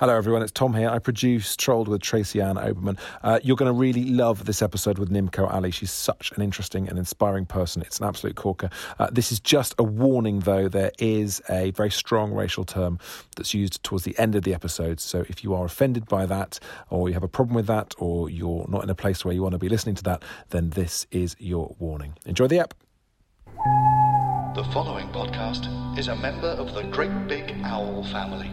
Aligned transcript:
Hello, 0.00 0.16
everyone. 0.16 0.40
It's 0.40 0.50
Tom 0.50 0.72
here. 0.72 0.88
I 0.88 0.98
produce 0.98 1.54
Trolled 1.56 1.86
with 1.86 2.00
Tracy 2.00 2.40
Ann 2.40 2.54
Oberman. 2.54 2.98
Uh, 3.22 3.38
you're 3.42 3.54
going 3.54 3.70
to 3.70 3.78
really 3.78 4.06
love 4.06 4.46
this 4.46 4.62
episode 4.62 4.96
with 4.96 5.10
Nimco 5.10 5.46
Ali. 5.52 5.70
She's 5.70 5.90
such 5.90 6.32
an 6.32 6.42
interesting 6.42 6.88
and 6.88 6.98
inspiring 6.98 7.44
person. 7.44 7.82
It's 7.82 7.98
an 7.98 8.06
absolute 8.06 8.34
corker. 8.34 8.70
Uh, 8.98 9.08
this 9.12 9.30
is 9.30 9.40
just 9.40 9.74
a 9.78 9.82
warning, 9.82 10.38
though. 10.38 10.68
There 10.68 10.90
is 10.98 11.42
a 11.50 11.72
very 11.72 11.90
strong 11.90 12.32
racial 12.32 12.64
term 12.64 12.98
that's 13.36 13.52
used 13.52 13.84
towards 13.84 14.04
the 14.04 14.18
end 14.18 14.34
of 14.36 14.42
the 14.44 14.54
episode. 14.54 15.00
So 15.00 15.26
if 15.28 15.44
you 15.44 15.52
are 15.52 15.66
offended 15.66 16.06
by 16.06 16.24
that, 16.24 16.58
or 16.88 17.10
you 17.10 17.12
have 17.12 17.22
a 17.22 17.28
problem 17.28 17.54
with 17.54 17.66
that, 17.66 17.94
or 17.98 18.30
you're 18.30 18.64
not 18.70 18.82
in 18.82 18.88
a 18.88 18.94
place 18.94 19.22
where 19.22 19.34
you 19.34 19.42
want 19.42 19.52
to 19.52 19.58
be 19.58 19.68
listening 19.68 19.96
to 19.96 20.02
that, 20.04 20.22
then 20.48 20.70
this 20.70 21.06
is 21.10 21.36
your 21.38 21.76
warning. 21.78 22.14
Enjoy 22.24 22.46
the 22.46 22.58
app. 22.58 22.72
The 24.54 24.64
following 24.72 25.08
podcast 25.08 25.98
is 25.98 26.08
a 26.08 26.16
member 26.16 26.48
of 26.48 26.72
the 26.72 26.84
Great 26.84 27.28
Big 27.28 27.54
Owl 27.64 28.02
family. 28.04 28.50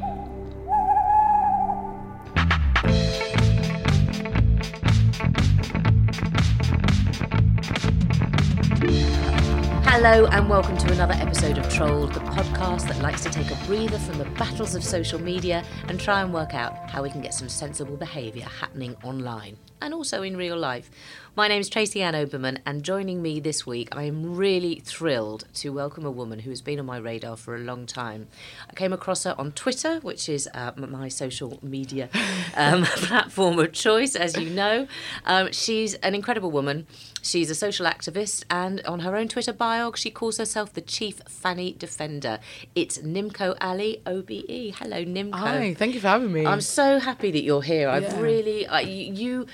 Hello 9.89 10.27
and 10.27 10.49
welcome 10.49 10.77
to 10.77 10.91
another 10.91 11.13
episode 11.13 11.57
of 11.57 11.67
Trolled, 11.69 12.13
the 12.13 12.19
podcast 12.19 12.88
that 12.89 13.02
likes 13.02 13.23
to 13.23 13.30
take 13.30 13.49
a 13.49 13.55
breather 13.66 13.97
from 13.97 14.17
the 14.19 14.25
battles 14.31 14.75
of 14.75 14.83
social 14.83 15.19
media 15.19 15.63
and 15.88 15.99
try 15.99 16.21
and 16.21 16.31
work 16.33 16.53
out 16.53 16.89
how 16.89 17.02
we 17.02 17.09
can 17.09 17.21
get 17.21 17.33
some 17.33 17.47
sensible 17.47 17.95
behaviour 17.95 18.43
happening 18.43 18.95
online 19.03 19.58
and 19.81 19.94
also 19.94 20.22
in 20.23 20.38
real 20.38 20.58
life. 20.58 20.89
My 21.36 21.47
name's 21.47 21.70
Tracy 21.70 22.02
Ann 22.02 22.16
Oberman, 22.16 22.58
and 22.66 22.81
joining 22.81 23.22
me 23.22 23.39
this 23.39 23.64
week, 23.64 23.95
I 23.95 24.06
am 24.06 24.36
really 24.36 24.80
thrilled 24.83 25.45
to 25.53 25.70
welcome 25.70 26.03
a 26.03 26.09
woman 26.09 26.39
who 26.39 26.50
has 26.50 26.64
been 26.64 26.80
on 26.80 26.88
my 26.88 26.97
radar 26.97 27.38
for 27.38 27.56
a 27.56 27.59
long 27.59 27.86
time. 27.86 28.28
I 28.67 28.73
came 28.73 28.92
across 28.92 29.23
her 29.23 29.36
on 29.38 29.52
Twitter, 29.52 30.00
which 30.00 30.28
is 30.30 30.50
uh, 30.55 30.72
my 30.75 31.09
social 31.09 31.59
media 31.61 32.09
um, 32.55 32.83
platform 32.86 33.59
of 33.59 33.72
choice, 33.72 34.16
as 34.16 34.36
you 34.36 34.50
know. 34.50 34.88
Um, 35.25 35.52
she's 35.52 35.94
an 35.95 36.16
incredible 36.16 36.49
woman. 36.49 36.87
She's 37.21 37.52
a 37.52 37.55
social 37.55 37.86
activist, 37.86 38.43
and 38.49 38.82
on 38.87 39.02
her 39.02 39.16
own 39.16 39.27
Twitter 39.27 39.54
bio, 39.54 39.92
she 39.93 40.10
calls 40.10 40.37
herself 40.39 40.73
the 40.73 40.82
Chief 40.82 41.21
Fanny 41.30 41.73
Defender. 41.73 42.39
It's 42.73 42.98
Nimco 42.98 43.55
Ali, 43.61 44.02
OBE. 44.08 44.73
Hello, 44.80 45.05
Nimco. 45.05 45.36
Hi, 45.36 45.76
thank 45.76 45.93
you 45.93 45.99
for 45.99 46.08
having 46.08 46.32
me. 46.33 46.48
I'm 46.48 46.61
so 46.61 46.98
happy 46.98 47.30
that 47.30 47.43
you're 47.43 47.61
here. 47.61 47.89
I've 47.89 48.04
Yeah. 48.04 48.21
really 48.21 48.66
uh, 48.66 48.80
you 48.80 49.14
you 49.14 49.48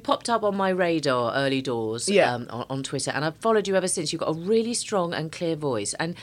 popped 0.00 0.28
up 0.30 0.42
on 0.42 0.56
my 0.56 0.68
radar 0.70 1.34
early 1.34 1.60
doors 1.62 2.08
Yeah. 2.08 2.34
um, 2.34 2.46
on, 2.50 2.66
on 2.70 2.82
Twitter, 2.82 3.10
and 3.10 3.24
I've 3.24 3.36
followed 3.36 3.66
you 3.68 3.76
ever 3.76 3.88
since. 3.88 4.12
You've 4.12 4.20
got 4.20 4.30
a 4.30 4.38
really 4.38 4.74
strong 4.74 5.12
and 5.14 5.30
clear 5.32 5.56
voice, 5.56 5.94
and 5.94 6.14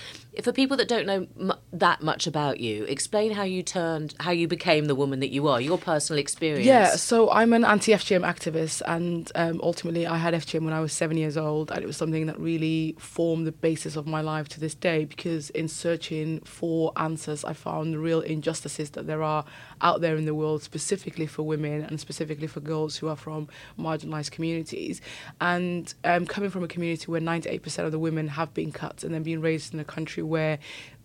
for 0.43 0.51
people 0.51 0.77
that 0.77 0.87
don't 0.87 1.05
know 1.05 1.27
m- 1.39 1.53
that 1.73 2.01
much 2.01 2.27
about 2.27 2.59
you, 2.59 2.83
explain 2.85 3.31
how 3.31 3.43
you 3.43 3.63
turned, 3.63 4.13
how 4.19 4.31
you 4.31 4.47
became 4.47 4.85
the 4.85 4.95
woman 4.95 5.19
that 5.19 5.29
you 5.29 5.47
are, 5.47 5.59
your 5.59 5.77
personal 5.77 6.19
experience. 6.19 6.65
yeah, 6.65 6.95
so 6.95 7.31
I'm 7.31 7.53
an 7.53 7.65
anti 7.65 7.91
FGM 7.93 8.21
activist, 8.21 8.81
and 8.85 9.31
um, 9.35 9.59
ultimately 9.63 10.05
I 10.05 10.17
had 10.17 10.33
FGM 10.33 10.63
when 10.63 10.73
I 10.73 10.79
was 10.79 10.93
seven 10.93 11.17
years 11.17 11.37
old, 11.37 11.71
and 11.71 11.79
it 11.81 11.87
was 11.87 11.97
something 11.97 12.25
that 12.27 12.39
really 12.39 12.95
formed 12.99 13.47
the 13.47 13.51
basis 13.51 13.95
of 13.95 14.05
my 14.05 14.21
life 14.21 14.47
to 14.49 14.59
this 14.59 14.75
day. 14.75 15.05
Because 15.05 15.49
in 15.51 15.67
searching 15.67 16.41
for 16.41 16.91
answers, 16.97 17.43
I 17.43 17.53
found 17.53 17.93
the 17.93 17.99
real 17.99 18.21
injustices 18.21 18.91
that 18.91 19.07
there 19.07 19.23
are 19.23 19.45
out 19.81 20.01
there 20.01 20.15
in 20.15 20.25
the 20.25 20.35
world, 20.35 20.61
specifically 20.63 21.27
for 21.27 21.43
women 21.43 21.83
and 21.83 21.99
specifically 21.99 22.47
for 22.47 22.59
girls 22.59 22.97
who 22.97 23.07
are 23.07 23.15
from 23.15 23.47
marginalised 23.79 24.31
communities. 24.31 25.01
And 25.41 25.93
um, 26.03 26.25
coming 26.25 26.49
from 26.49 26.63
a 26.63 26.67
community 26.67 27.05
where 27.11 27.21
98% 27.21 27.85
of 27.85 27.91
the 27.91 27.99
women 27.99 28.27
have 28.27 28.53
been 28.53 28.71
cut, 28.71 29.03
and 29.03 29.13
then 29.13 29.23
being 29.23 29.41
raised 29.41 29.73
in 29.73 29.79
a 29.79 29.85
country 29.85 30.23
where 30.27 30.59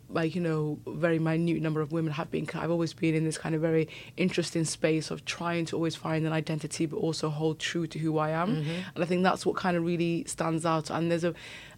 like 0.08 0.34
you 0.34 0.40
know 0.40 0.78
very 0.86 1.18
minute 1.18 1.62
number 1.62 1.80
of 1.80 1.90
women 1.92 2.12
have 2.12 2.30
been 2.30 2.46
i've 2.54 2.70
always 2.70 2.92
been 2.92 3.14
in 3.14 3.24
this 3.24 3.38
kind 3.38 3.54
of 3.54 3.60
very 3.60 3.88
interesting 4.16 4.64
space 4.64 5.10
of 5.10 5.24
trying 5.24 5.64
to 5.64 5.74
always 5.76 5.96
find 5.96 6.26
an 6.26 6.32
identity 6.32 6.86
but 6.86 6.96
also 6.98 7.30
hold 7.30 7.58
true 7.58 7.86
to 7.86 7.98
who 7.98 8.18
i 8.18 8.30
am 8.30 8.56
and 8.94 9.02
i 9.02 9.06
think 9.06 9.22
that's 9.22 9.46
what 9.46 9.56
kind 9.56 9.76
of 9.76 9.84
really 9.84 10.24
stands 10.26 10.66
out 10.66 10.90
and 10.90 11.10
there's 11.10 11.24
a 11.24 11.34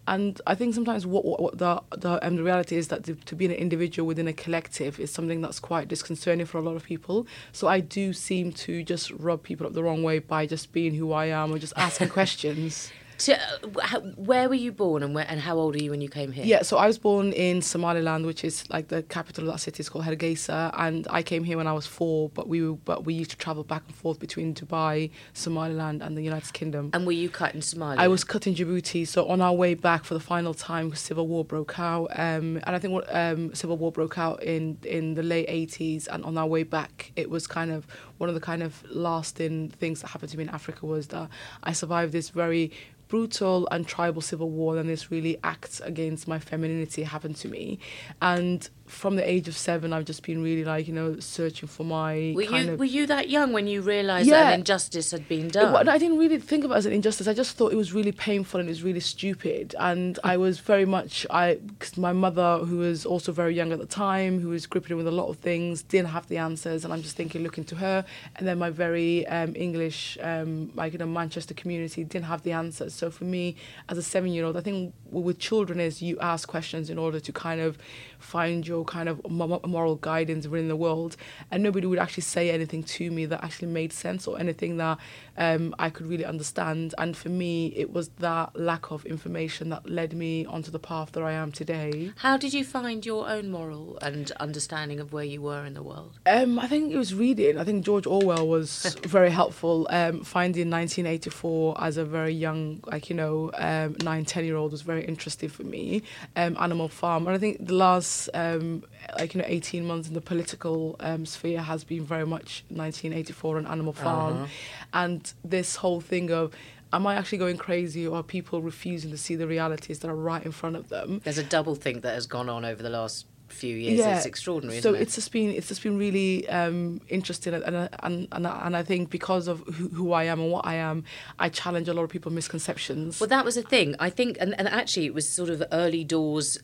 and 0.07 0.39
I 0.45 0.53
think 0.53 0.75
sometimes 0.75 1.05
what, 1.07 1.25
what, 1.25 1.41
what 1.41 1.57
the 1.57 1.81
the, 1.97 2.25
um, 2.25 2.35
the 2.35 2.43
reality 2.43 2.77
is 2.77 2.89
that 2.89 3.03
to, 3.05 3.15
to 3.15 3.35
be 3.35 3.45
an 3.45 3.51
individual 3.51 4.05
within 4.05 4.27
a 4.27 4.33
collective 4.33 4.99
is 4.99 5.11
something 5.11 5.41
that's 5.41 5.59
quite 5.59 5.87
disconcerting 5.87 6.45
for 6.45 6.59
a 6.59 6.61
lot 6.61 6.75
of 6.75 6.83
people. 6.83 7.25
So 7.51 7.67
I 7.67 7.79
do 7.79 8.13
seem 8.13 8.51
to 8.51 8.83
just 8.83 9.09
rub 9.09 9.41
people 9.41 9.65
up 9.65 9.73
the 9.73 9.83
wrong 9.83 10.03
way 10.03 10.19
by 10.19 10.45
just 10.45 10.71
being 10.71 10.93
who 10.93 11.11
I 11.11 11.25
am 11.27 11.51
or 11.51 11.57
just 11.57 11.73
asking 11.75 12.09
questions. 12.19 12.91
To, 13.19 13.39
uh, 13.39 13.99
where 14.15 14.49
were 14.49 14.55
you 14.55 14.71
born, 14.71 15.01
and 15.01 15.15
where, 15.15 15.25
and 15.29 15.39
how 15.39 15.57
old 15.57 15.75
are 15.75 15.83
you 15.83 15.91
when 15.91 16.01
you 16.01 16.09
came 16.09 16.31
here? 16.31 16.43
Yeah, 16.45 16.63
so 16.63 16.77
I 16.77 16.87
was 16.87 16.97
born 16.97 17.31
in 17.31 17.61
Somaliland, 17.61 18.25
which 18.25 18.43
is 18.43 18.69
like 18.69 18.89
the 18.89 19.03
capital 19.03 19.45
of 19.45 19.53
that 19.53 19.59
city 19.59 19.81
is 19.81 19.89
called 19.89 20.05
Hargeisa, 20.05 20.73
and 20.77 21.07
I 21.09 21.23
came 21.23 21.43
here 21.43 21.55
when 21.57 21.67
I 21.67 21.73
was 21.73 21.87
four. 21.87 22.29
But 22.29 22.49
we 22.49 22.61
were, 22.61 22.75
but 22.75 23.05
we 23.05 23.13
used 23.13 23.31
to 23.31 23.37
travel 23.37 23.63
back 23.63 23.83
and 23.87 23.95
forth 23.95 24.19
between 24.19 24.53
Dubai, 24.53 25.11
Somaliland, 25.33 26.01
and 26.01 26.17
the 26.17 26.21
United 26.21 26.51
Kingdom. 26.53 26.89
And 26.93 27.05
were 27.05 27.13
you 27.13 27.29
cut 27.29 27.55
in 27.55 27.61
Somalia? 27.61 27.97
I 27.97 28.07
was 28.09 28.23
cut 28.23 28.47
in 28.47 28.55
Djibouti, 28.55 29.07
so 29.07 29.27
on 29.27 29.39
our 29.39 29.53
way 29.53 29.75
back 29.75 30.03
for 30.03 30.13
the 30.13 30.19
final 30.19 30.53
time, 30.53 30.93
civil 30.95 31.27
war 31.27 31.45
broke 31.45 31.79
out, 31.79 32.07
um, 32.15 32.57
and 32.63 32.75
I 32.75 32.79
think 32.79 32.93
what 32.93 33.07
um, 33.15 33.55
civil 33.55 33.77
war 33.77 33.91
broke 33.91 34.17
out 34.17 34.43
in 34.43 34.77
in 34.83 35.13
the 35.13 35.23
late 35.23 35.45
eighties, 35.47 36.07
and 36.07 36.25
on 36.25 36.37
our 36.37 36.47
way 36.47 36.63
back, 36.63 37.11
it 37.15 37.29
was 37.29 37.47
kind 37.47 37.71
of 37.71 37.87
one 38.17 38.29
of 38.29 38.35
the 38.35 38.41
kind 38.41 38.61
of 38.61 38.83
lasting 38.89 39.69
things 39.69 40.01
that 40.01 40.07
happened 40.07 40.31
to 40.31 40.37
me 40.37 40.43
in 40.43 40.49
Africa 40.49 40.85
was 40.85 41.07
that 41.07 41.29
I 41.63 41.73
survived 41.73 42.11
this 42.11 42.29
very 42.29 42.71
brutal 43.07 43.67
and 43.71 43.87
tribal 43.87 44.21
civil 44.21 44.49
war, 44.49 44.77
and 44.77 44.89
this 44.89 45.11
really 45.11 45.37
acts 45.43 45.79
against 45.81 46.27
my 46.27 46.39
femininity 46.39 47.03
happened 47.03 47.35
to 47.37 47.47
me, 47.47 47.79
and 48.21 48.69
from 48.87 49.15
the 49.15 49.27
age 49.27 49.47
of 49.47 49.57
seven, 49.57 49.93
I've 49.93 50.05
just 50.05 50.21
been 50.23 50.43
really 50.43 50.63
like 50.63 50.87
you 50.87 50.93
know 50.93 51.19
searching 51.19 51.67
for 51.67 51.83
my 51.83 52.33
Were 52.35 52.43
kind 52.43 52.67
you 52.67 52.73
of 52.73 52.79
were 52.79 52.85
you 52.85 53.07
that 53.07 53.29
young 53.29 53.51
when 53.51 53.67
you 53.67 53.81
realised 53.81 54.29
that 54.29 54.53
an 54.53 54.59
injustice 54.59 55.11
had 55.11 55.27
been 55.27 55.47
done? 55.47 55.73
wa- 55.73 55.83
I 55.91 55.97
didn't 55.97 56.19
really 56.19 56.39
think 56.39 56.63
about 56.63 56.75
it 56.75 56.77
as 56.79 56.85
an 56.85 56.93
injustice. 56.93 57.27
I 57.27 57.33
just 57.33 57.57
thought 57.57 57.71
it 57.71 57.75
was 57.75 57.93
really 57.93 58.11
painful 58.11 58.59
and 58.59 58.69
it 58.69 58.71
was 58.71 58.83
really 58.83 58.99
stupid. 58.99 59.75
And 59.79 60.19
I 60.23 60.37
was 60.37 60.59
very 60.59 60.85
much 60.85 61.25
I, 61.29 61.57
cause 61.79 61.97
my 61.97 62.13
mother, 62.13 62.59
who 62.59 62.77
was 62.77 63.05
also 63.05 63.31
very 63.31 63.55
young 63.55 63.71
at 63.71 63.79
the 63.79 63.85
time, 63.85 64.39
who 64.39 64.49
was 64.49 64.67
gripping 64.67 64.97
with 64.97 65.07
a 65.07 65.11
lot 65.11 65.29
of 65.29 65.37
things, 65.37 65.81
didn't 65.81 66.09
have 66.09 66.27
the 66.27 66.37
answers. 66.37 66.83
And 66.83 66.93
I'm 66.93 67.01
just 67.01 67.15
thinking, 67.15 67.41
looking 67.41 67.63
to 67.65 67.75
her. 67.77 68.05
And 68.35 68.47
then 68.47 68.59
my 68.59 68.69
very 68.69 69.25
um, 69.27 69.55
English, 69.55 70.17
um, 70.21 70.71
like 70.75 70.93
you 70.93 70.99
know, 70.99 71.07
Manchester 71.07 71.55
community 71.55 72.03
didn't 72.03 72.25
have 72.25 72.43
the 72.43 72.51
answers. 72.51 72.93
So 72.93 73.09
for 73.09 73.23
me, 73.23 73.55
as 73.89 73.97
a 73.97 74.03
seven-year-old, 74.03 74.55
I 74.57 74.61
think 74.61 74.93
with 75.09 75.39
children 75.39 75.79
is 75.79 76.01
you 76.01 76.19
ask 76.19 76.47
questions 76.47 76.89
in 76.89 76.97
order 76.97 77.19
to 77.19 77.31
kind 77.33 77.61
of 77.61 77.77
find 78.25 78.67
your 78.67 78.83
kind 78.83 79.07
of 79.07 79.21
moral 79.29 79.95
guidance 79.95 80.47
within 80.47 80.67
the 80.67 80.75
world. 80.75 81.15
And 81.51 81.61
nobody 81.63 81.87
would 81.87 81.99
actually 81.99 82.23
say 82.23 82.49
anything 82.49 82.83
to 82.83 83.11
me 83.11 83.25
that 83.27 83.43
actually 83.43 83.69
made 83.69 83.93
sense 83.93 84.27
or 84.27 84.39
anything 84.39 84.77
that 84.77 84.97
um, 85.37 85.75
I 85.79 85.89
could 85.89 86.07
really 86.07 86.25
understand. 86.25 86.93
And 86.97 87.15
for 87.15 87.29
me, 87.29 87.67
it 87.75 87.93
was 87.93 88.09
that 88.19 88.59
lack 88.59 88.91
of 88.91 89.05
information 89.05 89.69
that 89.69 89.89
led 89.89 90.13
me 90.13 90.45
onto 90.45 90.71
the 90.71 90.79
path 90.79 91.11
that 91.13 91.23
I 91.23 91.31
am 91.33 91.51
today. 91.51 92.11
How 92.17 92.37
did 92.37 92.53
you 92.53 92.63
find 92.63 93.05
your 93.05 93.29
own 93.29 93.49
moral 93.51 93.97
and 94.01 94.31
understanding 94.33 94.99
of 94.99 95.13
where 95.13 95.23
you 95.23 95.41
were 95.41 95.65
in 95.65 95.73
the 95.73 95.83
world? 95.83 96.19
Um, 96.25 96.59
I 96.59 96.67
think 96.67 96.91
it 96.91 96.97
was 96.97 97.13
reading. 97.13 97.57
I 97.57 97.63
think 97.63 97.85
George 97.85 98.07
Orwell 98.07 98.47
was 98.47 98.95
very 99.03 99.31
helpful. 99.31 99.87
Um, 99.89 100.23
finding 100.23 100.69
1984 100.69 101.81
as 101.81 101.97
a 101.97 102.05
very 102.05 102.33
young, 102.33 102.81
like 102.85 103.09
you 103.09 103.15
know, 103.15 103.51
um, 103.55 103.95
nine, 104.03 104.25
ten 104.25 104.45
year 104.45 104.55
old 104.55 104.71
was 104.71 104.81
very 104.81 105.05
interesting 105.05 105.49
for 105.49 105.63
me. 105.63 106.03
Um, 106.35 106.57
Animal 106.59 106.87
Farm, 106.89 107.27
and 107.27 107.35
I 107.35 107.39
think 107.39 107.65
the 107.65 107.73
last 107.73 108.29
um, 108.33 108.55
um, 108.55 108.83
like 109.19 109.33
you 109.33 109.41
know 109.41 109.47
18 109.47 109.85
months 109.85 110.07
in 110.07 110.13
the 110.13 110.21
political 110.21 110.95
um, 110.99 111.25
sphere 111.25 111.61
has 111.61 111.83
been 111.83 112.05
very 112.05 112.25
much 112.25 112.63
1984 112.69 113.57
and 113.59 113.67
Animal 113.67 113.93
Farm, 113.93 114.33
Uh-huh. 114.35 114.47
and 114.93 115.33
this 115.43 115.77
whole 115.77 116.01
thing 116.01 116.31
of. 116.31 116.53
Am 116.93 117.05
I 117.07 117.15
actually 117.15 117.39
going 117.39 117.57
crazy, 117.57 118.07
or 118.07 118.17
are 118.19 118.23
people 118.23 118.61
refusing 118.61 119.11
to 119.11 119.17
see 119.17 119.35
the 119.35 119.47
realities 119.47 119.99
that 119.99 120.07
are 120.07 120.15
right 120.15 120.45
in 120.45 120.53
front 120.53 120.77
of 120.77 120.87
them? 120.87 121.19
There's 121.25 121.39
a 121.39 121.43
double 121.43 121.75
think 121.75 122.03
that 122.03 122.13
has 122.13 122.25
gone 122.25 122.47
on 122.47 122.63
over 122.63 122.81
the 122.81 122.91
last 122.91 123.25
few 123.49 123.75
years. 123.75 123.99
It's 123.99 124.25
extraordinary, 124.25 124.79
So 124.79 124.89
isn't 124.89 125.01
it? 125.01 125.03
it's 125.03 125.15
just 125.15 125.31
been 125.33 125.49
it's 125.49 125.67
just 125.67 125.83
been 125.83 125.97
really 125.97 126.47
um, 126.47 127.01
interesting, 127.09 127.53
and 127.53 127.63
and 127.65 127.89
and 128.01 128.27
and 128.31 128.47
I- 128.47 128.61
and 128.67 128.77
I 128.77 128.83
think 128.83 129.09
because 129.09 129.49
of 129.49 129.59
who, 129.75 129.89
who 129.89 130.13
I 130.13 130.23
am 130.25 130.39
and 130.39 130.51
what 130.51 130.65
I 130.65 130.75
am, 130.75 131.03
I 131.37 131.49
challenge 131.49 131.89
a 131.89 131.93
lot 131.93 132.03
of 132.03 132.11
people's 132.11 132.35
misconceptions. 132.35 133.19
Well, 133.19 133.27
that 133.29 133.43
was 133.43 133.55
the 133.55 133.63
thing. 133.63 133.95
I 133.99 134.09
think, 134.09 134.37
and, 134.39 134.57
and 134.57 134.67
actually, 134.69 135.05
it 135.07 135.13
was 135.13 135.27
sort 135.27 135.49
of 135.49 135.63
early 135.73 136.03
doors, 136.05 136.59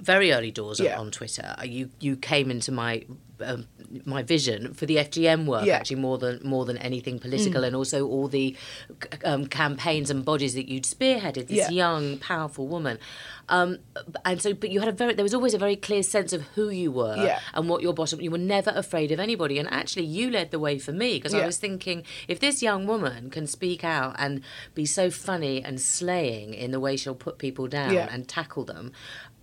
very 0.00 0.32
early 0.32 0.50
doors 0.50 0.78
Yeah. 0.80 0.98
on 0.98 1.10
Twitter. 1.10 1.54
You 1.64 1.90
you 2.00 2.16
came 2.16 2.50
into 2.50 2.72
my 2.72 3.04
um, 3.44 3.66
my 4.06 4.22
vision 4.22 4.72
for 4.72 4.86
the 4.86 4.96
FGM 4.96 5.44
work 5.44 5.66
Yeah. 5.66 5.76
actually 5.76 5.96
more 6.00 6.16
than 6.16 6.40
more 6.42 6.64
than 6.64 6.78
anything 6.78 7.18
political, 7.18 7.60
Mm. 7.62 7.66
and 7.66 7.76
also 7.76 8.06
all 8.06 8.28
the 8.28 8.56
um, 9.24 9.46
campaigns 9.46 10.10
and 10.10 10.24
bodies 10.24 10.54
that 10.54 10.68
you'd 10.68 10.84
spearheaded. 10.84 11.48
This 11.48 11.58
Yeah. 11.58 11.70
young, 11.70 12.16
powerful 12.18 12.66
woman, 12.66 12.98
um, 13.50 13.78
and 14.24 14.40
so 14.40 14.54
but 14.54 14.70
you 14.70 14.80
had 14.80 14.88
a 14.88 14.92
very 14.92 15.12
there 15.14 15.22
was 15.22 15.34
always 15.34 15.52
a 15.54 15.58
very 15.58 15.76
clear 15.76 16.02
sense 16.02 16.32
of 16.32 16.42
who 16.54 16.70
you 16.70 16.90
were 16.90 17.14
Yeah. 17.16 17.40
and 17.52 17.68
what 17.68 17.82
your 17.82 17.92
bottom. 17.92 18.20
You 18.22 18.30
were 18.30 18.38
never 18.38 18.70
afraid 18.74 19.12
of 19.12 19.20
anybody, 19.20 19.58
and 19.58 19.68
actually, 19.70 20.06
you 20.06 20.30
led 20.30 20.50
the 20.50 20.58
way 20.58 20.78
for 20.78 20.92
me 20.92 21.14
because 21.16 21.34
I 21.34 21.44
was 21.44 21.58
thinking 21.58 22.04
if 22.28 22.40
this 22.40 22.62
young 22.62 22.86
woman 22.86 23.28
can 23.30 23.46
speak 23.46 23.84
out 23.84 24.16
and 24.18 24.40
be 24.74 24.86
so 24.86 25.10
funny 25.10 25.62
and 25.62 25.78
slaying 25.80 26.54
in 26.54 26.70
the 26.70 26.80
way 26.80 26.96
she'll 26.96 27.14
put 27.14 27.36
people 27.38 27.66
down 27.68 27.94
and 27.94 28.26
tackle 28.26 28.64
them, 28.64 28.92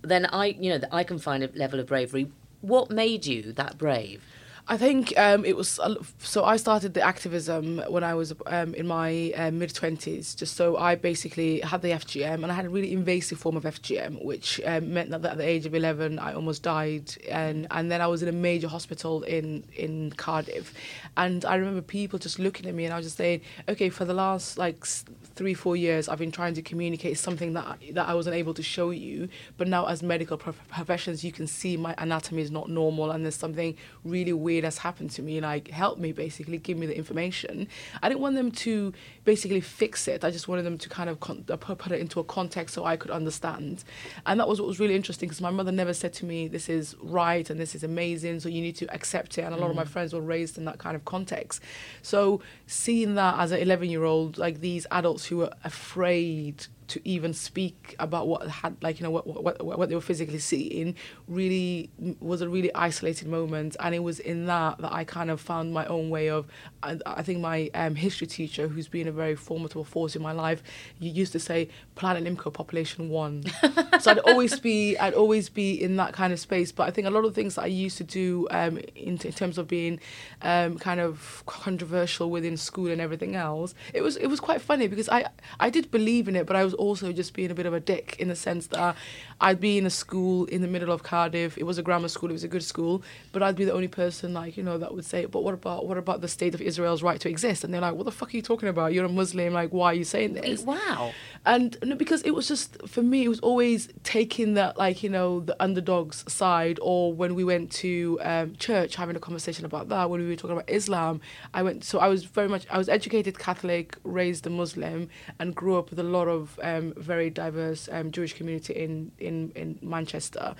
then 0.04 0.26
I, 0.26 0.46
you 0.46 0.70
know, 0.70 0.80
I 0.92 1.04
can 1.04 1.18
find 1.18 1.42
a 1.42 1.50
level 1.54 1.80
of 1.80 1.86
bravery. 1.86 2.30
What 2.60 2.90
made 2.90 3.26
you 3.26 3.52
that 3.52 3.78
brave? 3.78 4.22
I 4.66 4.78
think 4.78 5.12
um, 5.18 5.44
it 5.44 5.56
was 5.56 5.78
so. 6.18 6.44
I 6.44 6.56
started 6.56 6.94
the 6.94 7.02
activism 7.02 7.82
when 7.88 8.02
I 8.02 8.14
was 8.14 8.32
um, 8.46 8.72
in 8.74 8.86
my 8.86 9.30
uh, 9.36 9.50
mid 9.50 9.74
twenties. 9.74 10.34
Just 10.34 10.56
so 10.56 10.78
I 10.78 10.94
basically 10.94 11.60
had 11.60 11.82
the 11.82 11.90
FGM, 11.90 12.42
and 12.42 12.46
I 12.46 12.54
had 12.54 12.64
a 12.64 12.70
really 12.70 12.92
invasive 12.92 13.38
form 13.38 13.58
of 13.58 13.64
FGM, 13.64 14.24
which 14.24 14.62
um, 14.64 14.94
meant 14.94 15.10
that 15.10 15.22
at 15.22 15.36
the 15.36 15.46
age 15.46 15.66
of 15.66 15.74
eleven, 15.74 16.18
I 16.18 16.32
almost 16.32 16.62
died, 16.62 17.14
and 17.28 17.66
and 17.72 17.90
then 17.90 18.00
I 18.00 18.06
was 18.06 18.22
in 18.22 18.28
a 18.30 18.32
major 18.32 18.66
hospital 18.66 19.22
in 19.24 19.64
in 19.76 20.12
Cardiff, 20.12 20.72
and 21.14 21.44
I 21.44 21.56
remember 21.56 21.82
people 21.82 22.18
just 22.18 22.38
looking 22.38 22.66
at 22.66 22.74
me, 22.74 22.86
and 22.86 22.94
I 22.94 22.96
was 22.96 23.04
just 23.04 23.18
saying, 23.18 23.42
okay, 23.68 23.90
for 23.90 24.06
the 24.06 24.14
last 24.14 24.56
like 24.56 24.86
three 24.86 25.52
four 25.52 25.76
years, 25.76 26.08
I've 26.08 26.18
been 26.18 26.32
trying 26.32 26.54
to 26.54 26.62
communicate 26.62 27.18
something 27.18 27.52
that 27.52 27.66
I, 27.66 27.92
that 27.92 28.08
I 28.08 28.14
wasn't 28.14 28.36
able 28.36 28.54
to 28.54 28.62
show 28.62 28.90
you, 28.90 29.28
but 29.58 29.68
now 29.68 29.84
as 29.88 30.02
medical 30.02 30.38
prof- 30.38 30.68
professions, 30.68 31.22
you 31.22 31.32
can 31.32 31.46
see 31.46 31.76
my 31.76 31.94
anatomy 31.98 32.40
is 32.40 32.50
not 32.50 32.70
normal, 32.70 33.10
and 33.10 33.24
there's 33.24 33.36
something 33.36 33.76
really 34.04 34.32
weird 34.32 34.53
has 34.62 34.78
happened 34.78 35.10
to 35.12 35.22
me. 35.22 35.40
Like, 35.40 35.68
help 35.68 35.98
me, 35.98 36.12
basically, 36.12 36.58
give 36.58 36.78
me 36.78 36.86
the 36.86 36.96
information. 36.96 37.66
I 38.00 38.08
didn't 38.08 38.20
want 38.20 38.36
them 38.36 38.52
to 38.52 38.92
basically 39.24 39.60
fix 39.60 40.06
it. 40.06 40.22
I 40.22 40.30
just 40.30 40.46
wanted 40.46 40.62
them 40.62 40.78
to 40.78 40.88
kind 40.88 41.10
of 41.10 41.18
con- 41.18 41.44
uh, 41.50 41.56
put, 41.56 41.90
it 41.90 42.00
into 42.00 42.20
a 42.20 42.24
context 42.24 42.76
so 42.76 42.84
I 42.84 42.96
could 42.96 43.10
understand. 43.10 43.82
And 44.26 44.38
that 44.38 44.46
was 44.46 44.60
what 44.60 44.68
was 44.68 44.78
really 44.78 44.94
interesting 44.94 45.28
because 45.28 45.40
my 45.40 45.50
mother 45.50 45.72
never 45.72 45.92
said 45.92 46.12
to 46.14 46.24
me, 46.24 46.46
"This 46.46 46.68
is 46.68 46.94
right 47.00 47.48
and 47.50 47.58
this 47.58 47.74
is 47.74 47.82
amazing, 47.82 48.38
so 48.40 48.48
you 48.48 48.60
need 48.60 48.76
to 48.76 48.94
accept 48.94 49.36
it." 49.38 49.42
And 49.42 49.54
a 49.54 49.58
lot 49.58 49.70
of 49.70 49.76
my 49.76 49.84
friends 49.84 50.12
were 50.12 50.20
raised 50.20 50.58
in 50.58 50.64
that 50.66 50.78
kind 50.78 50.94
of 50.94 51.04
context. 51.04 51.60
So 52.02 52.40
seeing 52.66 53.14
that 53.14 53.38
as 53.40 53.50
an 53.50 53.58
11 53.58 53.90
year 53.90 54.04
old, 54.04 54.38
like 54.38 54.60
these 54.60 54.86
adults 54.90 55.26
who 55.26 55.38
were 55.38 55.50
afraid 55.64 56.66
to 56.94 57.08
even 57.08 57.32
speak 57.34 57.94
about 57.98 58.26
what 58.26 58.48
had 58.48 58.76
like 58.82 58.98
you 58.98 59.04
know 59.04 59.10
what 59.10 59.26
what, 59.26 59.64
what 59.64 59.88
they 59.88 59.94
were 59.94 60.00
physically 60.00 60.38
seeing 60.38 60.96
really 61.28 61.90
was 62.20 62.40
a 62.40 62.48
really 62.48 62.74
isolated 62.74 63.28
moment. 63.28 63.76
And 63.80 63.94
it 63.94 64.02
was 64.02 64.20
in 64.20 64.46
that 64.46 64.78
that 64.78 64.92
I 64.92 65.04
kind 65.04 65.30
of 65.30 65.40
found 65.40 65.72
my 65.72 65.84
own 65.86 66.10
way 66.10 66.28
of 66.30 66.46
I, 66.82 66.98
I 67.06 67.22
think 67.22 67.40
my 67.40 67.70
um, 67.74 67.94
history 67.94 68.26
teacher 68.26 68.68
who's 68.68 68.88
been 68.88 69.08
a 69.08 69.12
very 69.12 69.34
formidable 69.34 69.84
force 69.84 70.16
in 70.16 70.22
my 70.22 70.32
life 70.32 70.62
you 70.98 71.10
used 71.10 71.32
to 71.32 71.40
say 71.40 71.68
Planet 71.94 72.24
Nimco 72.24 72.52
population 72.52 73.08
one. 73.08 73.44
So 74.00 74.10
I'd 74.10 74.18
always 74.18 74.58
be 74.58 74.96
I'd 74.98 75.14
always 75.14 75.48
be 75.48 75.80
in 75.80 75.96
that 75.96 76.12
kind 76.12 76.32
of 76.32 76.40
space. 76.40 76.72
But 76.72 76.88
I 76.88 76.90
think 76.90 77.06
a 77.06 77.10
lot 77.10 77.24
of 77.24 77.34
things 77.34 77.54
that 77.54 77.62
I 77.62 77.66
used 77.68 77.96
to 77.98 78.04
do 78.04 78.46
um, 78.50 78.78
in, 78.96 79.18
in 79.18 79.32
terms 79.32 79.56
of 79.56 79.68
being 79.68 80.00
um, 80.42 80.78
kind 80.78 81.00
of 81.00 81.42
controversial 81.46 82.30
within 82.30 82.56
school 82.56 82.88
and 82.88 83.00
everything 83.00 83.34
else 83.34 83.74
it 83.92 84.02
was 84.02 84.16
it 84.16 84.26
was 84.26 84.40
quite 84.40 84.60
funny 84.60 84.86
because 84.86 85.08
I 85.08 85.26
I 85.60 85.70
did 85.70 85.90
believe 85.90 86.28
in 86.28 86.36
it 86.36 86.46
but 86.46 86.56
I 86.56 86.64
was 86.64 86.74
also 86.84 87.12
just 87.12 87.34
being 87.34 87.50
a 87.50 87.54
bit 87.54 87.66
of 87.66 87.74
a 87.74 87.80
dick 87.80 88.16
in 88.18 88.28
the 88.28 88.36
sense 88.36 88.66
that 88.68 88.96
I'd 89.40 89.60
be 89.60 89.78
in 89.78 89.86
a 89.86 89.90
school 89.90 90.44
in 90.46 90.62
the 90.62 90.68
middle 90.68 90.92
of 90.92 91.02
Cardiff. 91.02 91.58
It 91.58 91.64
was 91.64 91.78
a 91.78 91.82
grammar 91.82 92.08
school. 92.08 92.30
It 92.30 92.34
was 92.34 92.44
a 92.44 92.48
good 92.48 92.62
school, 92.62 93.02
but 93.32 93.42
I'd 93.42 93.56
be 93.56 93.64
the 93.64 93.72
only 93.72 93.88
person 93.88 94.32
like 94.32 94.56
you 94.56 94.62
know 94.62 94.78
that 94.78 94.94
would 94.94 95.04
say, 95.04 95.26
"But 95.26 95.42
what 95.42 95.54
about 95.54 95.86
what 95.86 95.98
about 95.98 96.20
the 96.20 96.28
state 96.28 96.54
of 96.54 96.60
Israel's 96.60 97.02
right 97.02 97.20
to 97.20 97.28
exist?" 97.28 97.64
And 97.64 97.72
they're 97.72 97.80
like, 97.80 97.94
"What 97.94 98.04
the 98.04 98.12
fuck 98.12 98.32
are 98.32 98.36
you 98.36 98.42
talking 98.42 98.68
about? 98.68 98.92
You're 98.92 99.04
a 99.04 99.08
Muslim. 99.08 99.52
Like, 99.52 99.70
why 99.70 99.86
are 99.86 99.94
you 99.94 100.04
saying 100.04 100.34
this?" 100.34 100.62
Wow. 100.62 101.12
And 101.46 101.76
no, 101.82 101.94
because 101.96 102.22
it 102.22 102.34
was 102.34 102.48
just 102.48 102.86
for 102.86 103.02
me, 103.02 103.24
it 103.24 103.28
was 103.28 103.40
always 103.40 103.88
taking 104.02 104.54
that 104.54 104.78
like 104.78 105.02
you 105.02 105.10
know 105.10 105.40
the 105.40 105.56
underdogs 105.62 106.24
side. 106.32 106.78
Or 106.80 107.12
when 107.12 107.34
we 107.34 107.44
went 107.44 107.70
to 107.72 108.18
um, 108.22 108.56
church, 108.56 108.96
having 108.96 109.16
a 109.16 109.20
conversation 109.20 109.64
about 109.64 109.88
that. 109.88 110.10
When 110.10 110.20
we 110.20 110.28
were 110.28 110.36
talking 110.36 110.56
about 110.56 110.70
Islam, 110.70 111.20
I 111.52 111.62
went. 111.62 111.84
So 111.84 111.98
I 111.98 112.08
was 112.08 112.24
very 112.24 112.48
much. 112.48 112.66
I 112.70 112.78
was 112.78 112.88
educated 112.88 113.38
Catholic, 113.38 113.96
raised 114.04 114.46
a 114.46 114.50
Muslim, 114.50 115.08
and 115.38 115.54
grew 115.54 115.76
up 115.76 115.90
with 115.90 115.98
a 115.98 116.04
lot 116.04 116.28
of 116.28 116.58
um, 116.64 116.94
very 116.96 117.30
diverse 117.30 117.88
um, 117.92 118.10
Jewish 118.10 118.32
community 118.32 118.74
in 118.74 119.12
in 119.18 119.52
in 119.54 119.78
Manchester. 119.82 120.54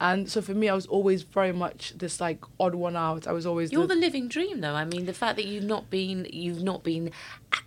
And 0.00 0.30
so 0.30 0.40
for 0.40 0.54
me, 0.54 0.68
I 0.68 0.74
was 0.74 0.86
always 0.86 1.22
very 1.24 1.52
much 1.52 1.98
this 1.98 2.20
like 2.20 2.44
odd 2.60 2.74
one 2.74 2.96
out. 2.96 3.26
I 3.26 3.32
was 3.32 3.44
always 3.46 3.72
You're 3.72 3.86
the 3.86 3.96
living 3.96 4.28
dream, 4.28 4.60
though. 4.60 4.74
I 4.74 4.84
mean, 4.84 5.06
the 5.06 5.12
fact 5.12 5.36
that 5.36 5.44
you've 5.44 5.64
not 5.64 5.90
been 5.90 6.26
you've 6.32 6.62
not 6.62 6.84
been 6.84 7.10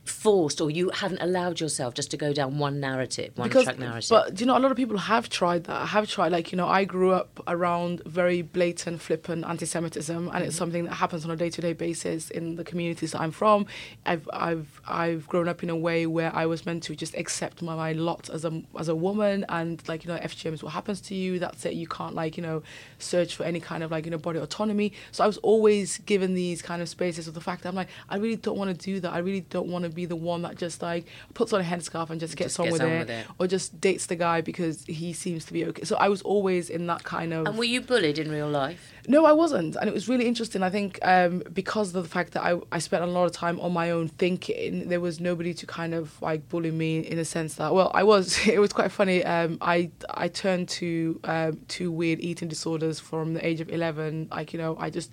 forced 0.05 0.61
or 0.61 0.69
you 0.69 0.89
haven't 0.91 1.21
allowed 1.21 1.59
yourself 1.59 1.95
just 1.95 2.11
to 2.11 2.17
go 2.17 2.31
down 2.33 2.59
one 2.59 2.79
narrative, 2.79 3.31
one 3.35 3.49
track 3.49 3.79
narrative. 3.79 4.09
But 4.09 4.39
you 4.39 4.45
know, 4.45 4.57
a 4.57 4.59
lot 4.59 4.69
of 4.71 4.77
people 4.77 4.97
have 4.97 5.29
tried 5.29 5.63
that. 5.63 5.81
I 5.81 5.85
have 5.87 6.07
tried, 6.07 6.31
like 6.31 6.51
you 6.51 6.57
know, 6.57 6.67
I 6.67 6.83
grew 6.85 7.11
up 7.11 7.41
around 7.47 8.03
very 8.05 8.41
blatant, 8.43 9.01
flippant 9.01 9.45
anti-Semitism, 9.45 10.15
and 10.15 10.31
Mm-hmm. 10.31 10.43
it's 10.43 10.55
something 10.55 10.83
that 10.85 10.93
happens 10.93 11.25
on 11.25 11.31
a 11.31 11.35
day-to-day 11.35 11.73
basis 11.73 12.29
in 12.29 12.55
the 12.55 12.63
communities 12.63 13.11
that 13.13 13.21
I'm 13.21 13.31
from. 13.31 13.65
I've 14.05 14.29
I've 14.33 14.81
I've 14.87 15.27
grown 15.27 15.47
up 15.47 15.63
in 15.63 15.69
a 15.69 15.75
way 15.75 16.05
where 16.05 16.33
I 16.35 16.45
was 16.45 16.65
meant 16.65 16.83
to 16.83 16.95
just 16.95 17.15
accept 17.15 17.61
my, 17.61 17.75
my 17.75 17.93
lot 17.93 18.29
as 18.29 18.45
a 18.45 18.61
as 18.79 18.87
a 18.89 18.95
woman, 18.95 19.45
and 19.49 19.81
like 19.87 20.03
you 20.05 20.11
know, 20.11 20.19
FGM 20.19 20.53
is 20.53 20.63
what 20.63 20.73
happens 20.73 21.01
to 21.01 21.15
you. 21.15 21.39
That's 21.39 21.65
it. 21.65 21.73
You 21.73 21.87
can't 21.87 22.13
like 22.15 22.37
you 22.37 22.43
know, 22.43 22.61
search 22.99 23.35
for 23.35 23.43
any 23.43 23.59
kind 23.59 23.83
of 23.83 23.89
like 23.91 24.05
you 24.05 24.11
know 24.11 24.17
body 24.17 24.39
autonomy. 24.39 24.93
So 25.11 25.23
I 25.23 25.27
was 25.27 25.37
always 25.37 25.97
given 25.99 26.33
these 26.35 26.61
kind 26.61 26.81
of 26.81 26.89
spaces 26.89 27.27
of 27.27 27.33
the 27.33 27.41
fact 27.41 27.63
that 27.63 27.69
I'm 27.69 27.75
like, 27.75 27.89
I 28.09 28.17
really 28.17 28.35
don't 28.35 28.57
want 28.57 28.77
to 28.77 28.85
do 28.85 28.99
that. 28.99 29.11
I 29.13 29.19
really 29.19 29.41
don't 29.41 29.70
want 29.71 29.83
to 29.85 29.89
be 29.89 30.05
the 30.05 30.15
one 30.15 30.41
that 30.43 30.57
just 30.57 30.81
like 30.81 31.05
puts 31.33 31.53
on 31.53 31.61
a 31.61 31.63
headscarf 31.63 32.09
and 32.09 32.19
just 32.19 32.35
gets 32.35 32.57
Just 32.57 32.59
on, 32.59 32.65
gets 32.67 32.73
with, 32.73 32.81
on 32.81 32.87
it, 32.89 32.99
with 32.99 33.09
it. 33.09 33.25
or 33.39 33.47
just 33.47 33.79
dates 33.81 34.05
the 34.07 34.15
guy 34.15 34.41
because 34.41 34.83
he 34.85 35.13
seems 35.13 35.45
to 35.45 35.53
be 35.53 35.65
okay. 35.65 35.83
So 35.83 35.95
I 35.97 36.09
was 36.09 36.21
always 36.21 36.69
in 36.69 36.87
that 36.87 37.03
kind 37.03 37.33
of. 37.33 37.47
and 37.47 37.57
were 37.57 37.63
you 37.63 37.81
bullied 37.81 38.19
in 38.19 38.29
real 38.31 38.49
life? 38.49 38.91
No, 39.07 39.25
I 39.25 39.31
wasn't, 39.31 39.75
and 39.77 39.87
it 39.89 39.93
was 39.93 40.07
really 40.07 40.27
interesting. 40.27 40.61
I 40.61 40.69
think 40.69 40.99
um, 41.01 41.41
because 41.51 41.95
of 41.95 42.03
the 42.03 42.09
fact 42.09 42.33
that 42.33 42.43
I, 42.43 42.59
I 42.71 42.77
spent 42.77 43.03
a 43.03 43.07
lot 43.07 43.25
of 43.25 43.31
time 43.31 43.59
on 43.59 43.73
my 43.73 43.89
own 43.89 44.09
thinking, 44.09 44.89
there 44.89 44.99
was 44.99 45.19
nobody 45.19 45.55
to 45.55 45.65
kind 45.65 45.95
of 45.95 46.21
like 46.21 46.47
bully 46.49 46.69
me 46.69 46.99
in 46.99 47.17
a 47.17 47.25
sense 47.25 47.55
that 47.55 47.73
well, 47.73 47.89
I 47.93 48.03
was. 48.03 48.37
It 48.51 48.59
was 48.59 48.73
quite 48.73 48.91
funny. 48.91 49.23
Um, 49.23 49.57
I 49.61 49.89
I 50.09 50.27
turned 50.27 50.67
to 50.69 51.19
um, 51.23 51.59
two 51.67 51.89
weird 51.91 52.19
eating 52.19 52.47
disorders 52.47 52.99
from 52.99 53.33
the 53.33 53.45
age 53.45 53.59
of 53.61 53.69
eleven. 53.69 54.27
Like 54.29 54.53
you 54.53 54.59
know, 54.59 54.77
I 54.79 54.89
just 54.91 55.11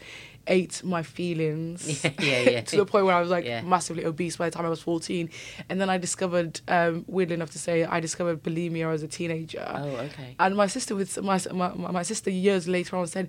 ate 0.48 0.82
my 0.82 1.02
feelings 1.02 2.04
Yeah, 2.04 2.10
yeah, 2.20 2.50
yeah. 2.50 2.60
to 2.72 2.76
the 2.76 2.86
point 2.86 3.04
where 3.06 3.14
I 3.14 3.20
was 3.20 3.30
like 3.30 3.44
massively 3.64 4.04
obese 4.04 4.36
by 4.36 4.48
the 4.48 4.56
time 4.56 4.66
I 4.66 4.68
was 4.68 4.80
fourteen, 4.80 5.30
and 5.68 5.80
then 5.80 5.90
I 5.90 5.98
discovered, 5.98 6.60
um, 6.68 7.04
weirdly 7.06 7.34
enough 7.34 7.50
to 7.52 7.58
say, 7.58 7.84
I 7.84 8.00
discovered 8.00 8.42
bulimia 8.42 8.92
as 8.92 9.02
a 9.02 9.08
teenager. 9.08 9.64
Oh, 9.68 9.88
okay. 10.08 10.34
And 10.38 10.56
my 10.56 10.66
sister 10.66 10.94
with 10.94 11.20
my, 11.22 11.40
my 11.52 11.68
my 11.74 12.02
sister 12.02 12.30
years 12.30 12.66
later 12.66 12.96
on 12.96 13.06
said, 13.06 13.28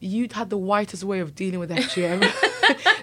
"You'd 0.00 0.32
had 0.32 0.50
the 0.50 0.58
whitest 0.58 1.04
way 1.04 1.20
of 1.20 1.34
dealing 1.34 1.58
with 1.58 1.70
FGM." 1.70 2.22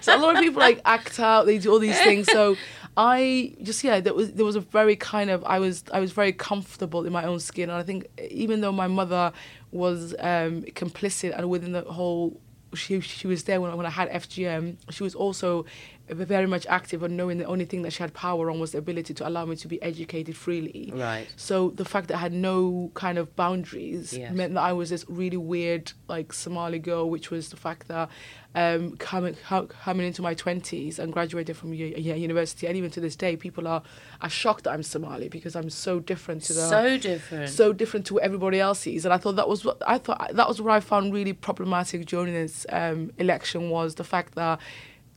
so 0.00 0.16
a 0.16 0.18
lot 0.18 0.36
of 0.36 0.42
people 0.42 0.60
like 0.60 0.80
act 0.84 1.18
out, 1.20 1.46
they 1.46 1.58
do 1.58 1.70
all 1.70 1.78
these 1.78 1.98
things. 2.00 2.26
So 2.30 2.56
I 2.96 3.54
just 3.62 3.84
yeah, 3.84 4.00
there 4.00 4.14
was 4.14 4.32
there 4.32 4.44
was 4.44 4.56
a 4.56 4.60
very 4.60 4.96
kind 4.96 5.30
of 5.30 5.44
I 5.44 5.58
was 5.58 5.84
I 5.92 6.00
was 6.00 6.12
very 6.12 6.32
comfortable 6.32 7.04
in 7.04 7.12
my 7.12 7.24
own 7.24 7.40
skin, 7.40 7.68
and 7.68 7.78
I 7.78 7.82
think 7.82 8.06
even 8.30 8.60
though 8.62 8.72
my 8.72 8.86
mother 8.86 9.32
was 9.72 10.14
um, 10.18 10.62
complicit 10.62 11.36
and 11.36 11.48
within 11.50 11.72
the 11.72 11.82
whole. 11.82 12.40
She, 12.76 13.00
she 13.00 13.26
was 13.26 13.44
there 13.44 13.60
when, 13.60 13.76
when 13.76 13.86
I 13.86 13.90
had 13.90 14.10
FGM. 14.10 14.76
She 14.90 15.02
was 15.02 15.14
also 15.14 15.66
very 16.08 16.46
much 16.46 16.66
active 16.68 17.02
on 17.02 17.16
knowing 17.16 17.38
the 17.38 17.44
only 17.44 17.64
thing 17.64 17.82
that 17.82 17.92
she 17.92 18.02
had 18.02 18.14
power 18.14 18.50
on 18.50 18.60
was 18.60 18.72
the 18.72 18.78
ability 18.78 19.12
to 19.14 19.26
allow 19.28 19.44
me 19.44 19.56
to 19.56 19.68
be 19.68 19.80
educated 19.82 20.36
freely. 20.36 20.92
Right. 20.94 21.26
So 21.36 21.70
the 21.70 21.84
fact 21.84 22.08
that 22.08 22.16
I 22.16 22.20
had 22.20 22.32
no 22.32 22.90
kind 22.94 23.18
of 23.18 23.34
boundaries 23.36 24.12
Yes. 24.12 24.32
meant 24.32 24.54
that 24.54 24.62
I 24.62 24.72
was 24.72 24.90
this 24.90 25.04
really 25.08 25.36
weird, 25.36 25.92
like 26.08 26.32
Somali 26.32 26.78
girl, 26.78 27.10
which 27.10 27.30
was 27.30 27.48
the 27.48 27.56
fact 27.56 27.88
that 27.88 28.08
um, 28.54 28.96
coming 28.96 29.36
coming 29.68 30.06
into 30.06 30.22
my 30.22 30.32
twenties 30.32 30.98
and 30.98 31.12
graduating 31.12 31.54
from 31.54 31.74
university, 31.74 32.66
and 32.66 32.76
even 32.76 32.90
to 32.92 33.00
this 33.00 33.14
day, 33.16 33.36
people 33.36 33.66
are 33.68 33.82
are 34.22 34.30
shocked 34.30 34.64
that 34.64 34.70
I'm 34.70 34.82
Somali 34.82 35.28
because 35.28 35.54
I'm 35.54 35.68
so 35.68 36.00
different 36.00 36.42
to 36.44 36.54
the 36.54 36.66
So 36.68 36.96
different. 36.96 37.48
so 37.50 37.72
different 37.74 38.06
to 38.06 38.14
what 38.14 38.22
everybody 38.22 38.58
else 38.60 38.78
sees. 38.80 39.04
And 39.04 39.12
I 39.12 39.18
thought 39.18 39.36
that 39.36 39.48
was 39.48 39.64
what 39.64 39.82
I 39.86 39.98
thought 39.98 40.30
that 40.34 40.48
was 40.48 40.62
what 40.62 40.72
I 40.72 40.80
found 40.80 41.12
really 41.12 41.34
problematic 41.34 42.06
during 42.06 42.32
this 42.32 42.64
um, 42.70 43.12
election 43.18 43.68
was 43.68 43.96
the 43.96 44.04
fact 44.04 44.34
that 44.36 44.58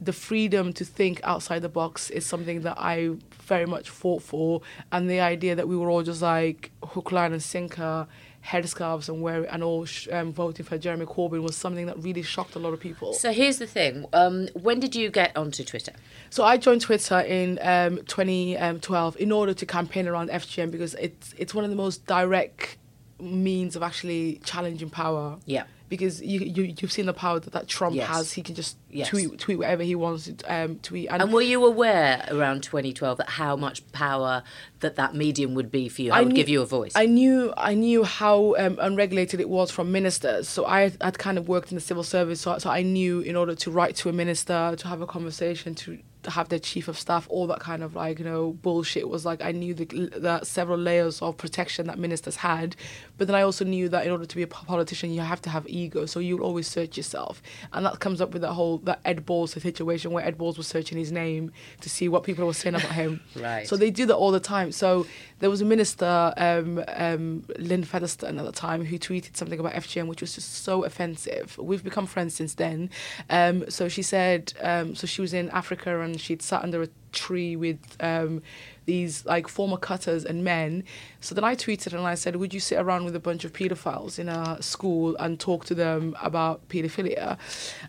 the 0.01 0.13
freedom 0.13 0.73
to 0.73 0.85
think 0.85 1.19
outside 1.23 1.61
the 1.61 1.69
box 1.69 2.09
is 2.09 2.25
something 2.25 2.61
that 2.61 2.77
I 2.77 3.11
very 3.31 3.65
much 3.65 3.89
fought 3.89 4.23
for, 4.23 4.61
and 4.91 5.09
the 5.09 5.19
idea 5.19 5.55
that 5.55 5.67
we 5.67 5.75
were 5.75 5.89
all 5.89 6.03
just 6.03 6.21
like 6.21 6.71
hook, 6.83 7.11
line, 7.11 7.33
and 7.33 7.43
sinker. 7.43 8.07
Headscarves 8.41 9.09
and 9.09 9.21
wearing 9.21 9.49
and 9.49 9.61
all 9.61 9.83
sh- 9.83 10.07
um, 10.13 10.31
voting 10.31 10.65
for 10.65 10.77
Jeremy 10.77 11.05
Corbyn 11.05 11.41
was 11.41 11.57
something 11.57 11.87
that 11.87 12.01
really 12.01 12.21
shocked 12.21 12.55
a 12.55 12.59
lot 12.59 12.71
of 12.71 12.79
people. 12.79 13.11
So 13.13 13.33
here's 13.33 13.57
the 13.57 13.67
thing. 13.67 14.05
Um, 14.13 14.47
when 14.53 14.79
did 14.79 14.95
you 14.95 15.11
get 15.11 15.35
onto 15.35 15.65
Twitter? 15.65 15.91
So 16.29 16.45
I 16.45 16.55
joined 16.55 16.79
Twitter 16.79 17.19
in 17.19 17.59
um, 17.61 17.97
2012 18.05 19.17
in 19.17 19.31
order 19.33 19.53
to 19.53 19.65
campaign 19.65 20.07
around 20.07 20.29
FGM 20.29 20.71
because 20.71 20.93
it's 20.95 21.33
it's 21.37 21.53
one 21.53 21.65
of 21.65 21.69
the 21.69 21.75
most 21.75 22.05
direct 22.05 22.77
means 23.19 23.75
of 23.75 23.83
actually 23.83 24.39
challenging 24.45 24.89
power. 24.89 25.37
Yeah. 25.45 25.65
Because 25.89 26.21
you, 26.21 26.39
you 26.41 26.75
you've 26.79 26.91
seen 26.91 27.07
the 27.07 27.13
power 27.13 27.39
that, 27.39 27.51
that 27.53 27.67
Trump 27.67 27.95
Yes. 27.95 28.07
has. 28.07 28.33
He 28.33 28.41
can 28.43 28.53
just 28.55 28.77
Yes. 28.91 29.09
tweet 29.09 29.37
tweet 29.39 29.57
whatever 29.57 29.83
he 29.83 29.95
wants 29.95 30.25
to 30.25 30.35
um, 30.53 30.77
tweet. 30.79 31.09
And 31.09 31.33
were 31.33 31.41
you 31.41 31.65
aware 31.65 32.25
around 32.31 32.61
2012 32.63 33.17
that 33.17 33.29
how 33.29 33.55
much 33.55 33.91
power 33.91 34.43
that 34.81 34.95
that 34.95 35.15
medium 35.15 35.55
would 35.55 35.71
be 35.71 35.89
for 35.89 36.03
you? 36.03 36.11
I, 36.11 36.19
would 36.21 36.29
knew- 36.29 36.35
give 36.35 36.47
you 36.49 36.61
a 36.61 36.65
voice. 36.65 36.91
I 36.95 37.05
knew 37.07 37.53
I 37.57 37.73
knew 37.73 38.03
how 38.03 38.55
um, 38.57 38.77
unregulated 38.79 39.39
it 39.39 39.49
was 39.49 39.71
from 39.71 39.91
ministers. 39.91 40.47
So 40.47 40.65
I 40.65 40.89
had, 41.01 41.17
kind 41.17 41.37
of 41.37 41.47
worked 41.49 41.71
in 41.71 41.75
the 41.75 41.81
civil 41.81 42.03
service. 42.03 42.41
So, 42.41 42.57
so 42.59 42.69
I 42.69 42.81
knew 42.83 43.19
in 43.21 43.35
order 43.35 43.55
to 43.55 43.71
write 43.71 43.95
to 43.97 44.09
a 44.09 44.13
minister, 44.13 44.75
to 44.77 44.87
have 44.87 45.01
a 45.01 45.07
conversation, 45.07 45.75
to 45.75 45.99
have 46.27 46.49
their 46.49 46.59
chief 46.59 46.87
of 46.87 46.97
staff, 46.97 47.27
all 47.29 47.47
that 47.47 47.59
kind 47.59 47.83
of 47.83 47.95
like 47.95 48.19
you 48.19 48.25
know 48.25 48.53
bullshit 48.53 49.07
was 49.07 49.25
like 49.25 49.41
I 49.41 49.51
knew 49.51 49.73
the, 49.73 49.85
the 49.85 50.43
several 50.43 50.77
layers 50.77 51.21
of 51.21 51.37
protection 51.37 51.87
that 51.87 51.97
ministers 51.97 52.37
had. 52.37 52.75
But 53.17 53.27
then 53.27 53.35
I 53.35 53.41
also 53.41 53.65
knew 53.65 53.89
that 53.89 54.05
in 54.05 54.11
order 54.11 54.25
to 54.25 54.35
be 54.35 54.43
a 54.43 54.47
politician, 54.47 55.11
you 55.11 55.21
have 55.21 55.41
to 55.43 55.49
have 55.49 55.67
ego. 55.67 56.05
So 56.05 56.19
you'll 56.19 56.43
always 56.43 56.67
search 56.67 56.97
yourself, 56.97 57.41
and 57.73 57.85
that 57.85 57.99
comes 57.99 58.21
up 58.21 58.31
with 58.31 58.41
that 58.41 58.53
whole 58.53 58.79
that 58.79 58.99
Ed 59.05 59.25
Balls 59.25 59.51
situation 59.51 60.11
where 60.11 60.25
Ed 60.25 60.37
Balls 60.37 60.57
was 60.57 60.67
searching 60.67 60.97
his 60.97 61.11
name 61.11 61.51
to 61.81 61.89
see 61.89 62.09
what 62.09 62.23
people 62.23 62.45
were 62.45 62.53
saying 62.53 62.75
about 62.75 62.91
him. 62.91 63.21
Right. 63.39 63.67
So 63.67 63.77
they 63.77 63.89
do 63.89 64.05
that 64.07 64.15
all 64.15 64.31
the 64.31 64.39
time. 64.39 64.71
So 64.71 65.05
there 65.39 65.49
was 65.49 65.61
a 65.61 65.65
minister, 65.65 66.33
um, 66.35 66.83
um, 66.89 67.43
Lynne 67.57 67.83
Featherstone 67.83 68.37
at 68.37 68.45
the 68.45 68.51
time, 68.51 68.83
who 68.83 68.99
tweeted 68.99 69.37
something 69.37 69.59
about 69.59 69.73
FGM, 69.73 70.07
which 70.07 70.21
was 70.21 70.35
just 70.35 70.63
so 70.63 70.83
offensive. 70.83 71.57
We've 71.57 71.83
become 71.83 72.05
friends 72.05 72.33
since 72.33 72.55
then. 72.55 72.89
Um, 73.29 73.69
so 73.69 73.87
she 73.87 74.01
said, 74.01 74.53
um, 74.61 74.95
so 74.95 75.07
she 75.07 75.21
was 75.21 75.33
in 75.33 75.49
Africa 75.51 76.01
and 76.01 76.18
she'd 76.19 76.41
sat 76.41 76.63
under 76.63 76.83
a 76.83 76.87
tree 77.11 77.55
with 77.55 77.79
um, 77.99 78.41
these 78.85 79.25
like 79.25 79.47
former 79.47 79.77
cutters 79.77 80.25
and 80.25 80.43
men. 80.43 80.83
So 81.21 81.33
then 81.35 81.43
I 81.43 81.55
tweeted 81.55 81.93
and 81.93 82.05
I 82.05 82.15
said, 82.15 82.35
would 82.35 82.53
you 82.53 82.59
sit 82.59 82.77
around 82.77 83.05
with 83.05 83.15
a 83.15 83.19
bunch 83.19 83.45
of 83.45 83.53
paedophiles 83.53 84.19
in 84.19 84.29
a 84.29 84.61
school 84.61 85.15
and 85.17 85.39
talk 85.39 85.65
to 85.65 85.75
them 85.75 86.15
about 86.21 86.67
paedophilia? 86.69 87.37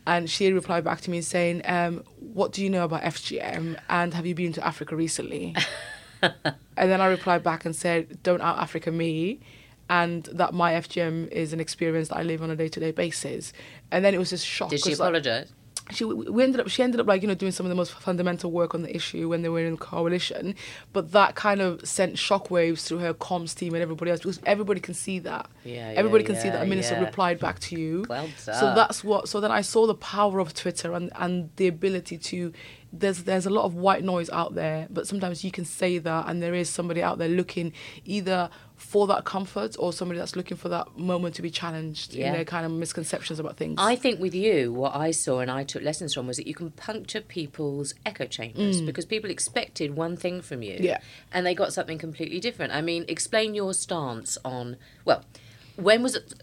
And 0.06 0.28
she 0.30 0.52
replied 0.52 0.84
back 0.84 1.00
to 1.02 1.10
me 1.10 1.20
saying, 1.20 1.62
um, 1.64 2.04
what 2.18 2.52
do 2.52 2.62
you 2.62 2.70
know 2.70 2.84
about 2.84 3.02
FGM 3.02 3.78
and 3.88 4.14
have 4.14 4.26
you 4.26 4.34
been 4.34 4.52
to 4.54 4.66
Africa 4.66 4.96
recently? 4.96 5.54
And 6.22 6.90
then 6.90 7.00
I 7.00 7.06
replied 7.06 7.42
back 7.42 7.64
and 7.64 7.74
said, 7.74 8.22
"Don't 8.22 8.42
out 8.42 8.58
Africa 8.58 8.90
me," 8.90 9.40
and 9.88 10.24
that 10.24 10.52
my 10.52 10.72
FGM 10.74 11.28
is 11.28 11.52
an 11.54 11.60
experience 11.60 12.08
that 12.08 12.18
I 12.18 12.22
live 12.22 12.42
on 12.42 12.50
a 12.50 12.56
day 12.56 12.68
to 12.68 12.78
day 12.80 12.90
basis. 12.90 13.52
And 13.90 14.04
then 14.04 14.14
it 14.14 14.18
was 14.18 14.30
just 14.30 14.46
shock. 14.46 14.68
Did 14.70 14.80
she 14.80 14.90
'cause, 14.90 15.00
like? 15.00 15.06
She 15.92 16.04
we 16.04 16.42
ended 16.42 16.60
up 16.60 16.68
she 16.68 16.82
ended 16.82 17.00
up 17.00 17.06
like 17.06 17.22
you 17.22 17.28
know 17.28 17.34
doing 17.34 17.52
some 17.52 17.66
of 17.66 17.70
the 17.70 17.76
most 17.76 17.92
fundamental 17.92 18.50
work 18.50 18.74
on 18.74 18.82
the 18.82 18.94
issue 18.94 19.28
when 19.28 19.42
they 19.42 19.48
were 19.48 19.60
in 19.60 19.76
coalition 19.76 20.54
but 20.92 21.12
that 21.12 21.34
kind 21.34 21.60
of 21.60 21.86
sent 21.86 22.14
shockwaves 22.14 22.86
through 22.86 22.98
her 22.98 23.14
comms 23.14 23.54
team 23.54 23.74
and 23.74 23.82
everybody 23.82 24.10
else 24.10 24.20
because 24.20 24.40
everybody 24.44 24.80
can 24.80 24.94
see 24.94 25.18
that. 25.20 25.48
Yeah, 25.64 25.92
everybody 25.96 26.24
yeah, 26.24 26.26
can 26.28 26.36
see 26.36 26.48
that 26.50 26.62
a 26.62 26.66
minister 26.66 26.94
yeah. 26.94 27.04
replied 27.04 27.38
back 27.38 27.58
to 27.60 27.78
you. 27.78 28.04
Well 28.08 28.28
so 28.36 28.74
that's 28.74 29.04
what 29.04 29.28
so 29.28 29.40
then 29.40 29.50
I 29.50 29.60
saw 29.60 29.86
the 29.86 29.94
power 29.94 30.40
of 30.40 30.54
Twitter 30.54 30.92
and 30.92 31.10
and 31.16 31.50
the 31.56 31.68
ability 31.68 32.18
to 32.18 32.52
there's 32.92 33.22
there's 33.22 33.46
a 33.46 33.50
lot 33.50 33.64
of 33.64 33.74
white 33.74 34.02
noise 34.02 34.28
out 34.30 34.54
there 34.54 34.86
but 34.90 35.06
sometimes 35.06 35.44
you 35.44 35.50
can 35.52 35.64
say 35.64 35.96
that 35.98 36.28
and 36.28 36.42
there 36.42 36.54
is 36.54 36.68
somebody 36.68 37.00
out 37.02 37.18
there 37.18 37.28
looking 37.28 37.72
either 38.04 38.50
for 38.74 39.06
that 39.06 39.24
comfort 39.24 39.76
or 39.78 39.92
somebody 39.92 40.18
that's 40.18 40.34
looking 40.34 40.56
for 40.56 40.68
that 40.70 40.96
moment 40.98 41.34
to 41.36 41.42
be 41.42 41.50
challenged 41.50 42.14
Yeah. 42.14 42.28
in 42.28 42.32
their 42.32 42.44
kind 42.44 42.66
of 42.66 42.72
misconceptions 42.72 43.38
about 43.38 43.56
things 43.56 43.76
I 43.78 43.94
think 43.94 44.18
with 44.18 44.34
you, 44.34 44.72
what 44.72 44.96
I 44.96 45.10
saw 45.12 45.38
and 45.40 45.50
I 45.50 45.62
took 45.64 45.82
lessons 45.82 46.14
from 46.14 46.26
was 46.26 46.36
that 46.38 46.46
you 46.48 46.54
can 46.54 46.70
puncture 46.72 47.20
people's 47.20 47.94
echo 48.04 48.26
chambers 48.26 48.80
because 48.80 49.04
people 49.04 49.30
expected 49.30 49.94
one 49.94 50.16
thing 50.16 50.40
from 50.42 50.62
you 50.62 50.78
Mm. 50.78 50.82
Yeah. 50.82 50.98
and 51.32 51.46
they 51.46 51.54
got 51.54 51.72
something 51.72 51.98
completely 51.98 52.40
different. 52.40 52.72
I 52.72 52.80
mean, 52.80 53.04
explain 53.06 53.54
your 53.54 53.72
stance 53.74 54.36
on, 54.44 54.76
well, 55.04 55.24
when 55.80 56.02
was 56.02 56.16
it? 56.16 56.34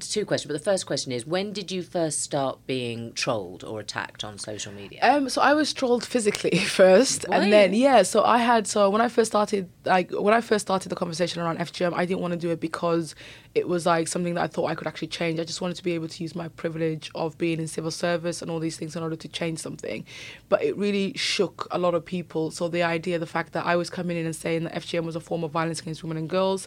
Two 0.00 0.24
questions, 0.24 0.50
but 0.50 0.58
the 0.58 0.64
first 0.64 0.86
question 0.86 1.12
is 1.12 1.26
when 1.26 1.52
did 1.52 1.70
you 1.70 1.82
first 1.82 2.20
start 2.20 2.66
being 2.66 3.12
trolled 3.12 3.64
or 3.64 3.80
attacked 3.80 4.24
on 4.24 4.38
social 4.38 4.72
media? 4.72 4.98
Um, 5.02 5.28
so 5.28 5.40
I 5.40 5.54
was 5.54 5.72
trolled 5.72 6.04
physically 6.04 6.58
first, 6.58 7.26
Were 7.28 7.34
and 7.34 7.52
then 7.52 7.74
yeah. 7.74 8.02
So 8.02 8.24
I 8.24 8.38
had 8.38 8.66
so 8.66 8.90
when 8.90 9.00
I 9.00 9.08
first 9.08 9.30
started 9.30 9.68
like 9.84 10.10
when 10.10 10.34
I 10.34 10.40
first 10.40 10.66
started 10.66 10.88
the 10.88 10.96
conversation 10.96 11.42
around 11.42 11.58
FGM, 11.58 11.92
I 11.94 12.04
didn't 12.04 12.20
want 12.20 12.32
to 12.32 12.38
do 12.38 12.50
it 12.50 12.60
because 12.60 13.14
it 13.54 13.68
was 13.68 13.84
like 13.84 14.08
something 14.08 14.34
that 14.34 14.42
I 14.42 14.46
thought 14.46 14.66
I 14.66 14.74
could 14.74 14.86
actually 14.86 15.08
change. 15.08 15.38
I 15.38 15.44
just 15.44 15.60
wanted 15.60 15.76
to 15.76 15.82
be 15.84 15.92
able 15.92 16.08
to 16.08 16.22
use 16.22 16.34
my 16.34 16.48
privilege 16.48 17.10
of 17.14 17.36
being 17.36 17.58
in 17.60 17.68
civil 17.68 17.90
service 17.90 18.40
and 18.40 18.50
all 18.50 18.58
these 18.58 18.78
things 18.78 18.96
in 18.96 19.02
order 19.02 19.16
to 19.16 19.28
change 19.28 19.58
something. 19.58 20.06
But 20.48 20.62
it 20.62 20.76
really 20.76 21.12
shook 21.16 21.68
a 21.70 21.78
lot 21.78 21.94
of 21.94 22.04
people. 22.04 22.50
So 22.50 22.68
the 22.68 22.82
idea, 22.82 23.18
the 23.18 23.26
fact 23.26 23.52
that 23.52 23.66
I 23.66 23.76
was 23.76 23.90
coming 23.90 24.16
in 24.16 24.24
and 24.24 24.34
saying 24.34 24.64
that 24.64 24.74
FGM 24.74 25.04
was 25.04 25.16
a 25.16 25.20
form 25.20 25.44
of 25.44 25.50
violence 25.50 25.80
against 25.80 26.02
women 26.02 26.16
and 26.16 26.28
girls, 26.30 26.66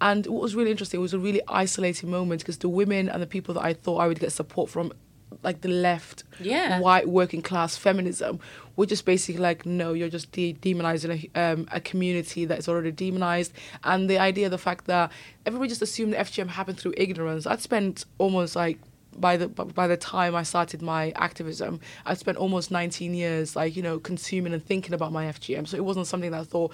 and 0.00 0.26
what 0.26 0.40
was 0.42 0.54
really 0.54 0.70
interesting, 0.70 1.00
it 1.00 1.02
was 1.02 1.12
a 1.14 1.18
really 1.18 1.42
isolating 1.48 2.10
moment 2.10 2.40
because 2.40 2.58
the 2.58 2.68
women 2.68 3.08
and 3.10 3.22
the 3.22 3.26
people 3.26 3.52
that 3.54 3.64
I 3.64 3.74
thought 3.74 3.98
I 3.98 4.06
would 4.08 4.18
get 4.20 4.32
support 4.32 4.70
from 4.70 4.92
like 5.42 5.62
the 5.62 5.68
left 5.68 6.24
Yeah. 6.40 6.78
white 6.80 7.08
working 7.08 7.40
class 7.42 7.76
feminism 7.76 8.38
we're 8.76 8.86
just 8.86 9.04
basically 9.04 9.40
like 9.40 9.66
no 9.66 9.92
you're 9.92 10.08
just 10.08 10.32
de- 10.32 10.54
demonizing 10.54 11.30
a, 11.34 11.40
um, 11.40 11.68
a 11.72 11.80
community 11.80 12.44
that 12.44 12.58
is 12.58 12.68
already 12.68 12.90
demonized 12.90 13.52
and 13.84 14.08
the 14.08 14.18
idea 14.18 14.48
the 14.48 14.58
fact 14.58 14.86
that 14.86 15.10
everybody 15.46 15.68
just 15.68 15.82
assumed 15.82 16.12
that 16.12 16.26
fgm 16.26 16.48
happened 16.48 16.78
through 16.78 16.94
ignorance 16.96 17.46
i'd 17.46 17.60
spent 17.60 18.04
almost 18.18 18.56
like 18.56 18.78
by 19.18 19.36
the 19.36 19.48
by 19.48 19.86
the 19.86 19.96
time 19.96 20.34
I 20.34 20.42
started 20.42 20.82
my 20.82 21.10
activism, 21.16 21.80
I'd 22.06 22.18
spent 22.18 22.38
almost 22.38 22.70
19 22.70 23.14
years 23.14 23.54
like 23.54 23.76
you 23.76 23.82
know 23.82 23.98
consuming 23.98 24.52
and 24.52 24.64
thinking 24.64 24.94
about 24.94 25.12
my 25.12 25.26
FGM. 25.26 25.66
So 25.68 25.76
it 25.76 25.84
wasn't 25.84 26.06
something 26.06 26.30
that 26.30 26.40
I 26.40 26.44
thought 26.44 26.72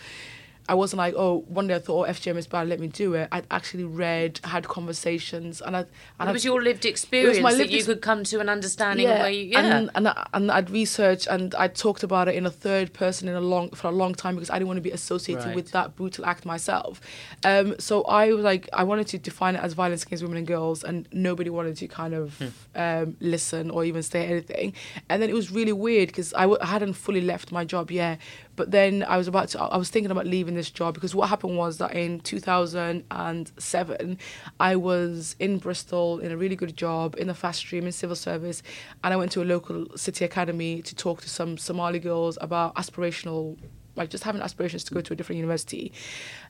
I 0.68 0.74
wasn't 0.74 0.98
like, 0.98 1.14
oh, 1.16 1.44
one 1.48 1.66
day 1.66 1.74
I 1.76 1.78
thought, 1.78 2.06
oh, 2.08 2.10
FGM 2.12 2.36
is 2.36 2.46
bad, 2.46 2.68
let 2.68 2.78
me 2.78 2.88
do 2.88 3.14
it. 3.14 3.28
I'd 3.32 3.46
actually 3.50 3.84
read, 3.84 4.38
had 4.44 4.68
conversations, 4.68 5.60
and 5.60 5.76
I. 5.76 5.80
And 6.20 6.28
it 6.28 6.32
was 6.32 6.42
I'd- 6.42 6.48
your 6.48 6.62
lived 6.62 6.84
experience 6.84 7.40
my 7.40 7.52
that 7.52 7.58
lived 7.58 7.70
you 7.70 7.78
ex- 7.78 7.86
could 7.86 8.02
come 8.02 8.24
to 8.24 8.40
an 8.40 8.48
understanding 8.48 9.06
of 9.08 9.18
where 9.18 9.30
you, 9.30 9.44
yeah. 9.44 9.60
and 9.78 9.90
and, 9.94 10.08
I, 10.08 10.26
and 10.34 10.50
I'd 10.52 10.70
researched 10.70 11.26
and 11.28 11.54
I 11.54 11.68
talked 11.68 12.02
about 12.02 12.28
it 12.28 12.34
in 12.34 12.44
a 12.46 12.50
third 12.50 12.92
person 12.92 13.28
in 13.28 13.34
a 13.34 13.40
long 13.40 13.70
for 13.70 13.88
a 13.88 13.90
long 13.92 14.14
time 14.14 14.34
because 14.34 14.50
I 14.50 14.54
didn't 14.58 14.68
want 14.68 14.78
to 14.78 14.82
be 14.82 14.90
associated 14.90 15.44
Right. 15.46 15.54
with 15.54 15.70
that 15.72 15.96
brutal 15.96 16.26
act 16.26 16.44
myself. 16.44 17.00
Um, 17.44 17.74
so 17.78 18.02
I 18.04 18.32
was 18.32 18.44
like, 18.44 18.68
I 18.72 18.84
wanted 18.84 19.06
to 19.08 19.18
define 19.18 19.54
it 19.56 19.62
as 19.62 19.72
violence 19.72 20.02
against 20.04 20.22
women 20.22 20.38
and 20.38 20.46
girls, 20.46 20.84
and 20.84 21.08
nobody 21.12 21.50
wanted 21.50 21.76
to 21.78 21.86
kind 21.88 22.14
of 22.14 22.40
um, 22.74 23.16
listen 23.20 23.70
or 23.70 23.84
even 23.84 24.02
say 24.02 24.26
anything. 24.26 24.74
And 25.08 25.22
then 25.22 25.30
it 25.30 25.34
was 25.34 25.50
really 25.50 25.72
weird 25.72 26.08
because 26.08 26.34
I, 26.34 26.42
w- 26.42 26.58
I 26.60 26.66
hadn't 26.66 26.94
fully 26.94 27.20
left 27.20 27.52
my 27.52 27.64
job 27.64 27.90
yet, 27.90 28.18
but 28.58 28.72
then 28.72 29.04
I 29.04 29.16
was 29.16 29.28
about 29.28 29.48
to. 29.50 29.62
I 29.62 29.76
was 29.76 29.88
thinking 29.88 30.10
about 30.10 30.26
leaving 30.26 30.56
this 30.56 30.68
job 30.68 30.92
because 30.92 31.14
what 31.14 31.28
happened 31.28 31.56
was 31.56 31.78
that 31.78 31.94
in 31.94 32.18
2007, 32.20 34.18
I 34.58 34.76
was 34.76 35.36
in 35.38 35.58
Bristol 35.58 36.18
in 36.18 36.32
a 36.32 36.36
really 36.36 36.56
good 36.56 36.76
job 36.76 37.14
in 37.16 37.28
the 37.28 37.34
fast 37.34 37.60
stream 37.60 37.86
in 37.86 37.92
civil 37.92 38.16
service, 38.16 38.64
and 39.04 39.14
I 39.14 39.16
went 39.16 39.30
to 39.32 39.42
a 39.42 39.44
local 39.44 39.96
city 39.96 40.24
academy 40.24 40.82
to 40.82 40.94
talk 40.96 41.20
to 41.22 41.30
some 41.30 41.56
Somali 41.56 42.00
girls 42.00 42.36
about 42.40 42.74
aspirational, 42.74 43.56
like 43.94 44.10
just 44.10 44.24
having 44.24 44.42
aspirations 44.42 44.82
to 44.84 44.92
go 44.92 45.00
to 45.02 45.12
a 45.12 45.16
different 45.16 45.36
university. 45.36 45.92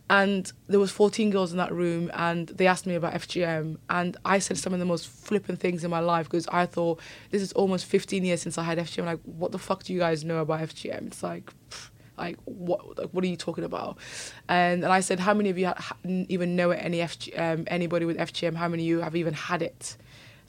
And 0.09 0.51
there 0.67 0.81
was 0.81 0.91
14 0.91 1.29
girls 1.29 1.53
in 1.53 1.59
that 1.59 1.75
room, 1.75 2.11
and 2.15 2.49
they 2.49 2.67
asked 2.67 2.87
me 2.87 2.95
about 2.95 3.13
FGM, 3.13 3.77
and 3.91 4.17
I 4.25 4.39
said 4.39 4.57
some 4.57 4.73
of 4.73 4.79
the 4.79 4.87
most 4.87 5.07
flippant 5.07 5.61
things 5.61 5.85
in 5.85 5.91
my 5.91 6.01
life 6.01 6.25
because 6.25 6.49
I 6.49 6.65
thought 6.65 7.01
this 7.31 7.43
is 7.43 7.53
almost 7.53 7.85
15 7.85 8.25
years 8.25 8.41
since 8.41 8.57
I 8.57 8.63
had 8.63 8.79
FGM. 8.79 9.05
Like, 9.05 9.21
what 9.25 9.53
the 9.53 9.59
fuck 9.59 9.85
do 9.85 9.93
you 9.93 9.99
guys 9.99 10.25
know 10.25 10.39
about 10.39 10.61
FGM? 10.61 11.09
It's 11.09 11.23
like. 11.23 11.53
Like 12.19 12.37
what 12.45 12.99
like 12.99 13.09
what 13.11 13.25
are 13.25 13.27
you 13.29 13.37
talking 13.37 13.65
about? 13.65 13.99
And 14.49 14.85
and 14.85 14.93
I 14.93 15.01
said 15.01 15.21
how 15.21 15.35
many 15.35 15.51
of 15.51 15.59
you 15.59 15.67
ha- 15.67 15.97
even 16.05 16.57
know 16.57 16.71
any 16.71 16.99
FG, 16.99 17.39
um, 17.39 17.65
anybody 17.69 18.05
with 18.05 18.19
FGM 18.19 18.55
how 18.57 18.69
many 18.69 18.83
of 18.85 18.87
you 18.89 19.01
have 19.01 19.17
even 19.17 19.35
had 19.35 19.63
it? 19.63 19.97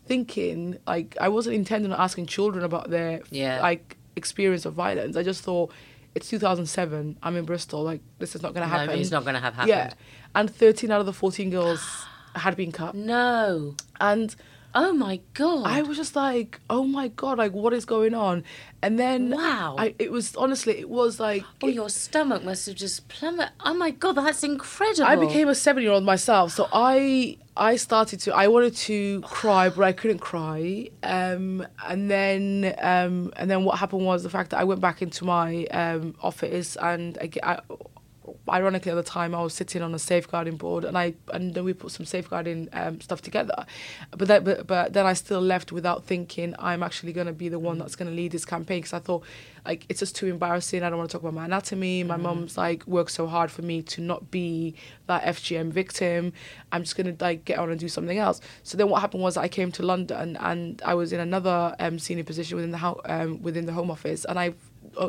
Thinking 0.06 0.78
like 0.88 1.16
I 1.22 1.30
wasn't 1.30 1.56
intending 1.56 1.92
on 1.94 2.00
asking 2.00 2.26
children 2.26 2.64
about 2.66 2.90
their 2.90 3.22
Yeah. 3.30 3.62
like 3.62 3.98
experience 4.16 4.66
of 4.66 4.74
violence. 4.74 5.16
I 5.16 5.24
just 5.24 5.44
thought 5.44 5.72
it's 6.16 6.28
2007 6.30 7.18
I'm 7.22 7.36
in 7.36 7.46
Bristol. 7.46 7.84
Like 7.84 8.02
this 8.18 8.36
is 8.36 8.42
not 8.42 8.54
going 8.54 8.64
to 8.64 8.70
happen. 8.70 8.88
No, 8.88 8.94
it's 9.02 9.12
not 9.12 9.24
gonna 9.26 9.40
have 9.40 9.54
happened. 9.54 9.70
Yeah 9.70 9.94
and 10.36 10.48
13 10.54 10.92
out 10.92 11.00
of 11.00 11.08
the 11.08 11.14
14 11.14 11.50
girls 11.50 11.82
had 12.36 12.56
been 12.56 12.72
cut. 12.72 12.94
No. 12.96 13.76
and 14.00 14.36
Oh 14.76 14.94
my 14.94 15.20
god! 15.34 15.66
I 15.66 15.82
was 15.82 15.98
just 15.98 16.16
like, 16.16 16.60
oh 16.70 16.84
my 16.84 17.08
god, 17.10 17.38
like 17.38 17.54
what 17.54 17.74
is 17.74 17.86
going 17.86 18.14
on? 18.14 18.44
And 18.82 19.00
then 19.00 19.32
Wow. 19.32 19.76
I, 19.78 19.96
it 20.00 20.12
was 20.12 20.36
honestly, 20.36 20.78
it 20.80 20.90
was 20.90 21.20
like 21.20 21.44
oh, 21.64 21.68
your 21.68 21.90
stomach 21.90 22.44
must 22.44 22.68
have 22.68 22.76
just 22.76 23.08
plummeted. 23.08 23.52
Oh 23.66 23.74
my 23.74 23.92
god, 23.92 24.14
that's 24.14 24.44
incredible. 24.44 25.10
I 25.10 25.16
became 25.16 25.50
a 25.50 25.56
seven 25.56 25.82
year 25.84 25.92
old 25.92 26.04
myself, 26.04 26.52
so 26.52 26.70
I 26.72 27.38
I 27.58 27.76
started 27.78 28.20
to 28.22 28.36
I 28.36 28.48
wanted 28.48 28.76
to 28.76 29.22
cry, 29.22 29.70
but 29.70 29.84
I 29.84 29.92
couldn't 29.92 30.20
cry. 30.20 30.90
Um, 31.04 31.66
and 31.88 32.10
then 32.10 32.76
um, 32.80 33.34
and 33.38 33.50
then 33.50 33.64
what 33.64 33.80
happened 33.80 34.06
was 34.06 34.24
the 34.24 34.30
fact 34.30 34.52
that 34.52 34.60
I 34.60 34.64
went 34.66 34.82
back 34.82 35.02
into 35.02 35.26
my 35.26 35.66
um, 35.66 36.16
office 36.22 36.76
and 36.76 37.18
I, 37.20 37.30
I 37.44 37.60
ironically 38.54 38.92
at 38.92 38.96
the 38.96 39.04
time 39.04 39.34
I 39.36 39.42
was 39.42 39.54
sitting 39.54 39.82
on 39.82 39.94
a 39.94 40.00
safeguarding 40.00 40.58
board 40.58 40.86
and 40.86 40.98
I 40.98 41.14
and 41.34 41.54
then 41.54 41.64
we 41.64 41.74
put 41.74 41.92
some 41.92 42.06
safeguarding 42.06 42.70
um, 42.74 43.02
stuff 43.02 43.22
together. 43.22 43.66
But, 44.12 44.28
that, 44.28 44.44
but 44.44 44.68
but 44.68 44.94
then 44.94 45.06
I 45.06 45.14
still 45.14 45.42
left 45.42 45.72
without 45.72 46.06
thinking 46.06 46.56
I'm 46.60 46.84
actually 46.84 47.14
going 47.14 47.28
to 47.28 47.34
be 47.34 47.50
the 47.50 47.60
one 47.60 47.78
that's 47.78 47.96
going 47.96 48.10
to 48.10 48.16
lead 48.16 48.32
this 48.32 48.46
campaign 48.46 48.80
because 48.80 48.94
I 48.94 49.00
thought 49.00 49.24
like 49.66 49.86
it's 49.90 50.00
just 50.00 50.16
too 50.16 50.28
embarrassing. 50.28 50.84
I 50.84 50.90
don't 50.90 50.98
want 50.98 51.10
to 51.10 51.14
talk 51.14 51.22
about 51.22 51.34
my 51.34 51.46
anatomy. 51.46 52.04
My 52.04 52.18
mum's 52.18 52.58
like 52.58 52.86
worked 52.88 53.12
so 53.12 53.28
hard 53.28 53.52
for 53.52 53.62
me 53.62 53.82
to 53.84 54.02
not 54.02 54.32
be 54.32 54.76
that 55.08 55.24
FGM 55.24 55.72
victim. 55.72 56.34
I'm 56.72 56.84
just 56.84 56.96
going 56.96 57.16
to 57.16 57.24
like 57.24 57.46
get 57.46 57.60
on 57.60 57.70
and 57.70 57.80
do 57.80 57.88
something 57.88 58.18
else. 58.18 58.42
So 58.64 58.78
then 58.78 58.90
what 58.90 59.02
happened 59.02 59.24
was 59.24 59.38
I 59.38 59.48
came 59.48 59.72
to 59.74 59.84
London 59.84 60.38
and 60.40 60.82
I 60.86 60.94
was 60.94 61.14
in 61.14 61.20
another 61.20 61.76
um, 61.80 62.00
senior 62.00 62.24
position 62.24 62.56
within 62.56 62.72
the 62.72 62.78
ho- 62.78 63.02
um, 63.06 63.42
within 63.42 63.66
the 63.66 63.74
Home 63.74 63.92
Office 63.92 64.26
and 64.26 64.40
I 64.40 64.54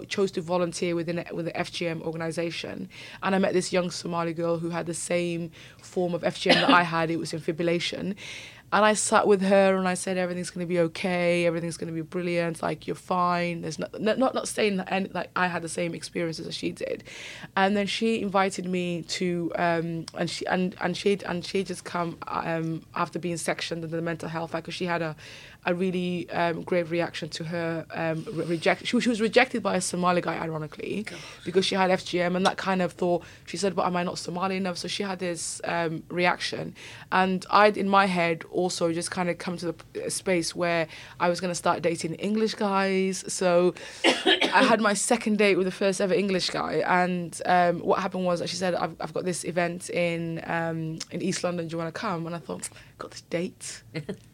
chose 0.08 0.30
to 0.32 0.40
volunteer 0.40 0.94
within 0.94 1.18
a, 1.18 1.26
with 1.32 1.46
the 1.46 1.52
FGM 1.52 2.02
organization, 2.02 2.88
and 3.22 3.34
I 3.34 3.38
met 3.38 3.52
this 3.52 3.72
young 3.72 3.90
Somali 3.90 4.32
girl 4.32 4.58
who 4.58 4.70
had 4.70 4.86
the 4.86 4.94
same 4.94 5.50
form 5.82 6.14
of 6.14 6.22
FGM 6.22 6.54
that 6.54 6.70
I 6.70 6.82
had. 6.82 7.10
It 7.10 7.18
was 7.18 7.32
infibulation. 7.32 8.16
And 8.72 8.84
I 8.84 8.94
sat 8.94 9.26
with 9.26 9.42
her 9.42 9.76
and 9.76 9.88
I 9.88 9.94
said 9.94 10.16
everything's 10.16 10.50
going 10.50 10.64
to 10.64 10.68
be 10.68 10.78
okay, 10.78 11.44
everything's 11.44 11.76
going 11.76 11.88
to 11.88 11.94
be 11.94 12.02
brilliant, 12.02 12.62
like 12.62 12.86
you're 12.86 12.94
fine. 12.94 13.62
There's 13.62 13.80
not 13.80 14.00
not 14.00 14.16
not, 14.16 14.32
not 14.32 14.46
saying 14.46 14.76
that 14.76 14.92
any, 14.92 15.08
like 15.08 15.30
I 15.34 15.48
had 15.48 15.62
the 15.62 15.68
same 15.68 15.92
experiences 15.92 16.46
as 16.46 16.54
she 16.54 16.70
did, 16.70 17.02
and 17.56 17.76
then 17.76 17.88
she 17.88 18.22
invited 18.22 18.66
me 18.66 19.02
to 19.02 19.50
um 19.56 20.06
and 20.14 20.30
she 20.30 20.46
and 20.46 20.76
and 20.80 20.96
she 20.96 21.18
and 21.26 21.44
she 21.44 21.64
just 21.64 21.82
come 21.84 22.16
um 22.28 22.82
after 22.94 23.18
being 23.18 23.38
sectioned 23.38 23.82
in 23.82 23.90
the 23.90 24.00
mental 24.00 24.28
health 24.28 24.52
because 24.52 24.74
she 24.74 24.84
had 24.86 25.02
a 25.02 25.16
a 25.66 25.74
really 25.74 26.28
um, 26.30 26.62
grave 26.62 26.90
reaction 26.90 27.28
to 27.28 27.44
her 27.44 27.84
um, 27.92 28.26
re- 28.32 28.46
reject. 28.46 28.86
She, 28.86 28.98
she 29.00 29.08
was 29.08 29.20
rejected 29.20 29.62
by 29.62 29.76
a 29.76 29.80
Somali 29.80 30.20
guy, 30.22 30.38
ironically, 30.38 31.06
because 31.44 31.66
she 31.66 31.74
had 31.74 31.90
FGM, 31.90 32.34
and 32.34 32.46
that 32.46 32.56
kind 32.56 32.80
of 32.80 32.92
thought. 32.92 33.24
She 33.46 33.56
said, 33.56 33.76
"But 33.76 33.86
am 33.86 33.96
I 33.96 34.02
not 34.02 34.18
Somali 34.18 34.56
enough?" 34.56 34.78
So 34.78 34.88
she 34.88 35.02
had 35.02 35.18
this 35.18 35.60
um, 35.64 36.02
reaction, 36.08 36.74
and 37.12 37.44
I'd 37.50 37.76
in 37.76 37.88
my 37.88 38.06
head 38.06 38.44
also 38.50 38.92
just 38.92 39.10
kind 39.10 39.28
of 39.28 39.38
come 39.38 39.56
to 39.58 39.74
the 39.92 40.10
space 40.10 40.54
where 40.54 40.88
I 41.18 41.28
was 41.28 41.40
going 41.40 41.50
to 41.50 41.54
start 41.54 41.82
dating 41.82 42.14
English 42.14 42.54
guys. 42.54 43.24
So 43.28 43.74
I 44.04 44.64
had 44.64 44.80
my 44.80 44.94
second 44.94 45.38
date 45.38 45.56
with 45.56 45.66
the 45.66 45.72
first 45.72 46.00
ever 46.00 46.14
English 46.14 46.50
guy, 46.50 46.82
and 46.86 47.40
um, 47.44 47.80
what 47.80 47.98
happened 47.98 48.24
was 48.24 48.40
that 48.40 48.48
she 48.48 48.56
said, 48.56 48.74
"I've, 48.74 48.96
I've 48.98 49.12
got 49.12 49.24
this 49.24 49.44
event 49.44 49.90
in 49.90 50.42
um, 50.46 50.98
in 51.10 51.20
East 51.20 51.44
London. 51.44 51.68
Do 51.68 51.74
you 51.74 51.78
want 51.78 51.94
to 51.94 52.00
come?" 52.00 52.26
And 52.26 52.34
I 52.34 52.38
thought, 52.38 52.70
"Got 52.98 53.10
this 53.10 53.20
date." 53.22 53.82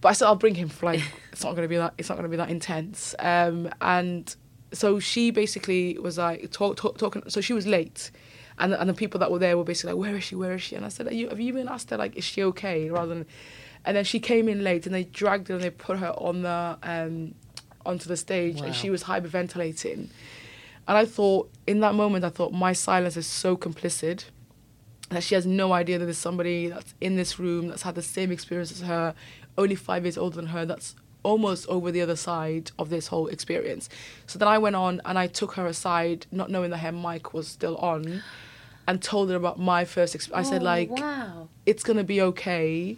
but 0.00 0.08
I 0.08 0.12
said 0.12 0.26
I'll 0.26 0.36
bring 0.36 0.54
him 0.54 0.68
for 0.68 0.86
like 0.86 1.02
it's 1.32 1.44
not 1.44 1.54
gonna 1.54 1.68
be 1.68 1.76
that 1.76 1.94
it's 1.98 2.08
not 2.08 2.16
gonna 2.16 2.28
be 2.28 2.36
that 2.36 2.50
intense. 2.50 3.14
Um, 3.18 3.68
and 3.80 4.34
so 4.72 5.00
she 5.00 5.30
basically 5.30 5.98
was 5.98 6.18
like 6.18 6.50
talk, 6.50 6.76
talk, 6.76 6.98
talking. 6.98 7.22
So 7.28 7.40
she 7.40 7.52
was 7.52 7.66
late, 7.66 8.10
and 8.58 8.72
and 8.72 8.88
the 8.88 8.94
people 8.94 9.20
that 9.20 9.30
were 9.30 9.38
there 9.38 9.56
were 9.56 9.64
basically 9.64 9.94
like, 9.94 10.00
where 10.00 10.16
is 10.16 10.24
she? 10.24 10.34
Where 10.34 10.54
is 10.54 10.62
she? 10.62 10.76
And 10.76 10.84
I 10.84 10.88
said, 10.88 11.08
Are 11.08 11.14
you, 11.14 11.28
have 11.28 11.40
you 11.40 11.52
been 11.52 11.68
asked 11.68 11.90
her 11.90 11.96
like, 11.96 12.16
is 12.16 12.24
she 12.24 12.42
okay? 12.44 12.90
Rather 12.90 13.14
than, 13.14 13.26
and 13.84 13.96
then 13.96 14.04
she 14.04 14.20
came 14.20 14.48
in 14.48 14.62
late, 14.62 14.86
and 14.86 14.94
they 14.94 15.04
dragged 15.04 15.48
her 15.48 15.54
and 15.54 15.64
they 15.64 15.70
put 15.70 15.98
her 15.98 16.10
on 16.10 16.42
the 16.42 16.78
um, 16.82 17.34
onto 17.84 18.08
the 18.08 18.16
stage, 18.16 18.60
and 18.60 18.74
she 18.74 18.90
was 18.90 19.04
hyperventilating. 19.04 20.08
And 20.88 20.98
I 20.98 21.04
thought 21.04 21.50
in 21.66 21.80
that 21.80 21.94
moment, 21.94 22.24
I 22.24 22.30
thought 22.30 22.52
my 22.52 22.72
silence 22.72 23.16
is 23.16 23.26
so 23.26 23.56
complicit 23.56 24.24
that 25.10 25.22
she 25.22 25.34
has 25.34 25.44
no 25.44 25.72
idea 25.72 25.98
that 25.98 26.04
there's 26.04 26.18
somebody 26.18 26.68
that's 26.68 26.94
in 27.00 27.16
this 27.16 27.38
room 27.38 27.68
that's 27.68 27.82
had 27.82 27.96
the 27.96 28.02
same 28.02 28.30
experience 28.30 28.70
as 28.70 28.80
her, 28.82 29.14
only 29.58 29.74
five 29.74 30.04
years 30.04 30.18
older 30.18 30.36
than 30.36 30.46
her, 30.46 30.64
that's 30.64 30.94
almost 31.22 31.68
over 31.68 31.90
the 31.90 32.00
other 32.00 32.16
side 32.16 32.70
of 32.78 32.90
this 32.90 33.08
whole 33.08 33.26
experience. 33.28 33.88
So 34.26 34.38
then 34.38 34.48
I 34.48 34.58
went 34.58 34.76
on 34.76 35.00
and 35.04 35.18
I 35.18 35.26
took 35.26 35.52
her 35.52 35.66
aside, 35.66 36.26
not 36.30 36.50
knowing 36.50 36.70
that 36.70 36.78
her 36.78 36.92
mic 36.92 37.34
was 37.34 37.46
still 37.48 37.76
on, 37.76 38.22
and 38.88 39.02
told 39.02 39.30
her 39.30 39.36
about 39.36 39.58
my 39.58 39.84
first 39.84 40.14
experience. 40.14 40.48
I 40.48 40.50
said, 40.50 40.62
oh, 40.62 40.64
like, 40.64 40.90
wow. 40.90 41.48
it's 41.66 41.82
gonna 41.82 42.04
be 42.04 42.20
okay. 42.22 42.96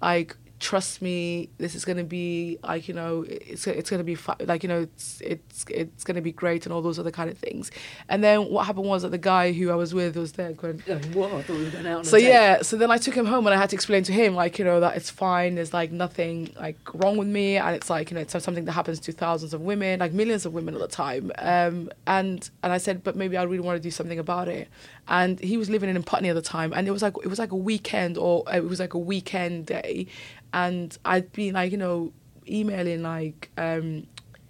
Like, 0.00 0.36
trust 0.60 1.00
me, 1.02 1.48
this 1.58 1.74
is 1.74 1.84
gonna 1.84 2.04
be 2.04 2.58
like, 2.62 2.88
you 2.88 2.94
know, 2.94 3.24
it's 3.28 3.66
it's 3.66 3.90
gonna 3.90 4.04
be 4.04 4.14
fi- 4.14 4.36
like, 4.40 4.62
you 4.62 4.68
know, 4.68 4.82
it's 4.82 5.20
it's 5.20 5.64
it's 5.68 6.04
gonna 6.04 6.20
be 6.20 6.32
great 6.32 6.66
and 6.66 6.72
all 6.72 6.82
those 6.82 6.98
other 6.98 7.10
kind 7.10 7.30
of 7.30 7.38
things. 7.38 7.70
And 8.08 8.22
then 8.22 8.48
what 8.50 8.66
happened 8.66 8.86
was 8.86 9.02
that 9.02 9.10
the 9.10 9.18
guy 9.18 9.52
who 9.52 9.70
I 9.70 9.74
was 9.74 9.94
with 9.94 10.16
was 10.16 10.32
there 10.32 10.52
going, 10.52 10.80
What? 11.12 11.32
I 11.32 11.42
thought 11.42 11.56
we 11.56 11.64
were 11.64 11.70
going 11.70 11.86
out 11.86 12.06
so 12.06 12.16
yeah, 12.16 12.62
so 12.62 12.76
then 12.76 12.90
I 12.90 12.98
took 12.98 13.14
him 13.14 13.26
home 13.26 13.46
and 13.46 13.54
I 13.54 13.58
had 13.58 13.70
to 13.70 13.76
explain 13.76 14.02
to 14.04 14.12
him 14.12 14.34
like 14.34 14.58
you 14.58 14.64
know 14.64 14.80
that 14.80 14.96
it's 14.96 15.10
fine. 15.10 15.54
There's 15.54 15.72
like 15.72 15.92
nothing 15.92 16.52
like 16.58 16.78
wrong 16.94 17.16
with 17.16 17.28
me, 17.28 17.56
and 17.56 17.74
it's 17.74 17.90
like 17.90 18.10
you 18.10 18.16
know 18.16 18.20
it's 18.22 18.32
something 18.42 18.64
that 18.64 18.72
happens 18.72 19.00
to 19.00 19.12
thousands 19.12 19.54
of 19.54 19.60
women, 19.60 20.00
like 20.00 20.12
millions 20.12 20.46
of 20.46 20.52
women 20.52 20.74
at 20.74 20.80
the 20.80 20.88
time. 20.88 21.30
Um, 21.38 21.90
and 22.06 22.48
and 22.62 22.72
I 22.72 22.78
said, 22.78 23.04
but 23.04 23.16
maybe 23.16 23.36
I 23.36 23.44
really 23.44 23.60
want 23.60 23.76
to 23.76 23.82
do 23.82 23.90
something 23.90 24.18
about 24.18 24.48
it. 24.48 24.68
And 25.08 25.40
he 25.40 25.56
was 25.56 25.70
living 25.70 25.88
in 25.88 26.02
Putney 26.02 26.28
at 26.28 26.34
the 26.34 26.42
time, 26.42 26.72
and 26.74 26.86
it 26.86 26.90
was 26.90 27.02
like 27.02 27.14
it 27.22 27.28
was 27.28 27.38
like 27.38 27.52
a 27.52 27.56
weekend 27.56 28.18
or 28.18 28.44
it 28.52 28.64
was 28.64 28.78
like 28.78 28.94
a 28.94 28.98
weekend 28.98 29.66
day, 29.66 30.06
and 30.52 30.96
I'd 31.04 31.32
been 31.32 31.54
like 31.54 31.72
you 31.72 31.78
know 31.78 32.12
emailing 32.46 33.02
like. 33.02 33.50
Um, 33.56 34.06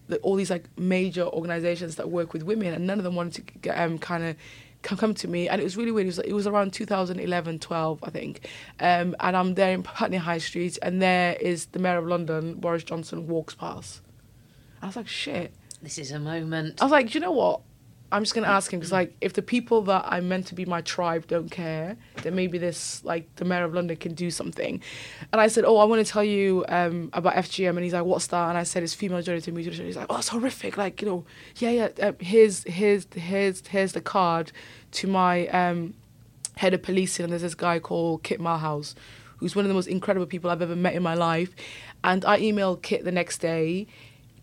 the, 0.09 0.17
all 0.19 0.37
these 0.37 0.51
like 0.51 0.65
major 0.79 1.25
organizations 1.25 1.97
that 1.97 2.11
work 2.11 2.33
with 2.33 2.43
women, 2.43 2.75
and 2.75 2.87
none 2.87 2.99
of 2.99 3.05
them 3.05 3.15
wanted 3.15 3.47
to 3.47 3.59
get, 3.59 3.79
um, 3.79 3.99
kind 3.99 4.25
of 4.25 4.37
come, 4.83 4.99
come 4.99 5.15
to 5.15 5.29
me. 5.29 5.49
And 5.49 5.61
it 5.61 5.65
was 5.65 5.77
really 5.77 5.93
weird. 5.93 6.07
It 6.07 6.09
was, 6.09 6.19
it 6.21 6.33
was 6.33 6.47
around 6.47 6.73
2011, 6.73 7.59
12, 7.59 8.01
I 8.03 8.11
think. 8.11 8.49
Um, 8.81 9.15
and 9.21 9.37
I'm 9.37 9.55
there 9.55 9.73
in 9.73 9.83
Putney 9.83 10.17
High 10.17 10.39
Street, 10.39 10.79
and 10.83 11.01
there 11.01 11.35
is 11.35 11.67
the 11.67 11.79
Mayor 11.79 11.99
of 11.99 12.07
London, 12.07 12.55
Boris 12.55 12.85
Johnson, 12.85 13.29
walks 13.29 13.55
past. 13.55 14.01
I 14.83 14.87
was 14.87 14.97
like, 14.97 15.09
shit. 15.09 15.53
This 15.83 15.99
is 15.99 16.11
a 16.11 16.19
moment. 16.19 16.81
I 16.81 16.85
was 16.85 16.93
like, 16.93 17.15
you 17.15 17.21
know 17.21 17.33
what? 17.33 17.61
I'm 18.11 18.23
just 18.23 18.35
gonna 18.35 18.49
ask 18.49 18.73
him 18.73 18.81
because, 18.81 18.93
like, 18.93 19.15
if 19.21 19.35
the 19.35 19.43
people 19.43 19.83
that 19.83 20.05
I'm 20.07 20.29
meant 20.29 20.47
to 20.47 20.55
be 20.55 20.65
my 20.65 20.81
tribe 20.81 21.27
don't 21.27 21.51
care, 21.51 21.97
then 22.23 22.35
maybe 22.35 22.57
this, 22.57 23.05
like, 23.05 23.35
the 23.37 23.45
mayor 23.45 23.65
of 23.65 23.75
London 23.75 23.97
can 23.97 24.15
do 24.15 24.31
something. 24.31 24.81
And 25.31 25.41
I 25.41 25.49
said, 25.49 25.65
oh, 25.67 25.77
I 25.77 25.85
want 25.85 26.05
to 26.05 26.11
tell 26.11 26.25
you 26.25 26.65
um, 26.69 27.11
about 27.13 27.35
FGM, 27.35 27.71
and 27.71 27.81
he's 27.81 27.93
like, 27.93 28.05
what's 28.05 28.29
that? 28.29 28.49
And 28.49 28.57
I 28.57 28.63
said, 28.63 28.83
it's 28.83 28.95
female 28.95 29.21
genital 29.21 29.53
mutilation. 29.53 29.85
He's 29.85 29.97
like, 29.97 30.07
oh, 30.09 30.19
it's 30.19 30.29
horrific. 30.29 30.79
Like, 30.79 31.03
you 31.03 31.09
know, 31.09 31.25
yeah, 31.57 31.71
yeah. 31.71 31.89
Um, 32.01 32.17
here's 32.19 32.65
here's 32.65 33.07
here's 33.15 33.67
here's 33.67 33.93
the 33.93 34.01
card 34.01 34.53
to 34.93 35.07
my 35.07 35.47
um, 35.49 35.93
head 36.57 36.73
of 36.73 36.83
policing, 36.83 37.25
and 37.25 37.33
there's 37.33 37.43
this 37.43 37.55
guy 37.55 37.79
called 37.79 38.23
Kit 38.23 38.41
Malthouse, 38.41 38.95
who's 39.37 39.55
one 39.55 39.67
of 39.67 39.69
the 39.69 39.75
most 39.75 39.87
incredible 39.87 40.27
people 40.27 40.51
I've 40.51 40.63
ever 40.63 40.77
met 40.77 40.95
in 40.95 41.03
my 41.03 41.15
life. 41.15 41.55
And 42.03 42.25
I 42.25 42.41
emailed 42.41 42.83
Kit 42.83 43.05
the 43.05 43.13
next 43.13 43.39
day. 43.39 43.87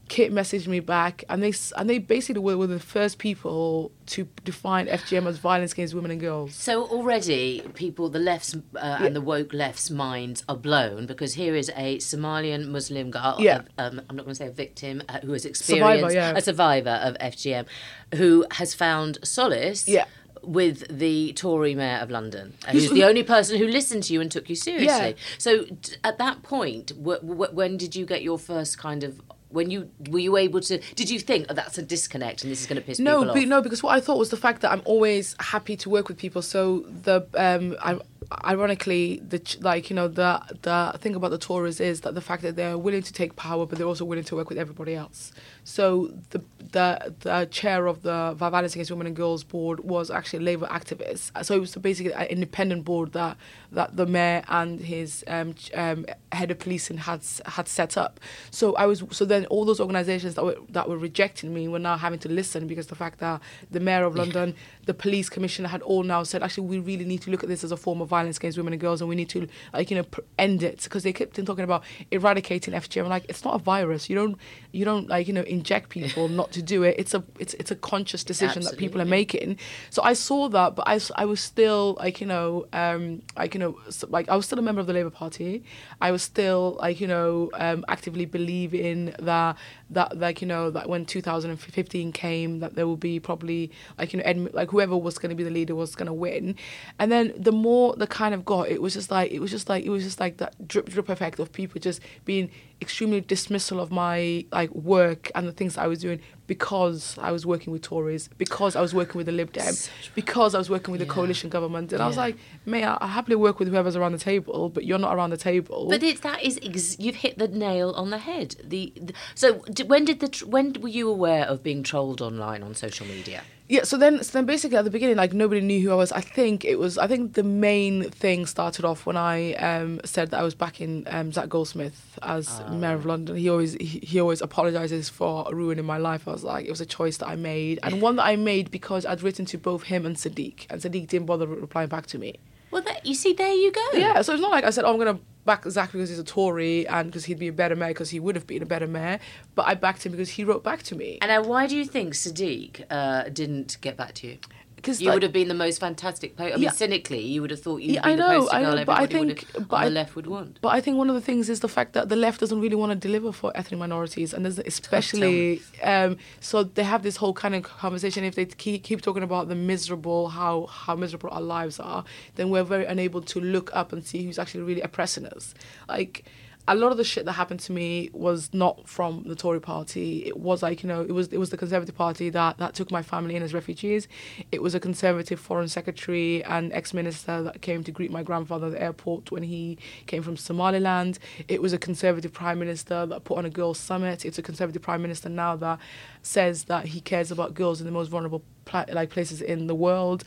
Kit 0.07 0.31
messaged 0.31 0.67
me 0.67 0.79
back, 0.79 1.23
and 1.29 1.41
they 1.41 1.51
and 1.77 1.89
they 1.89 1.97
basically 1.97 2.41
were, 2.41 2.55
were 2.57 2.67
the 2.67 2.79
first 2.79 3.17
people 3.17 3.91
to 4.07 4.27
define 4.43 4.85
FGM 4.85 5.25
as 5.25 5.39
violence 5.39 5.73
against 5.73 5.95
women 5.95 6.11
and 6.11 6.19
girls. 6.21 6.53
So 6.53 6.83
already, 6.85 7.61
people, 7.73 8.09
the 8.09 8.19
left's 8.19 8.55
uh, 8.75 8.99
and 9.01 9.15
the 9.15 9.21
woke 9.21 9.51
left's 9.51 9.89
minds 9.89 10.43
are 10.47 10.55
blown 10.55 11.07
because 11.07 11.33
here 11.33 11.55
is 11.55 11.71
a 11.75 11.97
Somalian 11.97 12.67
Muslim 12.67 13.09
girl. 13.09 13.37
Yeah. 13.39 13.63
um, 13.79 13.99
I'm 14.07 14.15
not 14.15 14.25
going 14.25 14.35
to 14.35 14.35
say 14.35 14.47
a 14.47 14.51
victim 14.51 15.01
uh, 15.09 15.19
who 15.21 15.33
has 15.33 15.41
Survivor, 15.43 16.05
experienced 16.07 16.15
yeah. 16.15 16.33
a 16.37 16.41
survivor 16.41 16.99
of 17.01 17.17
FGM, 17.17 17.65
who 18.13 18.45
has 18.51 18.73
found 18.75 19.17
solace. 19.23 19.87
Yeah. 19.87 20.05
With 20.43 20.99
the 20.99 21.33
Tory 21.33 21.73
mayor 21.73 21.97
of 21.97 22.11
London, 22.11 22.53
who's 22.69 22.91
the 22.91 23.03
only 23.03 23.23
person 23.23 23.57
who 23.57 23.65
listened 23.67 24.03
to 24.03 24.13
you 24.13 24.21
and 24.21 24.31
took 24.31 24.47
you 24.47 24.55
seriously. 24.55 24.85
Yeah. 24.85 25.13
So, 25.39 25.63
d- 25.63 25.93
at 26.03 26.19
that 26.19 26.43
point, 26.43 26.89
w- 26.89 27.19
w- 27.19 27.51
when 27.51 27.77
did 27.77 27.95
you 27.95 28.05
get 28.05 28.21
your 28.21 28.37
first 28.37 28.77
kind 28.77 29.03
of? 29.03 29.19
When 29.55 29.71
you 29.71 29.89
were 30.09 30.19
you 30.19 30.37
able 30.37 30.61
to? 30.61 30.79
Did 30.95 31.09
you 31.09 31.19
think 31.19 31.47
oh, 31.49 31.53
that's 31.53 31.77
a 31.77 31.81
disconnect 31.81 32.43
and 32.43 32.51
this 32.51 32.61
is 32.61 32.67
going 32.67 32.81
to 32.81 32.85
piss 32.85 32.99
no, 32.99 33.21
people 33.21 33.33
be, 33.33 33.43
off? 33.43 33.47
no, 33.47 33.61
because 33.61 33.81
what 33.81 33.95
I 33.95 33.99
thought 34.01 34.17
was 34.17 34.29
the 34.29 34.37
fact 34.37 34.61
that 34.61 34.71
I'm 34.71 34.81
always 34.85 35.35
happy 35.39 35.75
to 35.77 35.89
work 35.89 36.07
with 36.09 36.17
people. 36.17 36.41
So 36.41 36.79
the 37.03 37.25
um, 37.33 37.75
I, 37.81 37.99
ironically, 38.43 39.21
the 39.27 39.57
like 39.61 39.89
you 39.89 39.95
know 39.95 40.07
the 40.07 40.41
the 40.61 40.97
thing 40.99 41.15
about 41.15 41.31
the 41.31 41.37
Tories 41.37 41.79
is 41.79 42.01
that 42.01 42.15
the 42.15 42.21
fact 42.21 42.41
that 42.43 42.55
they're 42.55 42.77
willing 42.77 43.03
to 43.03 43.13
take 43.13 43.35
power, 43.35 43.65
but 43.65 43.77
they're 43.77 43.87
also 43.87 44.05
willing 44.05 44.23
to 44.25 44.35
work 44.35 44.49
with 44.49 44.57
everybody 44.57 44.95
else. 44.95 45.31
So 45.63 46.13
the 46.31 46.43
the 46.71 47.15
the 47.19 47.47
chair 47.51 47.87
of 47.87 48.01
the 48.01 48.33
Violence 48.33 48.73
Against 48.73 48.91
Women 48.91 49.07
and 49.07 49.15
Girls 49.15 49.43
board 49.43 49.79
was 49.81 50.09
actually 50.09 50.39
a 50.39 50.43
Labour 50.43 50.67
activist. 50.67 51.31
So 51.45 51.55
it 51.55 51.59
was 51.59 51.75
basically 51.75 52.13
an 52.13 52.27
independent 52.27 52.85
board 52.85 53.13
that 53.13 53.37
that 53.71 53.95
the 53.95 54.05
mayor 54.05 54.43
and 54.47 54.79
his 54.79 55.23
um, 55.27 55.55
um, 55.73 56.05
head 56.31 56.51
of 56.51 56.59
policing 56.59 56.97
had 56.97 57.21
had 57.45 57.67
set 57.67 57.97
up. 57.97 58.19
So 58.51 58.75
I 58.75 58.85
was 58.85 59.03
so 59.11 59.25
then 59.25 59.45
all 59.47 59.65
those 59.65 59.79
organisations 59.79 60.35
that 60.35 60.43
were 60.43 60.57
that 60.69 60.89
were 60.89 60.97
rejecting 60.97 61.53
me 61.53 61.67
were 61.67 61.79
now 61.79 61.97
having 61.97 62.19
to 62.19 62.29
listen 62.29 62.67
because 62.67 62.87
the 62.87 62.95
fact 62.95 63.19
that 63.19 63.41
the 63.71 63.79
mayor 63.79 64.05
of 64.05 64.15
London, 64.15 64.55
the 64.85 64.93
police 64.93 65.29
commissioner 65.29 65.67
had 65.67 65.81
all 65.81 66.03
now 66.03 66.23
said 66.23 66.41
actually 66.43 66.67
we 66.67 66.79
really 66.79 67.05
need 67.05 67.21
to 67.21 67.31
look 67.31 67.43
at 67.43 67.49
this 67.49 67.63
as 67.63 67.71
a 67.71 67.77
form 67.77 68.01
of 68.01 68.09
violence 68.17 68.37
against 68.37 68.57
women 68.57 68.73
and 68.73 68.81
girls, 68.81 69.01
and 69.01 69.09
we 69.09 69.15
need 69.21 69.29
to 69.35 69.39
like 69.73 69.87
you 69.91 69.97
know 69.97 70.03
pr- 70.03 70.21
end 70.45 70.59
it 70.69 70.83
because 70.83 71.03
they 71.03 71.13
kept 71.13 71.37
on 71.39 71.45
talking 71.45 71.63
about 71.69 71.83
eradicating 72.11 72.73
FGM. 72.73 73.03
I'm 73.03 73.09
like, 73.17 73.25
it's 73.31 73.43
not 73.47 73.55
a 73.59 73.61
virus. 73.73 74.09
You 74.09 74.15
don't 74.21 74.35
you 74.71 74.85
don't 74.89 75.07
like 75.13 75.27
you 75.29 75.33
know 75.37 75.47
inject 75.57 75.89
people 75.89 76.27
not 76.27 76.51
to 76.57 76.61
do 76.61 76.83
it. 76.83 76.95
It's 76.97 77.13
a 77.13 77.21
it's 77.43 77.53
it's 77.61 77.71
a 77.71 77.75
conscious 77.91 78.23
decision 78.23 78.63
that 78.63 78.77
people 78.77 79.01
are 79.01 79.11
making. 79.19 79.57
So 79.89 79.99
I 80.11 80.13
saw 80.13 80.49
that, 80.49 80.69
but 80.77 80.85
I, 80.87 80.99
I 81.15 81.25
was 81.25 81.41
still 81.41 81.95
like 82.03 82.21
you 82.21 82.27
know 82.27 82.67
um 82.73 83.21
like 83.37 83.53
you 83.55 83.59
know 83.59 83.77
like 84.09 84.29
I 84.29 84.35
was 84.35 84.45
still 84.45 84.59
a 84.59 84.61
member 84.61 84.81
of 84.81 84.87
the 84.87 84.93
Labour 84.93 85.09
Party. 85.09 85.63
I 86.01 86.11
was 86.11 86.23
still 86.23 86.77
like 86.79 87.01
you 87.01 87.07
know 87.07 87.49
um, 87.65 87.85
actively 87.87 88.25
believing 88.25 89.13
that 89.19 89.57
that 89.89 90.17
like 90.17 90.41
you 90.41 90.47
know 90.47 90.71
that 90.71 90.89
when 90.89 91.05
2015 91.05 92.11
came 92.11 92.59
that 92.59 92.75
there 92.75 92.87
will 92.87 92.97
be 92.97 93.19
probably 93.19 93.71
like 93.97 94.13
you 94.13 94.19
know 94.19 94.25
Ed, 94.25 94.53
like 94.53 94.69
whoever 94.71 94.97
was 94.97 95.17
going 95.17 95.29
to 95.29 95.35
be 95.35 95.43
the 95.43 95.49
leader 95.49 95.75
was 95.75 95.95
going 95.95 96.07
to 96.07 96.13
win 96.13 96.55
and 96.99 97.11
then 97.11 97.33
the 97.37 97.51
more 97.51 97.95
the 97.95 98.04
kind 98.07 98.33
of 98.33 98.45
got 98.45 98.67
it 98.69 98.81
was 98.81 98.93
just 98.93 99.11
like 99.11 99.31
it 99.31 99.39
was 99.39 99.51
just 99.51 99.69
like 99.69 99.83
it 99.85 99.89
was 99.89 100.03
just 100.03 100.19
like 100.19 100.37
that 100.37 100.67
drip 100.67 100.89
drip 100.89 101.09
effect 101.09 101.39
of 101.39 101.51
people 101.51 101.79
just 101.79 101.99
being 102.25 102.49
extremely 102.81 103.21
dismissal 103.21 103.79
of 103.79 103.89
my 103.91 104.45
like 104.51 104.69
work 104.75 105.31
and 105.35 105.47
the 105.47 105.51
things 105.51 105.77
I 105.77 105.87
was 105.87 105.99
doing 105.99 106.19
because 106.47 107.17
I 107.19 107.31
was 107.31 107.45
working 107.45 107.71
with 107.73 107.81
Tories 107.81 108.27
because 108.37 108.75
I 108.75 108.81
was 108.81 108.93
working 108.93 109.17
with 109.17 109.25
the 109.25 109.31
Lib 109.31 109.51
Dem 109.53 109.73
because 110.13 110.53
I 110.53 110.57
was 110.57 110.69
working 110.69 110.91
with 110.91 110.99
the 110.99 111.05
coalition 111.07 111.49
government 111.49 111.93
and 111.93 112.01
I 112.01 112.07
was 112.07 112.17
like 112.17 112.35
may 112.65 112.83
I, 112.83 112.97
I 112.99 113.07
happily 113.07 113.35
work 113.37 113.59
with 113.59 113.69
whoever's 113.69 113.95
around 113.95 114.11
the 114.11 114.17
table 114.19 114.69
but 114.69 114.83
you're 114.85 114.99
not 114.99 115.15
around 115.15 115.29
the 115.31 115.37
table 115.37 115.87
But 115.89 116.03
it's 116.03 116.19
that 116.21 116.43
is 116.43 116.59
ex- 116.61 116.99
you've 116.99 117.15
hit 117.15 117.37
the 117.37 117.47
nail 117.47 117.91
on 117.91 118.09
the 118.09 118.17
head. 118.19 118.55
The, 118.63 118.91
the 118.95 119.13
so 119.35 119.59
d- 119.71 119.83
when 119.83 120.05
did 120.05 120.19
the 120.19 120.27
tr- 120.27 120.45
when 120.45 120.73
were 120.81 120.89
you 120.89 121.09
aware 121.09 121.45
of 121.45 121.63
being 121.63 121.81
trolled 121.81 122.21
online 122.21 122.61
on 122.61 122.75
social 122.75 123.07
media? 123.07 123.43
Yeah, 123.67 123.83
so 123.83 123.97
then, 123.97 124.23
so 124.23 124.33
then 124.33 124.45
basically 124.45 124.77
at 124.77 124.83
the 124.83 124.91
beginning, 124.91 125.15
like 125.15 125.33
nobody 125.33 125.59
knew 125.59 125.81
who 125.81 125.91
I 125.91 125.95
was. 125.95 126.11
I 126.11 126.21
think 126.21 126.63
it 126.63 126.77
was. 126.77 126.99
I 126.99 127.07
think 127.07 127.33
the 127.33 127.43
main 127.43 128.09
thing 128.11 128.45
started 128.45 128.85
off 128.85 129.07
when 129.07 129.17
I 129.17 129.53
um, 129.55 130.01
said 130.05 130.29
that 130.31 130.39
I 130.39 130.43
was 130.43 130.53
backing 130.53 131.03
um, 131.07 131.31
Zac 131.31 131.49
Goldsmith 131.49 132.19
as 132.21 132.61
mayor 132.69 132.93
of 132.93 133.05
London. 133.05 133.35
He 133.35 133.49
always 133.49 133.73
he, 133.73 133.99
he 134.03 134.19
always 134.19 134.41
apologizes 134.41 135.09
for 135.09 135.47
ruining 135.51 135.85
my 135.85 135.97
life. 135.97 136.27
I 136.27 136.31
was 136.31 136.43
like, 136.43 136.67
it 136.67 136.69
was 136.69 136.81
a 136.81 136.85
choice 136.85 137.17
that 137.17 137.27
I 137.27 137.35
made, 137.35 137.79
and 137.81 138.01
one 138.01 138.17
that 138.17 138.25
I 138.25 138.35
made 138.35 138.69
because 138.69 139.03
I'd 139.03 139.23
written 139.23 139.45
to 139.45 139.57
both 139.57 139.83
him 139.83 140.05
and 140.05 140.15
Sadiq, 140.15 140.67
and 140.69 140.79
Sadiq 140.79 141.07
didn't 141.07 141.25
bother 141.25 141.47
replying 141.47 141.89
back 141.89 142.05
to 142.07 142.19
me. 142.19 142.35
Well, 142.69 142.83
that, 142.83 143.05
you 143.05 143.15
see, 143.15 143.33
there 143.33 143.53
you 143.53 143.71
go. 143.71 143.89
Yeah, 143.93 144.21
so 144.21 144.33
it's 144.33 144.41
not 144.41 144.51
like 144.51 144.65
I 144.65 144.69
said, 144.69 144.83
oh, 144.83 144.91
I'm 144.91 144.99
going 144.99 145.19
back 145.45 145.63
Zac 145.69 145.91
because 145.91 146.09
he's 146.09 146.19
a 146.19 146.23
Tory 146.23 146.87
and 146.87 147.09
because 147.09 147.25
he'd 147.25 147.39
be 147.39 147.47
a 147.47 147.53
better 147.53 147.75
mayor 147.75 147.89
because 147.89 148.09
he 148.09 148.19
would 148.19 148.35
have 148.35 148.47
been 148.47 148.61
a 148.61 148.65
better 148.65 148.87
mayor, 148.87 149.19
but 149.53 149.67
I 149.67 149.75
backed 149.75 150.05
him 150.05 150.11
because 150.11 150.31
he 150.31 150.43
wrote 150.43 150.63
back 150.63 150.83
to 150.83 150.95
me. 150.95 151.19
And 151.21 151.29
now, 151.29 151.43
why 151.43 151.67
do 151.67 151.77
you 151.77 151.85
think 151.85 152.13
Sadiq 152.13 152.83
uh, 152.89 153.29
didn't 153.29 153.77
get 153.81 153.95
back 153.95 154.13
to 154.15 154.27
you? 154.27 154.37
Because 154.75 155.01
You 155.01 155.11
would 155.11 155.23
have 155.23 155.33
been 155.33 155.47
the 155.47 155.53
most 155.55 155.79
fantastic. 155.79 156.35
Po- 156.35 156.45
I 156.45 156.51
mean, 156.51 156.63
Yeah. 156.63 156.69
cynically, 156.71 157.21
you 157.21 157.41
would 157.41 157.49
have 157.49 157.61
thought 157.61 157.77
you'd 157.81 157.95
Yeah, 157.95 158.01
be 158.01 158.09
I 158.09 158.11
the 158.11 158.17
know, 158.17 158.39
poster 158.41 158.55
I 158.55 158.61
know, 158.61 158.85
but 158.85 158.97
I 158.99 159.05
think- 159.07 159.51
have, 159.53 159.67
but 159.67 159.77
I- 159.77 159.85
the 159.85 159.91
left 159.91 160.15
would 160.15 160.27
want. 160.27 160.59
But 160.61 160.69
I 160.69 160.81
think 160.81 160.97
one 160.97 161.09
of 161.09 161.15
the 161.15 161.21
things 161.21 161.49
is 161.49 161.61
the 161.61 161.67
fact 161.69 161.93
that 161.93 162.09
the 162.09 162.15
left 162.15 162.39
doesn't 162.41 162.59
really 162.61 162.75
want 162.75 162.91
to 162.91 162.95
deliver 162.95 163.31
for 163.31 163.51
ethnic 163.55 163.79
minorities, 163.79 164.33
and 164.33 164.45
there's 164.45 164.59
especially 164.59 165.61
um, 165.83 166.17
so 166.39 166.63
they 166.63 166.83
have 166.83 167.03
this 167.03 167.17
whole 167.17 167.33
kind 167.33 167.55
of 167.55 167.63
conversation. 167.63 168.23
If 168.23 168.35
they 168.35 168.45
keep, 168.45 168.83
keep 168.83 169.01
talking 169.01 169.23
about 169.23 169.47
the 169.49 169.55
miserable, 169.55 170.29
how 170.29 170.67
how 170.67 170.95
miserable 170.95 171.29
our 171.31 171.41
lives 171.41 171.79
are, 171.79 172.03
then 172.35 172.49
we're 172.49 172.63
very 172.63 172.85
unable 172.85 173.21
to 173.21 173.39
look 173.39 173.71
up 173.73 173.91
and 173.93 174.05
see 174.05 174.23
who's 174.23 174.37
actually 174.37 174.63
really 174.63 174.81
oppressing 174.81 175.25
us. 175.25 175.53
Like 175.89 176.25
a 176.67 176.75
lot 176.75 176.91
of 176.91 176.97
the 176.97 177.03
shit 177.03 177.25
that 177.25 177.33
happened 177.33 177.59
to 177.59 177.71
me 177.71 178.09
was 178.11 178.53
not 178.53 178.87
from 178.87 179.23
the 179.27 179.35
Tory 179.35 179.61
party. 179.61 180.25
It 180.25 180.37
was 180.37 180.63
like 180.63 180.81
you 180.81 180.87
know, 180.87 181.01
it 181.01 181.11
was 181.11 181.27
it 181.27 181.37
was 181.37 181.51
the 181.51 181.57
Conservative 181.57 181.95
Party 181.95 182.29
that 182.31 182.57
that 182.57 182.73
took 182.73 182.91
my 182.91 183.03
family 183.03 183.35
in 183.35 183.43
as 183.43 183.53
refugees. 183.53 184.07
It 184.51 184.63
was 184.63 184.73
a 184.73 184.79
Conservative 184.79 185.39
Foreign 185.39 185.67
Secretary 185.67 186.43
and 186.43 186.73
ex-minister 186.73 187.43
that 187.43 187.61
came 187.61 187.83
to 187.83 187.91
greet 187.91 188.11
my 188.11 188.23
grandfather 188.23 188.67
at 188.67 188.71
the 188.73 188.81
airport 188.81 189.31
when 189.31 189.43
he 189.43 189.77
came 190.07 190.23
from 190.23 190.37
Somaliland. 190.37 191.19
It 191.47 191.61
was 191.61 191.71
a 191.71 191.77
Conservative 191.77 192.33
Prime 192.33 192.57
Minister 192.57 193.05
that 193.05 193.23
put 193.25 193.37
on 193.37 193.45
a 193.45 193.49
girls' 193.49 193.79
summit. 193.79 194.25
It's 194.25 194.39
a 194.39 194.43
Conservative 194.43 194.81
Prime 194.81 195.01
Minister 195.01 195.29
now 195.29 195.55
that 195.57 195.79
says 196.23 196.63
that 196.65 196.87
he 196.87 196.99
cares 196.99 197.29
about 197.29 197.53
girls 197.53 197.79
in 197.79 197.85
the 197.85 197.91
most 197.91 198.07
vulnerable 198.07 198.43
pla- 198.65 198.85
like 198.91 199.11
places 199.11 199.41
in 199.41 199.67
the 199.67 199.75
world. 199.75 200.23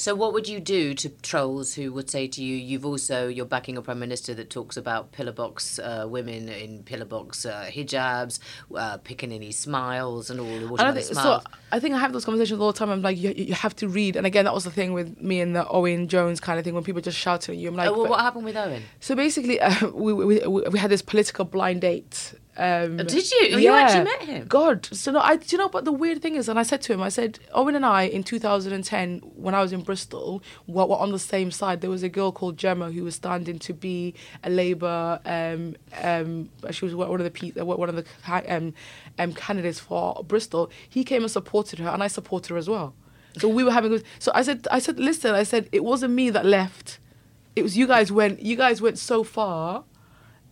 So, 0.00 0.14
what 0.14 0.32
would 0.32 0.48
you 0.48 0.60
do 0.60 0.94
to 0.94 1.10
trolls 1.10 1.74
who 1.74 1.92
would 1.92 2.08
say 2.08 2.26
to 2.26 2.42
you, 2.42 2.56
"You've 2.56 2.86
also 2.86 3.28
you're 3.28 3.44
backing 3.44 3.76
a 3.76 3.82
prime 3.82 3.98
minister 3.98 4.32
that 4.32 4.48
talks 4.48 4.78
about 4.78 5.12
pillar 5.12 5.30
box 5.30 5.78
uh, 5.78 6.06
women 6.08 6.48
in 6.48 6.84
pillar 6.84 7.04
box 7.04 7.44
uh, 7.44 7.68
hijabs, 7.70 8.38
uh, 8.74 8.96
Piccaninny 8.96 9.52
smiles, 9.52 10.30
and 10.30 10.40
all 10.40 10.46
the 10.46 10.68
And 10.68 10.80
I 10.80 10.92
think, 10.92 11.04
so. 11.04 11.42
I 11.70 11.80
think 11.80 11.94
I 11.94 11.98
have 11.98 12.14
those 12.14 12.24
conversations 12.24 12.58
all 12.62 12.72
the 12.72 12.78
time. 12.78 12.88
I'm 12.88 13.02
like, 13.02 13.18
you, 13.18 13.34
you 13.36 13.52
have 13.52 13.76
to 13.76 13.88
read. 13.88 14.16
And 14.16 14.26
again, 14.26 14.46
that 14.46 14.54
was 14.54 14.64
the 14.64 14.70
thing 14.70 14.94
with 14.94 15.20
me 15.20 15.38
and 15.42 15.54
the 15.54 15.68
Owen 15.68 16.08
Jones 16.08 16.40
kind 16.40 16.58
of 16.58 16.64
thing 16.64 16.72
when 16.72 16.82
people 16.82 17.02
just 17.02 17.18
shout 17.18 17.50
at 17.50 17.56
you. 17.56 17.68
I'm 17.68 17.76
like, 17.76 17.90
oh, 17.90 17.98
well, 17.98 18.08
what 18.08 18.20
happened 18.20 18.46
with 18.46 18.56
Owen? 18.56 18.82
So 19.00 19.14
basically, 19.14 19.60
uh, 19.60 19.88
we, 19.92 20.14
we, 20.14 20.24
we, 20.24 20.62
we 20.62 20.78
had 20.78 20.90
this 20.90 21.02
political 21.02 21.44
blind 21.44 21.82
date. 21.82 22.32
Um, 22.60 23.00
Oh, 23.00 23.04
did 23.04 23.30
you? 23.30 23.48
Oh, 23.54 23.56
you 23.56 23.72
actually 23.72 24.04
met 24.04 24.22
him? 24.22 24.46
God. 24.46 24.86
So 24.92 25.10
no, 25.12 25.20
I. 25.20 25.36
Do 25.36 25.46
you 25.48 25.56
know? 25.56 25.68
what 25.68 25.86
the 25.86 25.92
weird 25.92 26.20
thing 26.20 26.34
is, 26.34 26.46
and 26.46 26.58
I 26.58 26.62
said 26.62 26.82
to 26.82 26.92
him, 26.92 27.00
I 27.00 27.08
said, 27.08 27.38
Owen 27.54 27.74
and 27.74 27.86
I 27.86 28.02
in 28.02 28.22
2010, 28.22 29.20
when 29.34 29.54
I 29.54 29.62
was 29.62 29.72
in 29.72 29.80
Bristol, 29.80 30.42
were, 30.66 30.84
were 30.84 30.98
on 30.98 31.10
the 31.10 31.18
same 31.18 31.50
side. 31.50 31.80
There 31.80 31.88
was 31.88 32.02
a 32.02 32.10
girl 32.10 32.32
called 32.32 32.58
Gemma 32.58 32.90
who 32.92 33.02
was 33.02 33.14
standing 33.14 33.58
to 33.60 33.72
be 33.72 34.14
a 34.44 34.50
Labour. 34.50 35.20
Um, 35.24 35.74
um, 36.02 36.50
she 36.70 36.84
was 36.84 36.94
one 36.94 37.18
of 37.18 37.32
the 37.32 37.64
one 37.64 37.88
of 37.88 37.96
the 37.96 38.04
um, 38.54 38.74
um, 39.18 39.32
candidates 39.32 39.80
for 39.80 40.22
Bristol. 40.24 40.70
He 40.86 41.02
came 41.02 41.22
and 41.22 41.30
supported 41.30 41.78
her, 41.78 41.88
and 41.88 42.02
I 42.02 42.08
supported 42.08 42.50
her 42.50 42.58
as 42.58 42.68
well. 42.68 42.94
So 43.38 43.48
we 43.48 43.64
were 43.64 43.72
having. 43.72 44.02
So 44.18 44.32
I 44.34 44.42
said, 44.42 44.68
I 44.70 44.80
said, 44.80 45.00
listen, 45.00 45.34
I 45.34 45.44
said, 45.44 45.70
it 45.72 45.82
wasn't 45.82 46.12
me 46.12 46.28
that 46.28 46.44
left. 46.44 46.98
It 47.56 47.62
was 47.62 47.74
you 47.74 47.86
guys 47.86 48.12
went. 48.12 48.42
You 48.42 48.56
guys 48.56 48.82
went 48.82 48.98
so 48.98 49.24
far 49.24 49.84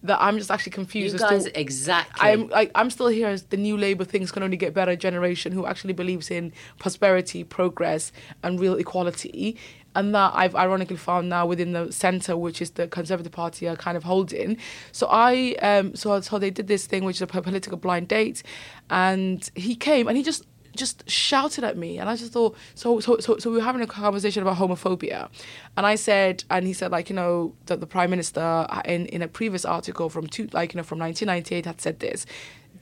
that 0.03 0.21
I'm 0.21 0.39
just 0.39 0.51
actually 0.51 0.73
confused. 0.73 1.19
You 1.19 1.25
as 1.25 1.31
guys 1.31 1.45
to, 1.45 1.61
exactly. 1.61 2.29
I'm 2.29 2.49
like 2.49 2.71
I'm 2.75 2.91
still 2.91 3.09
here 3.09 3.29
as 3.29 3.45
the 3.45 3.57
new 3.57 3.77
Labour 3.77 4.05
things 4.05 4.31
can 4.31 4.43
only 4.43 4.57
get 4.57 4.75
better 4.75 4.97
generation 4.97 5.53
who 5.53 5.67
actually 5.67 5.93
believes 5.93 6.31
in 6.31 6.53
prosperity, 6.79 7.45
progress, 7.45 8.13
and 8.43 8.61
real 8.61 8.75
equality. 8.75 9.57
And 9.95 10.15
that 10.15 10.33
I've 10.35 10.55
ironically 10.55 10.97
found 10.97 11.29
now 11.29 11.47
within 11.47 11.73
the 11.73 11.91
centre, 11.91 12.37
which 12.37 12.63
is 12.63 12.71
the 12.73 12.87
Conservative 12.87 13.33
Party, 13.33 13.67
are 13.67 13.75
kind 13.75 13.97
of 13.97 14.05
holding. 14.05 14.59
So 14.93 15.09
I, 15.11 15.57
um, 15.61 15.97
so 15.97 16.13
I 16.13 16.21
so 16.21 16.39
they 16.39 16.51
did 16.51 16.69
this 16.69 16.87
thing, 16.87 17.05
which 17.05 17.17
is 17.17 17.23
a 17.23 17.27
political 17.27 17.79
blind 17.79 18.07
date, 18.07 18.43
and 18.91 19.49
he 19.57 19.75
came 19.75 20.07
and 20.07 20.17
he 20.17 20.23
just 20.23 20.45
just 20.79 21.09
shouted 21.11 21.65
at 21.65 21.77
me 21.77 21.99
and 21.99 22.09
I 22.09 22.17
just 22.17 22.33
thought 22.33 22.57
so 22.75 23.01
so 23.01 23.19
so 23.19 23.37
so 23.39 23.51
we 23.51 23.57
were 23.57 23.63
having 23.63 23.83
a 23.83 23.87
conversation 23.87 24.43
about 24.43 24.57
homophobia. 24.57 25.29
And 25.77 25.85
I 25.87 25.97
said 25.97 26.45
and 26.51 26.67
he 26.67 26.73
said 26.73 26.91
like 26.91 27.11
you 27.11 27.17
know 27.17 27.55
that 27.67 27.81
the 27.81 27.87
prime 27.87 28.11
minister 28.11 28.41
uh, 28.41 28.83
in 28.85 29.07
in 29.07 29.23
a 29.23 29.29
previous 29.29 29.65
article 29.65 30.09
from 30.09 30.27
two 30.27 30.49
like 30.53 30.73
you 30.73 30.79
know 30.79 30.85
from 30.85 30.99
1998 30.99 31.67
had 31.67 31.81
said 31.81 32.01
this. 32.01 32.25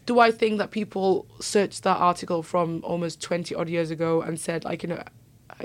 Do 0.04 0.20
I 0.20 0.30
think 0.30 0.58
that 0.58 0.70
people 0.70 1.26
searched 1.40 1.82
that 1.82 1.96
article 1.96 2.44
from 2.44 2.80
almost 2.84 3.20
20 3.20 3.54
odd 3.56 3.68
years 3.68 3.90
ago 3.90 4.22
and 4.22 4.38
said 4.38 4.64
like 4.64 4.82
you 4.82 4.88
know 4.88 5.02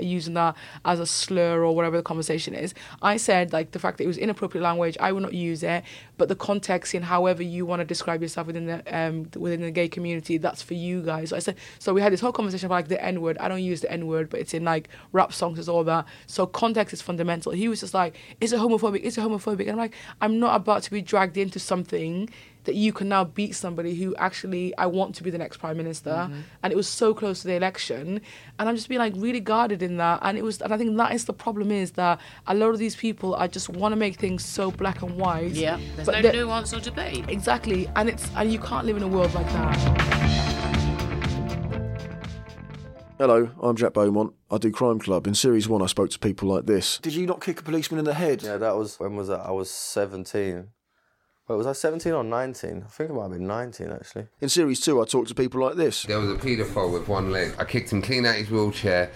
using 0.00 0.34
that 0.34 0.56
as 0.84 1.00
a 1.00 1.06
slur 1.06 1.62
or 1.64 1.74
whatever 1.74 1.96
the 1.96 2.02
conversation 2.02 2.54
is. 2.54 2.74
I 3.00 3.16
said 3.16 3.52
like 3.52 3.72
the 3.72 3.78
fact 3.78 3.98
that 3.98 4.04
it 4.04 4.08
was 4.08 4.18
inappropriate 4.18 4.62
language, 4.62 4.96
I 5.00 5.12
will 5.12 5.20
not 5.20 5.34
use 5.34 5.62
it, 5.62 5.84
but 6.16 6.28
the 6.28 6.36
context 6.36 6.94
in 6.94 7.02
however 7.02 7.42
you 7.42 7.66
want 7.66 7.80
to 7.80 7.84
describe 7.84 8.22
yourself 8.22 8.46
within 8.46 8.66
the 8.66 8.82
um 8.96 9.28
within 9.36 9.60
the 9.60 9.70
gay 9.70 9.88
community, 9.88 10.38
that's 10.38 10.62
for 10.62 10.74
you 10.74 11.02
guys. 11.02 11.30
So 11.30 11.36
I 11.36 11.40
said 11.40 11.56
so 11.78 11.92
we 11.92 12.00
had 12.00 12.12
this 12.12 12.20
whole 12.20 12.32
conversation 12.32 12.66
about 12.66 12.76
like 12.76 12.88
the 12.88 13.02
N 13.02 13.20
word. 13.20 13.38
I 13.38 13.48
don't 13.48 13.62
use 13.62 13.80
the 13.80 13.90
N 13.90 14.06
word, 14.06 14.30
but 14.30 14.40
it's 14.40 14.54
in 14.54 14.64
like 14.64 14.88
rap 15.12 15.32
songs 15.32 15.58
and 15.58 15.68
all 15.68 15.84
that. 15.84 16.06
So 16.26 16.46
context 16.46 16.92
is 16.92 17.02
fundamental. 17.02 17.52
He 17.52 17.68
was 17.68 17.80
just 17.80 17.94
like, 17.94 18.16
Is 18.40 18.52
it 18.52 18.60
homophobic? 18.60 19.00
Is 19.00 19.18
it 19.18 19.20
homophobic? 19.20 19.62
And 19.62 19.72
I'm 19.72 19.76
like, 19.76 19.94
I'm 20.20 20.38
not 20.38 20.56
about 20.56 20.82
to 20.84 20.90
be 20.90 21.02
dragged 21.02 21.36
into 21.36 21.58
something 21.58 22.28
that 22.64 22.74
you 22.74 22.92
can 22.92 23.08
now 23.08 23.24
beat 23.24 23.54
somebody 23.54 23.94
who 23.94 24.14
actually 24.16 24.76
I 24.76 24.86
want 24.86 25.14
to 25.16 25.22
be 25.22 25.30
the 25.30 25.38
next 25.38 25.58
prime 25.58 25.76
minister, 25.76 26.10
mm-hmm. 26.10 26.40
and 26.62 26.72
it 26.72 26.76
was 26.76 26.88
so 26.88 27.14
close 27.14 27.42
to 27.42 27.48
the 27.48 27.54
election, 27.54 28.20
and 28.58 28.68
I'm 28.68 28.76
just 28.76 28.88
being 28.88 29.00
like 29.00 29.14
really 29.16 29.40
guarded 29.40 29.82
in 29.82 29.96
that, 29.98 30.20
and 30.22 30.38
it 30.38 30.44
was, 30.44 30.60
and 30.60 30.72
I 30.72 30.76
think 30.76 30.96
that 30.96 31.12
is 31.12 31.24
the 31.24 31.32
problem 31.32 31.70
is 31.70 31.92
that 31.92 32.20
a 32.46 32.54
lot 32.54 32.70
of 32.70 32.78
these 32.78 32.96
people 32.96 33.34
I 33.34 33.46
just 33.46 33.68
want 33.68 33.92
to 33.92 33.96
make 33.96 34.16
things 34.16 34.44
so 34.44 34.70
black 34.70 35.02
and 35.02 35.16
white. 35.16 35.52
yeah, 35.52 35.78
there's 35.96 36.08
no 36.08 36.20
nuance 36.20 36.72
or 36.72 36.80
debate. 36.80 37.28
Exactly, 37.28 37.88
and 37.96 38.08
it's 38.08 38.30
and 38.36 38.52
you 38.52 38.58
can't 38.58 38.86
live 38.86 38.96
in 38.96 39.02
a 39.02 39.08
world 39.08 39.32
like 39.34 39.46
that. 39.52 40.22
Hello, 43.18 43.50
I'm 43.60 43.76
Jack 43.76 43.92
Beaumont. 43.92 44.34
I 44.50 44.58
do 44.58 44.72
Crime 44.72 44.98
Club. 44.98 45.28
In 45.28 45.36
Series 45.36 45.68
1, 45.68 45.80
I 45.80 45.86
spoke 45.86 46.10
to 46.10 46.18
people 46.18 46.48
like 46.48 46.66
this. 46.66 46.98
Did 46.98 47.14
you 47.14 47.24
not 47.24 47.40
kick 47.40 47.60
a 47.60 47.62
policeman 47.62 48.00
in 48.00 48.04
the 48.04 48.14
head? 48.14 48.42
Yeah, 48.42 48.56
that 48.56 48.76
was 48.76 48.98
when 48.98 49.14
was 49.14 49.28
that? 49.28 49.40
I 49.40 49.52
was 49.52 49.70
seventeen. 49.70 50.70
Wait, 51.48 51.56
was 51.56 51.66
I 51.66 51.72
seventeen 51.72 52.12
or 52.12 52.22
nineteen? 52.22 52.84
I 52.86 52.88
think 52.88 53.10
it 53.10 53.14
might 53.14 53.22
have 53.22 53.32
been 53.32 53.46
nineteen 53.46 53.90
actually. 53.90 54.28
In 54.40 54.48
Series 54.48 54.80
2, 54.80 55.02
I 55.02 55.04
talked 55.04 55.28
to 55.28 55.34
people 55.34 55.60
like 55.60 55.74
this. 55.74 56.04
There 56.04 56.20
was 56.20 56.30
a 56.30 56.36
paedophile 56.36 56.92
with 56.92 57.08
one 57.08 57.32
leg. 57.32 57.54
I 57.58 57.64
kicked 57.64 57.92
him 57.92 58.00
clean 58.00 58.24
out 58.24 58.36
his 58.36 58.48
wheelchair. 58.48 59.10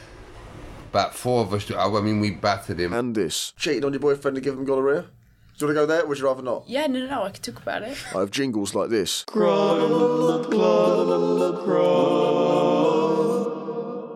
About 0.91 1.15
four 1.15 1.43
of 1.43 1.53
us, 1.53 1.71
I 1.71 2.01
mean, 2.01 2.21
we 2.21 2.31
battered 2.31 2.81
him. 2.81 2.93
And 2.93 3.15
this. 3.15 3.53
Cheated 3.57 3.85
on 3.85 3.93
your 3.93 4.01
boyfriend 4.01 4.35
to 4.35 4.41
give 4.41 4.55
him 4.55 4.65
gonorrhea? 4.65 5.03
Do 5.03 5.67
you 5.67 5.67
want 5.69 5.77
to 5.77 5.81
go 5.83 5.87
there, 5.87 6.03
or 6.03 6.07
would 6.09 6.19
you 6.19 6.25
rather 6.27 6.43
not? 6.43 6.65
Yeah, 6.67 6.87
no, 6.87 7.01
no, 7.01 7.07
no, 7.07 7.23
I 7.25 7.31
could 7.31 7.43
talk 7.43 7.63
about 7.63 7.83
it. 7.83 7.97
I 8.15 8.21
have 8.21 8.31
jingles 8.31 8.75
like 8.75 8.91
this. 8.91 9.25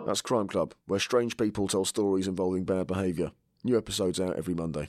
That's 0.07 0.21
Crime 0.23 0.49
Club, 0.49 0.75
where 0.87 1.01
strange 1.01 1.37
people 1.37 1.69
tell 1.69 1.85
stories 1.85 2.27
involving 2.27 2.65
bad 2.65 2.87
behaviour. 2.87 3.31
New 3.63 3.79
episodes 3.79 4.19
out 4.19 4.37
every 4.37 4.55
Monday. 4.55 4.89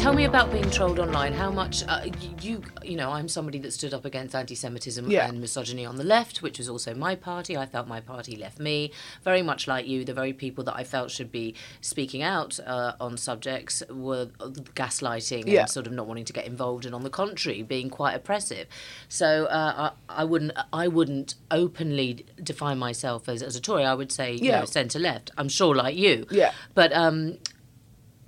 Tell 0.00 0.14
me 0.14 0.24
about 0.24 0.50
being 0.50 0.68
trolled 0.70 0.98
online. 0.98 1.34
How 1.34 1.50
much 1.50 1.84
uh, 1.86 2.06
you 2.40 2.62
you 2.82 2.96
know? 2.96 3.10
I'm 3.10 3.28
somebody 3.28 3.58
that 3.58 3.72
stood 3.74 3.92
up 3.92 4.06
against 4.06 4.34
anti-Semitism 4.34 5.10
Yeah. 5.10 5.28
and 5.28 5.40
misogyny 5.42 5.84
on 5.84 5.96
the 5.96 6.04
left, 6.04 6.40
which 6.40 6.56
was 6.56 6.70
also 6.70 6.94
my 6.94 7.14
party. 7.14 7.54
I 7.54 7.66
felt 7.66 7.86
my 7.86 8.00
party 8.00 8.34
left 8.34 8.58
me 8.58 8.92
very 9.22 9.42
much 9.42 9.68
like 9.68 9.86
you. 9.86 10.06
The 10.06 10.14
very 10.14 10.32
people 10.32 10.64
that 10.64 10.74
I 10.74 10.84
felt 10.84 11.10
should 11.10 11.30
be 11.30 11.54
speaking 11.82 12.22
out 12.22 12.58
uh, 12.66 12.94
on 12.98 13.18
subjects 13.18 13.82
were 13.90 14.26
gaslighting 14.74 15.44
Yeah. 15.46 15.60
and 15.60 15.70
sort 15.70 15.86
of 15.86 15.92
not 15.92 16.06
wanting 16.06 16.24
to 16.24 16.32
get 16.32 16.46
involved, 16.46 16.86
and 16.86 16.94
on 16.94 17.02
the 17.02 17.10
contrary, 17.10 17.62
being 17.62 17.90
quite 17.90 18.14
oppressive. 18.14 18.68
So 19.10 19.44
uh, 19.46 19.90
I, 20.08 20.22
I 20.22 20.24
wouldn't 20.24 20.52
I 20.72 20.88
wouldn't 20.88 21.34
openly 21.50 22.24
define 22.42 22.78
myself 22.78 23.28
as, 23.28 23.42
as 23.42 23.54
a 23.54 23.60
Tory. 23.60 23.84
I 23.84 23.92
would 23.92 24.10
say 24.10 24.32
you 24.32 24.48
Yeah. 24.48 24.60
know, 24.60 24.64
centre 24.64 24.98
left. 24.98 25.30
I'm 25.36 25.50
sure 25.50 25.74
like 25.74 25.94
you. 25.94 26.26
Yeah. 26.30 26.52
But 26.74 26.90
um, 26.94 27.36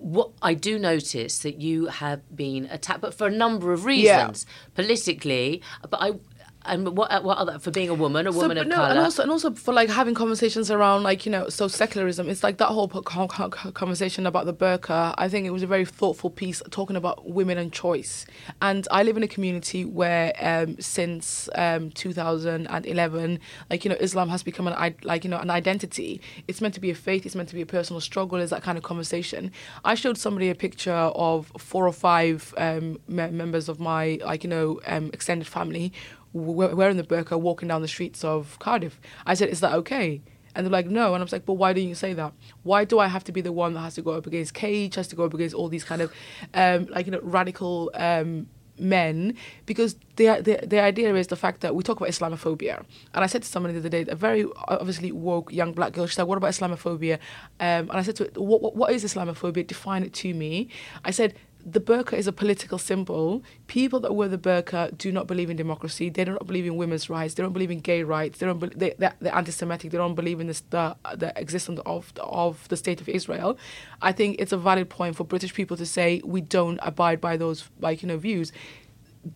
what 0.03 0.31
I 0.43 0.55
do 0.55 0.79
notice 0.79 1.39
that 1.39 1.61
you 1.61 1.87
have 1.87 2.21
been 2.35 2.67
attacked, 2.71 3.01
but 3.01 3.15
for 3.15 3.29
a 3.29 3.31
number 3.31 3.73
of 3.73 3.81
Yeah. 3.81 3.87
reasons, 3.87 4.47
politically. 4.75 5.63
But 5.89 5.99
I 6.03 6.13
and 6.65 6.97
what 6.97 7.25
what 7.25 7.39
other 7.39 7.59
for 7.59 7.71
being 7.71 7.89
a 7.89 7.95
woman, 7.95 8.27
a 8.27 8.33
woman 8.33 8.59
of 8.59 8.67
no, 8.67 8.77
color. 8.77 8.89
and 8.89 8.99
also 8.99 9.23
and 9.23 9.31
also 9.31 9.53
for 9.53 9.73
like 9.73 9.89
having 9.89 10.15
conversations 10.15 10.71
around 10.71 11.03
like 11.03 11.27
you 11.27 11.33
know 11.33 11.49
so 11.49 11.69
secularism. 11.69 12.29
It's 12.29 12.43
like 12.43 12.59
that 12.59 12.67
whole 12.69 12.89
conversation 12.89 14.27
about 14.27 14.47
the 14.47 14.55
burqa. 14.55 15.15
I 15.19 15.29
think 15.29 15.47
it 15.47 15.51
was 15.51 15.63
a 15.63 15.67
very 15.67 15.85
thoughtful 15.85 16.31
piece 16.31 16.63
talking 16.71 16.97
about 16.97 17.29
women 17.29 17.59
and 17.59 17.73
choice. 17.73 18.27
And 18.61 18.87
I 18.91 19.03
live 19.03 19.17
in 19.17 19.23
a 19.23 19.29
community 19.29 19.85
where 19.85 20.33
um, 20.41 20.81
since 20.81 21.49
um, 21.55 21.91
2011, 21.91 23.41
like 23.71 23.85
you 23.85 23.91
know, 23.91 23.97
Islam 24.01 24.29
has 24.29 24.43
become 24.43 24.69
an 24.69 24.95
like 25.03 25.25
you 25.25 25.31
know 25.31 25.39
an 25.39 25.51
identity. 25.51 26.21
It's 26.49 26.61
meant 26.61 26.75
to 26.75 26.81
be 26.81 26.91
a 26.91 26.95
faith. 26.95 27.27
It's 27.27 27.35
meant 27.35 27.49
to 27.49 27.55
be 27.55 27.63
a 27.63 27.67
personal 27.67 28.01
struggle. 28.01 28.39
Is 28.39 28.51
that 28.51 28.63
kind 28.63 28.79
of 28.79 28.85
conversation? 28.85 29.51
I 29.85 29.95
showed 29.95 30.19
somebody 30.19 30.51
a 30.51 30.55
picture 30.55 30.93
of 30.93 31.53
four 31.59 31.87
or 31.87 31.93
five 31.93 32.55
um, 32.57 32.99
me- 33.09 33.31
members 33.31 33.69
of 33.69 33.81
my 33.81 34.19
like 34.25 34.45
you 34.45 34.51
know 34.51 34.81
um, 34.87 35.11
extended 35.13 35.47
family 35.47 35.93
wearing 36.33 36.97
the 36.97 37.03
burqa 37.03 37.39
walking 37.39 37.69
down 37.69 37.83
the 37.83 37.89
streets 37.89 38.25
of 38.25 38.59
Cardiff. 38.59 39.01
I 39.27 39.35
said, 39.35 39.49
Is 39.49 39.61
that 39.61 39.75
okay? 39.75 40.23
And 40.55 40.67
they're 40.67 40.73
like, 40.73 40.87
No. 40.87 41.15
And 41.15 41.23
I 41.23 41.25
was 41.25 41.33
like, 41.33 41.47
But 41.47 41.55
why 41.55 41.73
don't 41.73 41.87
you 41.87 41.95
say 41.95 42.13
that? 42.15 42.33
Why 42.63 42.85
do 42.85 42.99
I 42.99 43.07
have 43.07 43.25
to 43.25 43.33
be 43.33 43.41
the 43.41 43.53
one 43.53 43.75
that 43.75 43.81
has 43.81 43.95
to 43.97 44.03
go 44.03 44.13
up 44.13 44.27
against 44.27 44.55
Cage, 44.55 44.95
has 44.95 45.09
to 45.09 45.17
go 45.17 45.25
up 45.25 45.35
against 45.35 45.55
all 45.55 45.69
these 45.69 45.85
kind 45.85 46.03
of 46.03 46.13
um, 46.55 46.87
like, 46.87 47.07
you 47.07 47.13
know, 47.13 47.21
radical 47.23 47.91
um, 47.95 48.49
men? 48.79 49.37
Because 49.67 49.97
the, 50.17 50.41
the, 50.43 50.67
the 50.67 50.81
idea 50.81 51.15
is 51.15 51.27
the 51.27 51.37
fact 51.37 51.61
that 51.61 51.75
we 51.75 51.83
talk 51.83 51.99
about 51.99 52.11
Islamophobia. 52.11 52.85
And 53.15 53.25
I 53.25 53.27
said 53.27 53.43
to 53.43 53.49
someone 53.49 53.73
the 53.73 53.79
other 53.79 53.89
day, 53.89 54.05
a 54.09 54.15
very 54.15 54.47
obviously 54.69 55.13
woke 55.13 55.53
young 55.53 55.73
black 55.73 55.93
girl, 55.93 56.07
she 56.07 56.15
said, 56.15 56.25
What 56.25 56.39
about 56.39 56.53
Islamophobia? 56.53 57.15
Um, 57.61 57.91
and 57.91 57.93
I 57.93 58.03
said 58.03 58.17
to 58.17 58.25
her, 58.25 58.31
what, 58.41 58.63
what, 58.63 58.77
what 58.77 58.93
is 58.93 59.05
Islamophobia? 59.05 59.67
Define 59.67 60.03
it 60.03 60.13
to 60.15 60.33
me. 60.35 60.69
I 61.05 61.11
said, 61.11 61.35
the 61.65 61.81
burqa 61.81 62.15
is 62.15 62.27
a 62.27 62.33
political 62.33 62.79
symbol. 62.79 63.43
People 63.67 64.01
that 64.01 64.15
wear 64.15 64.29
the 64.29 64.39
burqa 64.39 64.97
do 64.97 65.13
not 65.13 65.27
believe 65.27 65.51
in 65.51 65.57
democracy. 65.57 66.11
They 66.11 66.25
don't 66.25 66.47
believe 66.47 66.67
in 66.67 66.77
women's 66.77 67.09
rights. 67.11 67.35
They 67.35 67.43
don't 67.43 67.53
believe 67.53 67.71
in 67.71 67.81
gay 67.81 68.03
rights. 68.03 68.39
They 68.39 68.47
don't. 68.47 68.59
Be- 68.59 68.69
they, 68.77 68.95
they're, 68.99 69.15
they're 69.21 69.35
anti-Semitic. 69.35 69.91
They 69.91 69.99
don't 69.99 70.15
believe 70.15 70.41
in 70.41 70.49
this, 70.49 70.61
the 70.71 70.97
the 71.17 71.33
existence 71.41 71.81
of 71.87 72.13
of 72.19 72.69
the 72.69 72.77
state 72.77 73.01
of 73.01 73.09
Israel. 73.09 73.59
I 74.01 74.13
think 74.13 74.37
it's 74.39 74.53
a 74.53 74.59
valid 74.59 74.91
point 74.91 75.17
for 75.17 75.25
British 75.25 75.55
people 75.55 75.77
to 75.77 75.87
say 75.87 76.21
we 76.25 76.41
don't 76.41 76.79
abide 76.83 77.21
by 77.21 77.37
those 77.37 77.71
like 77.81 78.03
you 78.03 78.09
know 78.09 78.19
views 78.19 78.53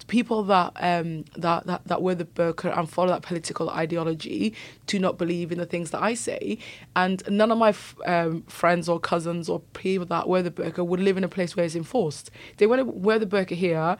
people 0.08 0.42
that 0.42 0.72
um 0.76 1.24
that, 1.36 1.66
that 1.66 1.86
that 1.86 2.02
wear 2.02 2.14
the 2.14 2.24
burqa 2.24 2.76
and 2.76 2.90
follow 2.90 3.08
that 3.08 3.22
political 3.22 3.70
ideology 3.70 4.54
do 4.86 4.98
not 4.98 5.16
believe 5.16 5.52
in 5.52 5.58
the 5.58 5.66
things 5.66 5.90
that 5.92 6.02
I 6.02 6.14
say 6.14 6.58
and 6.96 7.22
none 7.28 7.52
of 7.52 7.58
my 7.58 7.68
f- 7.68 7.94
um, 8.04 8.42
friends 8.42 8.88
or 8.88 8.98
cousins 8.98 9.48
or 9.48 9.60
people 9.60 10.06
that 10.06 10.28
wear 10.28 10.42
the 10.42 10.50
burqa 10.50 10.84
would 10.84 11.00
live 11.00 11.16
in 11.16 11.24
a 11.24 11.28
place 11.28 11.56
where 11.56 11.64
it's 11.64 11.76
enforced 11.76 12.30
they 12.56 12.66
want 12.66 12.80
to 12.80 12.84
wear 12.84 13.18
the 13.18 13.26
burqa 13.26 13.52
here 13.52 13.96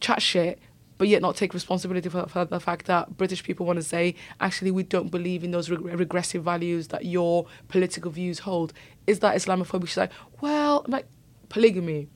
chat 0.00 0.20
shit 0.20 0.58
but 0.98 1.08
yet 1.08 1.22
not 1.22 1.34
take 1.34 1.54
responsibility 1.54 2.10
for, 2.10 2.26
for 2.26 2.44
the 2.44 2.60
fact 2.60 2.84
that 2.84 3.16
British 3.16 3.42
people 3.42 3.64
want 3.64 3.78
to 3.78 3.82
say, 3.82 4.14
actually, 4.38 4.70
we 4.70 4.82
don't 4.82 5.10
believe 5.10 5.42
in 5.42 5.50
those 5.50 5.70
reg- 5.70 5.80
regressive 5.80 6.44
values 6.44 6.88
that 6.88 7.06
your 7.06 7.46
political 7.68 8.10
views 8.10 8.40
hold. 8.40 8.74
Is 9.06 9.20
that 9.20 9.34
Islamophobia? 9.34 9.88
She's 9.88 9.96
like, 9.96 10.12
well, 10.42 10.82
I'm 10.84 10.90
like, 10.90 11.06
polygamy 11.48 12.08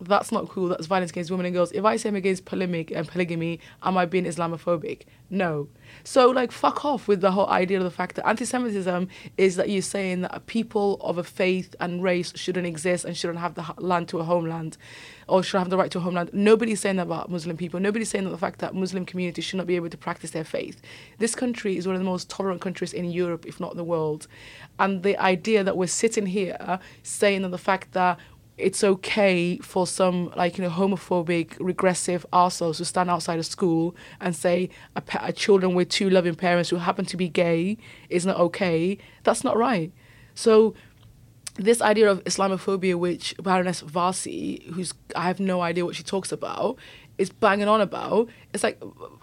that's 0.00 0.32
not 0.32 0.48
cool. 0.48 0.68
That's 0.68 0.86
violence 0.86 1.10
against 1.10 1.30
women 1.30 1.46
and 1.46 1.54
girls. 1.54 1.72
If 1.72 1.84
I 1.84 1.96
say 1.96 2.08
I'm 2.08 2.16
against 2.16 2.44
polygamy 2.44 2.86
and 2.94 3.06
polygamy, 3.06 3.60
am 3.82 3.96
I 3.96 4.06
being 4.06 4.24
Islamophobic? 4.24 5.02
No. 5.28 5.68
So 6.04 6.30
like, 6.30 6.50
fuck 6.50 6.84
off 6.84 7.06
with 7.06 7.20
the 7.20 7.30
whole 7.32 7.48
idea 7.48 7.78
of 7.78 7.84
the 7.84 7.90
fact 7.90 8.16
that 8.16 8.26
anti-Semitism 8.26 9.08
is 9.36 9.56
that 9.56 9.68
you're 9.68 9.82
saying 9.82 10.22
that 10.22 10.34
a 10.34 10.40
people 10.40 10.96
of 11.00 11.18
a 11.18 11.24
faith 11.24 11.74
and 11.80 12.02
race 12.02 12.32
shouldn't 12.34 12.66
exist 12.66 13.04
and 13.04 13.16
shouldn't 13.16 13.38
have 13.38 13.54
the 13.54 13.64
land 13.78 14.08
to 14.08 14.18
a 14.18 14.24
homeland, 14.24 14.76
or 15.28 15.42
should 15.42 15.58
have 15.58 15.70
the 15.70 15.76
right 15.76 15.90
to 15.90 15.98
a 15.98 16.00
homeland. 16.00 16.30
Nobody's 16.32 16.80
saying 16.80 16.96
that 16.96 17.02
about 17.02 17.30
Muslim 17.30 17.56
people. 17.56 17.78
Nobody's 17.78 18.08
saying 18.08 18.24
that 18.24 18.30
the 18.30 18.38
fact 18.38 18.60
that 18.60 18.74
Muslim 18.74 19.04
communities 19.06 19.44
should 19.44 19.58
not 19.58 19.66
be 19.66 19.76
able 19.76 19.90
to 19.90 19.98
practice 19.98 20.30
their 20.30 20.44
faith. 20.44 20.80
This 21.18 21.34
country 21.34 21.76
is 21.76 21.86
one 21.86 21.94
of 21.94 22.00
the 22.00 22.08
most 22.08 22.28
tolerant 22.28 22.60
countries 22.60 22.92
in 22.92 23.04
Europe, 23.10 23.46
if 23.46 23.60
not 23.60 23.76
the 23.76 23.84
world. 23.84 24.26
And 24.78 25.02
the 25.02 25.16
idea 25.18 25.62
that 25.62 25.76
we're 25.76 25.86
sitting 25.86 26.26
here 26.26 26.80
saying 27.02 27.42
that 27.42 27.50
the 27.50 27.58
fact 27.58 27.92
that 27.92 28.18
it's 28.60 28.84
okay 28.84 29.58
for 29.58 29.86
some 29.86 30.32
like 30.36 30.58
you 30.58 30.64
know 30.64 30.70
homophobic 30.70 31.56
regressive 31.60 32.24
assholes 32.32 32.78
to 32.78 32.84
stand 32.84 33.10
outside 33.10 33.38
a 33.38 33.42
school 33.42 33.94
and 34.20 34.34
say 34.36 34.68
a, 34.96 35.02
a 35.20 35.32
children 35.32 35.74
with 35.74 35.88
two 35.88 36.10
loving 36.10 36.34
parents 36.34 36.70
who 36.70 36.76
happen 36.76 37.04
to 37.06 37.16
be 37.16 37.28
gay 37.28 37.76
is 38.08 38.26
not 38.26 38.36
okay. 38.36 38.98
That's 39.24 39.44
not 39.44 39.56
right. 39.56 39.92
So 40.34 40.74
this 41.56 41.82
idea 41.82 42.10
of 42.10 42.24
Islamophobia, 42.24 42.94
which 42.94 43.34
Baroness 43.42 43.82
Warsi, 43.82 44.64
who's 44.70 44.94
I 45.16 45.24
have 45.24 45.40
no 45.40 45.60
idea 45.60 45.84
what 45.84 45.96
she 45.96 46.02
talks 46.02 46.32
about, 46.32 46.78
is 47.20 47.30
banging 47.30 47.68
on 47.68 47.80
about. 47.80 48.28
It's 48.52 48.64
like 48.64 48.82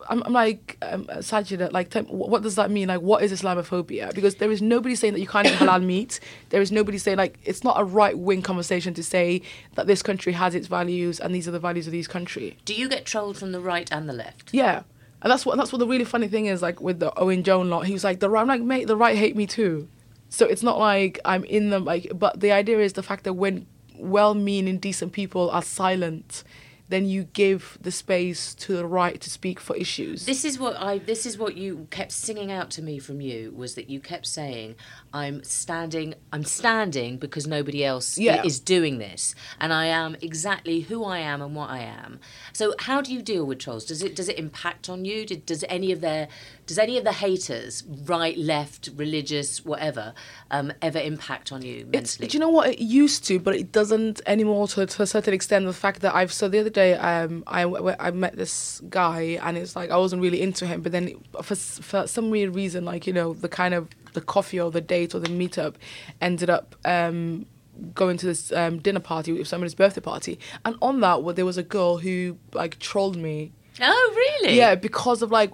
I'm, 0.10 0.24
I'm 0.24 0.34
like 0.34 0.78
um, 0.82 1.06
Sajida, 1.06 1.72
like 1.72 1.90
tell 1.90 2.04
what 2.04 2.44
does 2.44 2.56
that 2.56 2.70
mean? 2.72 2.88
Like 2.88 3.02
what 3.02 3.24
is 3.24 3.32
Islamophobia? 3.34 4.14
Because 4.14 4.36
there 4.36 4.52
is 4.52 4.62
nobody 4.62 4.96
saying 4.96 5.14
that 5.14 5.20
you 5.20 5.28
can't 5.28 5.48
eat 5.48 5.54
halal 5.62 5.84
meat. 5.84 6.20
There 6.50 6.62
is 6.62 6.72
nobody 6.72 6.98
saying 6.98 7.18
like 7.18 7.40
it's 7.44 7.64
not 7.64 7.80
a 7.80 7.84
right 7.84 8.18
wing 8.18 8.42
conversation 8.42 8.94
to 8.94 9.04
say 9.04 9.42
that 9.76 9.88
this 9.88 10.02
country 10.04 10.34
has 10.34 10.56
its 10.56 10.68
values 10.68 11.20
and 11.20 11.34
these 11.34 11.48
are 11.48 11.52
the 11.52 11.60
values 11.60 11.88
of 11.88 11.92
these 11.92 12.08
country. 12.08 12.58
Do 12.66 12.74
you 12.74 12.88
get 12.88 13.06
trolled 13.06 13.38
from 13.38 13.52
the 13.52 13.60
right 13.60 13.92
and 13.92 14.08
the 14.08 14.14
left? 14.14 14.54
Yeah. 14.54 14.84
And 15.22 15.32
that's 15.32 15.46
what 15.46 15.58
that's 15.58 15.72
what 15.72 15.80
the 15.80 15.88
really 15.88 16.06
funny 16.06 16.28
thing 16.28 16.46
is, 16.46 16.62
like 16.62 16.80
with 16.80 17.00
the 17.00 17.12
Owen 17.20 17.44
Jones 17.44 17.70
lot. 17.70 17.88
He 17.88 17.94
was 17.94 18.04
like, 18.04 18.20
the 18.20 18.30
right 18.30 18.42
I'm 18.42 18.48
like, 18.48 18.62
mate, 18.62 18.88
the 18.88 18.96
right 18.96 19.18
hate 19.18 19.36
me 19.36 19.48
too. 19.48 19.90
So 20.30 20.46
it's 20.46 20.62
not 20.62 20.78
like 20.78 21.20
I'm 21.26 21.44
in 21.46 21.72
them. 21.72 21.86
Like, 21.86 22.12
but 22.14 22.40
the 22.40 22.52
idea 22.52 22.80
is 22.80 22.94
the 22.94 23.04
fact 23.04 23.24
that 23.24 23.34
when 23.34 23.66
well-meaning, 24.00 24.78
decent 24.78 25.12
people 25.12 25.50
are 25.50 25.64
silent, 25.64 26.44
then 26.90 27.06
you 27.06 27.26
give 27.26 27.78
the 27.82 27.92
space 27.92 28.54
to 28.56 28.76
the 28.76 28.86
right 28.86 29.20
to 29.22 29.30
speak 29.30 29.60
for 29.60 29.76
issues. 29.76 30.26
This 30.26 30.46
is 30.46 30.60
what 30.60 30.76
I. 30.78 31.00
This 31.00 31.26
is 31.26 31.38
what 31.38 31.58
you 31.58 31.88
kept 31.92 32.12
singing 32.12 32.52
out 32.52 32.70
to 32.72 32.82
me 32.82 33.00
from 33.00 33.22
you 33.22 33.52
was 33.56 33.76
that 33.76 33.90
you 33.90 34.00
kept 34.00 34.26
saying, 34.26 34.76
"I'm 35.22 35.38
standing. 35.44 36.10
I'm 36.34 36.46
standing 36.60 37.12
because 37.26 37.46
nobody 37.58 37.80
else 37.92 38.08
Yeah. 38.18 38.44
is 38.50 38.60
doing 38.76 38.96
this, 39.08 39.22
and 39.60 39.70
I 39.84 39.86
am 39.88 40.12
exactly 40.30 40.78
who 40.90 41.00
I 41.16 41.20
am 41.20 41.40
and 41.46 41.54
what 41.60 41.70
I 41.70 41.80
am." 41.80 42.12
So, 42.54 42.64
how 42.88 43.00
do 43.06 43.10
you 43.16 43.22
deal 43.32 43.46
with 43.50 43.60
trolls? 43.60 43.84
Does 43.92 44.02
it 44.08 44.16
does 44.20 44.30
it 44.30 44.38
impact 44.46 44.84
on 44.94 45.00
you? 45.10 45.26
Did, 45.26 45.46
does 45.52 45.64
any 45.78 45.90
of 45.96 46.00
their 46.02 46.24
does 46.68 46.78
any 46.78 46.98
of 46.98 47.04
the 47.10 47.14
haters, 47.14 47.84
right, 48.16 48.38
left, 48.38 48.90
religious, 48.96 49.64
whatever, 49.66 50.14
um, 50.52 50.68
ever 50.82 51.00
impact 51.00 51.52
on 51.54 51.62
you 51.62 51.88
It's, 51.94 52.18
do 52.18 52.28
you 52.28 52.40
know 52.40 52.50
what 52.50 52.70
it 52.74 52.80
used 52.80 53.24
to, 53.30 53.40
but 53.40 53.56
it 53.56 53.72
doesn't 53.72 54.20
anymore 54.26 54.68
to, 54.70 54.86
to 54.86 55.02
a 55.02 55.08
certain 55.08 55.34
extent. 55.34 55.66
The 55.66 55.72
fact 55.88 56.02
that 56.02 56.14
I've 56.14 56.34
so 56.34 56.50
the 56.50 56.60
other 56.60 56.70
day, 56.84 56.92
um, 56.96 57.44
I 57.48 57.64
I 58.08 58.12
met 58.12 58.36
this 58.36 58.82
guy 58.90 59.22
and 59.44 59.58
it's 59.58 59.76
like 59.80 59.90
I 59.92 59.98
wasn't 59.98 60.22
really 60.22 60.42
into 60.42 60.66
him, 60.68 60.82
but 60.82 60.92
then 60.92 61.06
for 61.42 61.56
for 61.56 62.06
some 62.08 62.30
weird 62.30 62.54
reason, 62.56 62.84
like 62.86 63.08
you 63.08 63.14
know, 63.14 63.34
the 63.34 63.50
kind 63.50 63.74
of 63.74 63.88
the 64.18 64.26
coffee 64.36 64.60
or 64.60 64.72
the 64.72 64.82
date 64.82 65.14
or 65.16 65.20
the 65.20 65.30
meetup 65.30 65.76
ended 66.20 66.50
up. 66.50 66.76
Um, 66.86 67.46
going 67.94 68.18
to 68.18 68.26
this 68.26 68.52
um, 68.54 68.80
dinner 68.80 69.00
party 69.00 69.32
with 69.32 69.48
somebody's 69.48 69.76
birthday 69.76 70.02
party 70.02 70.40
and 70.66 70.76
on 70.82 71.00
that 71.00 71.22
well, 71.22 71.36
there 71.36 71.46
was 71.46 71.60
a 71.60 71.68
girl 71.78 72.00
who 72.00 72.36
like 72.54 72.80
trolled 72.80 73.16
me 73.16 73.52
oh, 73.80 74.14
really? 74.42 74.58
yeah 74.58 74.74
because 74.74 75.22
of 75.22 75.30
like 75.30 75.52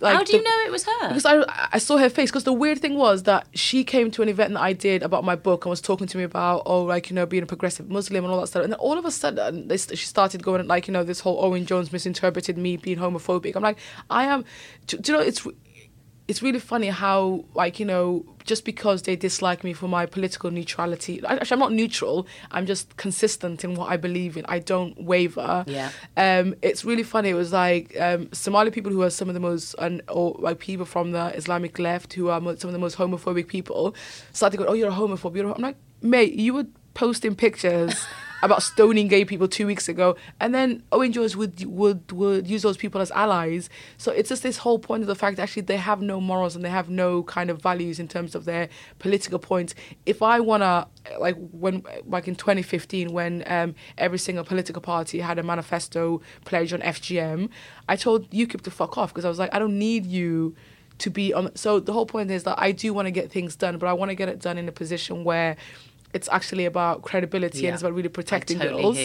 like 0.00 0.14
How 0.14 0.22
do 0.22 0.32
you 0.32 0.38
the- 0.38 0.44
know 0.44 0.64
it 0.66 0.70
was 0.70 0.84
her? 0.84 1.08
because 1.08 1.24
I, 1.24 1.68
I 1.72 1.78
saw 1.78 1.96
her 1.96 2.10
face. 2.10 2.30
Because 2.30 2.44
the 2.44 2.52
weird 2.52 2.80
thing 2.80 2.96
was 2.96 3.22
that 3.22 3.46
she 3.54 3.82
came 3.82 4.10
to 4.12 4.22
an 4.22 4.28
event 4.28 4.52
that 4.54 4.60
I 4.60 4.72
did 4.74 5.02
about 5.02 5.24
my 5.24 5.36
book 5.36 5.64
and 5.64 5.70
was 5.70 5.80
talking 5.80 6.06
to 6.08 6.18
me 6.18 6.24
about, 6.24 6.62
oh, 6.66 6.82
like, 6.82 7.08
you 7.08 7.14
know, 7.14 7.24
being 7.24 7.42
a 7.42 7.46
progressive 7.46 7.88
Muslim 7.88 8.24
and 8.24 8.32
all 8.32 8.40
that 8.40 8.48
stuff. 8.48 8.62
And 8.64 8.72
then 8.72 8.78
all 8.78 8.98
of 8.98 9.06
a 9.06 9.10
sudden, 9.10 9.68
they, 9.68 9.78
she 9.78 9.96
started 9.96 10.42
going, 10.42 10.66
like, 10.66 10.86
you 10.86 10.92
know, 10.92 11.02
this 11.02 11.20
whole 11.20 11.42
Owen 11.42 11.64
Jones 11.64 11.92
misinterpreted 11.92 12.58
me 12.58 12.76
being 12.76 12.98
homophobic. 12.98 13.56
I'm 13.56 13.62
like, 13.62 13.78
I 14.10 14.24
am, 14.24 14.44
do, 14.86 14.98
do 14.98 15.12
you 15.12 15.18
know, 15.18 15.24
it's, 15.24 15.46
it's 16.28 16.42
really 16.42 16.58
funny 16.58 16.88
how, 16.88 17.44
like, 17.54 17.78
you 17.78 17.86
know, 17.86 18.24
just 18.44 18.64
because 18.64 19.02
they 19.02 19.16
dislike 19.16 19.62
me 19.62 19.72
for 19.72 19.88
my 19.88 20.06
political 20.06 20.50
neutrality, 20.50 21.22
actually, 21.24 21.54
I'm 21.54 21.58
not 21.60 21.72
neutral, 21.72 22.26
I'm 22.50 22.66
just 22.66 22.96
consistent 22.96 23.64
in 23.64 23.74
what 23.74 23.90
I 23.90 23.96
believe 23.96 24.36
in. 24.36 24.44
I 24.48 24.58
don't 24.58 25.00
waver. 25.00 25.64
Yeah. 25.68 25.90
Um, 26.16 26.54
it's 26.62 26.84
really 26.84 27.02
funny. 27.02 27.30
It 27.30 27.34
was 27.34 27.52
like 27.52 27.98
um, 28.00 28.28
Somali 28.32 28.70
people 28.70 28.90
who 28.90 29.02
are 29.02 29.10
some 29.10 29.28
of 29.28 29.34
the 29.34 29.40
most, 29.40 29.74
and 29.78 30.02
or 30.08 30.36
like 30.38 30.58
people 30.58 30.86
from 30.86 31.12
the 31.12 31.26
Islamic 31.36 31.78
left 31.78 32.12
who 32.14 32.28
are 32.28 32.40
some 32.40 32.68
of 32.68 32.72
the 32.72 32.78
most 32.78 32.96
homophobic 32.96 33.46
people, 33.46 33.94
started 34.32 34.56
going, 34.56 34.68
"Oh, 34.68 34.74
you're 34.74 34.90
a 34.90 34.92
homophobe." 34.92 35.36
You're 35.36 35.48
a-" 35.48 35.54
I'm 35.54 35.62
like, 35.62 35.76
mate, 36.02 36.34
you 36.34 36.54
were 36.54 36.66
posting 36.94 37.34
pictures 37.34 38.06
about 38.42 38.62
stoning 38.62 39.08
gay 39.08 39.24
people 39.24 39.48
two 39.48 39.66
weeks 39.66 39.88
ago, 39.88 40.16
and 40.40 40.54
then 40.54 40.82
Owen 40.92 41.12
Jones 41.12 41.36
would 41.36 41.64
would 41.64 42.12
would 42.12 42.46
use 42.46 42.62
those 42.62 42.76
people 42.76 43.00
as 43.00 43.10
allies. 43.10 43.68
So 43.98 44.12
it's 44.12 44.28
just 44.28 44.42
this 44.42 44.58
whole 44.58 44.78
point 44.78 45.02
of 45.02 45.06
the 45.06 45.14
fact 45.14 45.36
that 45.36 45.44
actually 45.44 45.62
they 45.62 45.76
have 45.76 46.02
no 46.02 46.20
morals 46.20 46.56
and 46.56 46.64
they 46.64 46.70
have 46.70 46.88
no 46.88 47.22
kind 47.22 47.50
of 47.50 47.62
values 47.62 47.98
in 47.98 48.08
terms 48.08 48.34
of 48.34 48.44
their 48.44 48.68
political 48.98 49.38
points. 49.38 49.74
If 50.04 50.22
I 50.22 50.40
wanna 50.40 50.88
like 51.18 51.36
when 51.52 51.82
like 52.06 52.28
in 52.28 52.34
2015 52.34 53.12
when 53.12 53.44
um, 53.46 53.74
every 53.98 54.18
single 54.18 54.44
political 54.44 54.82
party 54.82 55.20
had 55.20 55.38
a 55.38 55.42
manifesto 55.42 56.20
pledge 56.44 56.72
on 56.72 56.80
FGM, 56.80 57.48
I 57.88 57.96
told 57.96 58.30
UKIP 58.30 58.62
to 58.62 58.70
fuck 58.70 58.98
off 58.98 59.12
because 59.12 59.24
I 59.24 59.28
was 59.28 59.38
like, 59.38 59.54
I 59.54 59.58
don't 59.58 59.78
need 59.78 60.06
you 60.06 60.54
to 60.98 61.10
be 61.10 61.32
on. 61.32 61.54
So 61.56 61.80
the 61.80 61.92
whole 61.92 62.06
point 62.06 62.30
is 62.30 62.44
that 62.44 62.58
I 62.58 62.72
do 62.72 62.92
want 62.92 63.06
to 63.06 63.10
get 63.10 63.30
things 63.30 63.56
done, 63.56 63.78
but 63.78 63.86
I 63.86 63.92
want 63.92 64.10
to 64.10 64.14
get 64.14 64.28
it 64.28 64.40
done 64.40 64.58
in 64.58 64.68
a 64.68 64.72
position 64.72 65.24
where 65.24 65.56
it's 66.16 66.28
actually 66.38 66.64
about 66.72 67.02
credibility 67.02 67.60
Yeah. 67.60 67.68
and 67.68 67.74
it's 67.74 67.82
about 67.82 67.94
really 67.98 68.08
protecting 68.20 68.58
totally 68.58 68.82
girls. 68.82 68.98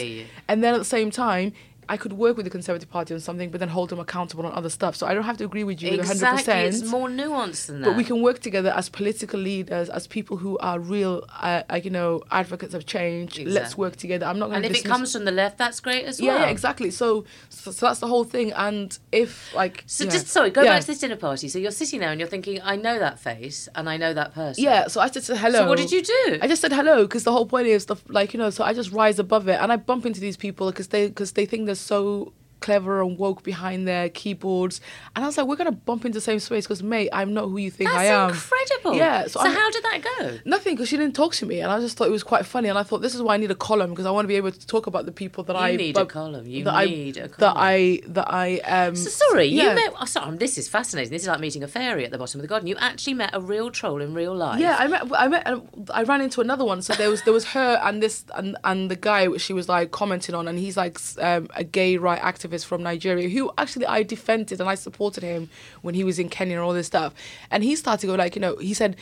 And 0.50 0.58
then 0.64 0.72
at 0.74 0.82
the 0.86 0.92
same 0.98 1.10
time, 1.12 1.48
I 1.94 1.98
could 1.98 2.14
work 2.14 2.38
with 2.38 2.46
the 2.46 2.50
Conservative 2.50 2.90
Party 2.90 3.14
on 3.14 3.20
something, 3.20 3.50
but 3.52 3.60
then 3.60 3.68
hold 3.70 3.90
them 3.90 4.00
accountable 4.00 4.46
on 4.46 4.54
other 4.54 4.70
stuff. 4.70 4.96
So 4.96 5.06
I 5.08 5.14
don't 5.14 5.24
have 5.32 5.38
to 5.40 5.44
agree 5.44 5.66
with 5.66 5.82
you 5.84 5.92
exactly. 5.92 6.54
100%. 6.54 6.66
It's 6.68 6.84
more 6.98 7.10
nuanced 7.10 7.66
than 7.68 7.82
that. 7.82 7.88
But 7.90 7.96
we 7.98 8.06
can 8.06 8.22
work 8.22 8.40
together 8.40 8.72
as 8.82 8.88
political 8.88 9.40
leaders, 9.40 9.90
as 9.90 10.08
people 10.08 10.38
who 10.38 10.58
are 10.60 10.80
real, 10.80 11.26
uh, 11.48 11.64
like 11.70 11.84
you 11.84 11.92
know, 11.92 12.22
advocates 12.32 12.74
of 12.74 12.86
change. 12.86 13.40
Let's 13.40 13.78
work 13.78 13.98
together. 13.98 14.26
I'm 14.26 14.40
not 14.40 14.48
going 14.52 14.64
And 14.64 14.66
to. 14.66 14.72
if 14.80 14.86
it 14.86 14.88
comes 14.88 15.12
from 15.12 15.26
the 15.26 15.32
left, 15.32 15.58
that's 15.58 15.80
great 15.82 16.06
as 16.06 16.22
well. 16.22 16.34
yeah, 16.38 16.46
yeah, 16.46 16.50
exactly. 16.50 16.92
So, 16.92 17.26
so, 17.50 17.72
so 17.72 17.88
that's 17.88 18.00
the 18.00 18.08
whole 18.08 18.24
thing. 18.24 18.54
And 18.54 18.98
if 19.12 19.54
like, 19.54 19.84
So 19.86 20.06
just 20.06 20.28
sorry, 20.28 20.50
go 20.50 20.62
Yeah. 20.64 20.72
back 20.76 20.82
to 20.82 20.88
this 20.88 21.00
dinner 21.00 21.18
party. 21.18 21.50
So 21.50 21.60
you're 21.60 21.72
sitting 21.72 22.00
there 22.00 22.12
and 22.12 22.20
you're 22.22 22.30
thinking, 22.30 22.62
I 22.64 22.78
know 22.78 23.00
that 23.00 23.20
face 23.20 23.68
and 23.76 23.90
I 23.90 23.98
know 23.98 24.14
that 24.14 24.34
person. 24.34 24.64
Yeah, 24.64 24.88
so 24.88 25.02
I 25.02 25.10
just 25.10 25.28
said 25.28 25.38
hello. 25.38 25.60
So 25.60 25.68
what 25.68 25.78
did 25.78 25.92
you 25.92 26.04
do? 26.04 26.40
I 26.42 26.48
just 26.48 26.62
said 26.62 26.72
hello 26.72 27.04
because 27.04 27.26
the 27.26 27.34
whole 27.34 27.46
point 27.46 27.68
is 27.68 27.86
the 27.88 27.98
like 28.08 28.34
you 28.34 28.38
know. 28.40 28.50
So 28.50 28.64
I 28.64 28.72
just 28.74 28.92
rise 28.94 29.20
above 29.20 29.50
it 29.50 29.60
and 29.60 29.74
I 29.74 29.76
bump 29.76 30.06
into 30.06 30.22
these 30.22 30.38
people 30.38 30.72
because 30.72 30.88
they 30.88 31.08
because 31.08 31.34
they 31.34 31.46
think 31.46 31.66
they're 31.66 31.81
so 31.82 32.34
clever 32.62 33.02
and 33.02 33.18
woke 33.18 33.44
behind 33.44 33.88
their 33.88 34.10
keyboards, 34.10 34.80
and 35.16 35.26
I 35.26 35.28
was 35.28 35.38
like, 35.38 35.48
we're 35.48 35.58
gonna 35.58 35.72
bump 35.72 36.06
into 36.06 36.16
the 36.16 36.22
same 36.22 36.40
space 36.40 36.66
because 36.66 36.82
mate, 36.82 37.10
I'm 37.12 37.34
not 37.34 37.46
who 37.50 37.58
you 37.58 37.72
think 37.72 37.90
I 37.90 38.06
am. 38.06 38.30
That's 38.30 38.44
incredible. 38.44 38.98
Yeah. 38.98 39.24
So, 39.28 39.42
So, 39.42 39.50
how 39.50 39.70
did 39.72 39.84
that 39.84 40.02
go? 40.18 40.40
Nothing, 40.46 40.76
because 40.76 40.90
she 40.90 40.98
didn't 40.98 41.16
talk 41.16 41.34
to 41.36 41.46
me, 41.46 41.60
and 41.60 41.72
I 41.72 41.80
just 41.80 41.98
thought 41.98 42.08
it 42.08 42.12
was 42.12 42.24
quite 42.24 42.46
funny. 42.46 42.70
And 42.70 42.78
I 42.78 42.84
thought 42.84 43.02
this 43.02 43.16
is 43.16 43.22
why 43.22 43.34
I 43.34 43.38
need 43.38 43.52
a 43.52 43.56
column 43.56 43.90
because 43.90 44.06
I 44.06 44.12
want 44.12 44.26
to 44.26 44.28
be 44.28 44.36
able 44.36 44.52
to 44.52 44.68
talk 44.68 44.88
about 44.88 45.06
the 45.06 45.12
people 45.12 45.44
that 45.46 45.54
You 45.54 45.60
I 45.60 45.76
need 45.76 45.98
a 45.98 46.06
column. 46.06 46.46
You 46.48 46.64
that 46.66 46.86
need 46.86 47.18
I, 47.18 47.22
a 47.22 47.28
that. 47.28 47.54
I 47.58 48.02
that 48.08 48.28
I 48.32 48.58
um. 48.60 48.96
So 48.96 49.10
sorry, 49.10 49.48
yeah. 49.48 49.70
you 49.70 49.76
met. 49.76 49.94
Oh, 50.00 50.06
sorry, 50.06 50.28
um, 50.28 50.38
this 50.38 50.58
is 50.58 50.68
fascinating. 50.68 51.12
This 51.12 51.24
is 51.24 51.28
like 51.28 51.40
meeting 51.40 51.64
a 51.64 51.68
fairy 51.68 52.06
at 52.06 52.12
the 52.12 52.18
bottom 52.18 52.40
of 52.40 52.44
the 52.44 52.48
garden. 52.48 52.68
You 52.68 52.76
actually 52.80 53.16
met 53.16 53.32
a 53.34 53.42
real 53.42 53.72
troll 53.72 54.02
in 54.02 54.14
real 54.14 54.36
life. 54.36 54.60
Yeah, 54.60 54.78
I 54.78 54.88
met. 54.88 55.04
I 55.18 55.28
met. 55.28 55.48
I 55.92 56.04
ran 56.04 56.22
into 56.22 56.42
another 56.42 56.66
one. 56.66 56.82
So 56.82 56.94
there 56.94 57.10
was 57.10 57.24
there 57.24 57.34
was 57.34 57.46
her 57.46 57.80
and 57.84 58.02
this 58.04 58.26
and 58.36 58.58
and 58.64 58.92
the 58.92 58.96
guy 58.96 59.28
which 59.28 59.42
she 59.42 59.54
was 59.54 59.68
like 59.68 59.92
commenting 59.92 60.36
on, 60.36 60.48
and 60.48 60.60
he's 60.60 60.78
like 60.78 61.00
um, 61.20 61.48
a 61.56 61.64
gay 61.64 61.98
right 61.98 62.22
activist 62.22 62.51
from 62.64 62.84
Nigeria 62.84 63.30
who 63.30 63.52
actually 63.58 63.86
I 63.86 64.04
defended 64.04 64.60
and 64.60 64.70
I 64.70 64.76
supported 64.76 65.24
him 65.24 65.50
when 65.82 65.96
he 65.96 66.04
was 66.04 66.20
in 66.20 66.30
Kenya 66.30 66.58
and 66.58 66.64
all 66.64 66.74
this 66.74 66.88
stuff. 66.88 67.14
And 67.50 67.64
he 67.64 67.76
started 67.76 68.02
to 68.02 68.08
go 68.08 68.16
like, 68.16 68.36
you 68.36 68.42
know, 68.42 68.58
he 68.58 68.74
said. 68.74 68.96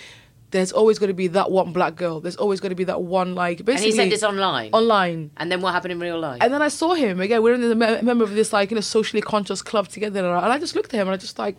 There's 0.51 0.71
always 0.71 0.97
going 0.97 1.09
to 1.09 1.13
be 1.13 1.27
that 1.27 1.51
one 1.51 1.73
black 1.73 1.95
girl. 1.95 2.21
There's 2.21 2.35
always 2.35 2.59
going 2.59 2.71
to 2.71 2.75
be 2.75 2.85
that 2.85 3.03
one 3.03 3.35
like. 3.35 3.59
And 3.59 3.67
Basically, 3.67 3.91
he 3.91 3.95
said 3.95 4.11
this 4.11 4.23
online. 4.23 4.71
Online. 4.73 5.29
And 5.37 5.51
then 5.51 5.61
what 5.61 5.73
happened 5.73 5.91
in 5.91 5.99
real 5.99 6.19
life? 6.19 6.39
And 6.41 6.51
then 6.51 6.59
I 6.59 6.69
saw 6.69 6.95
him 6.95 7.21
again. 7.21 7.43
We're 7.43 7.53
in 7.53 7.61
the 7.61 7.75
me- 7.75 8.01
member 8.01 8.23
of 8.23 8.31
this 8.31 8.51
like 8.51 8.71
you 8.71 8.75
know 8.75 8.81
socially 8.81 9.21
conscious 9.21 9.61
club 9.61 9.89
together, 9.89 10.25
and 10.25 10.51
I 10.51 10.57
just 10.57 10.75
looked 10.75 10.91
at 10.91 10.99
him 10.99 11.07
and 11.07 11.13
I 11.13 11.17
just 11.17 11.37
like 11.37 11.55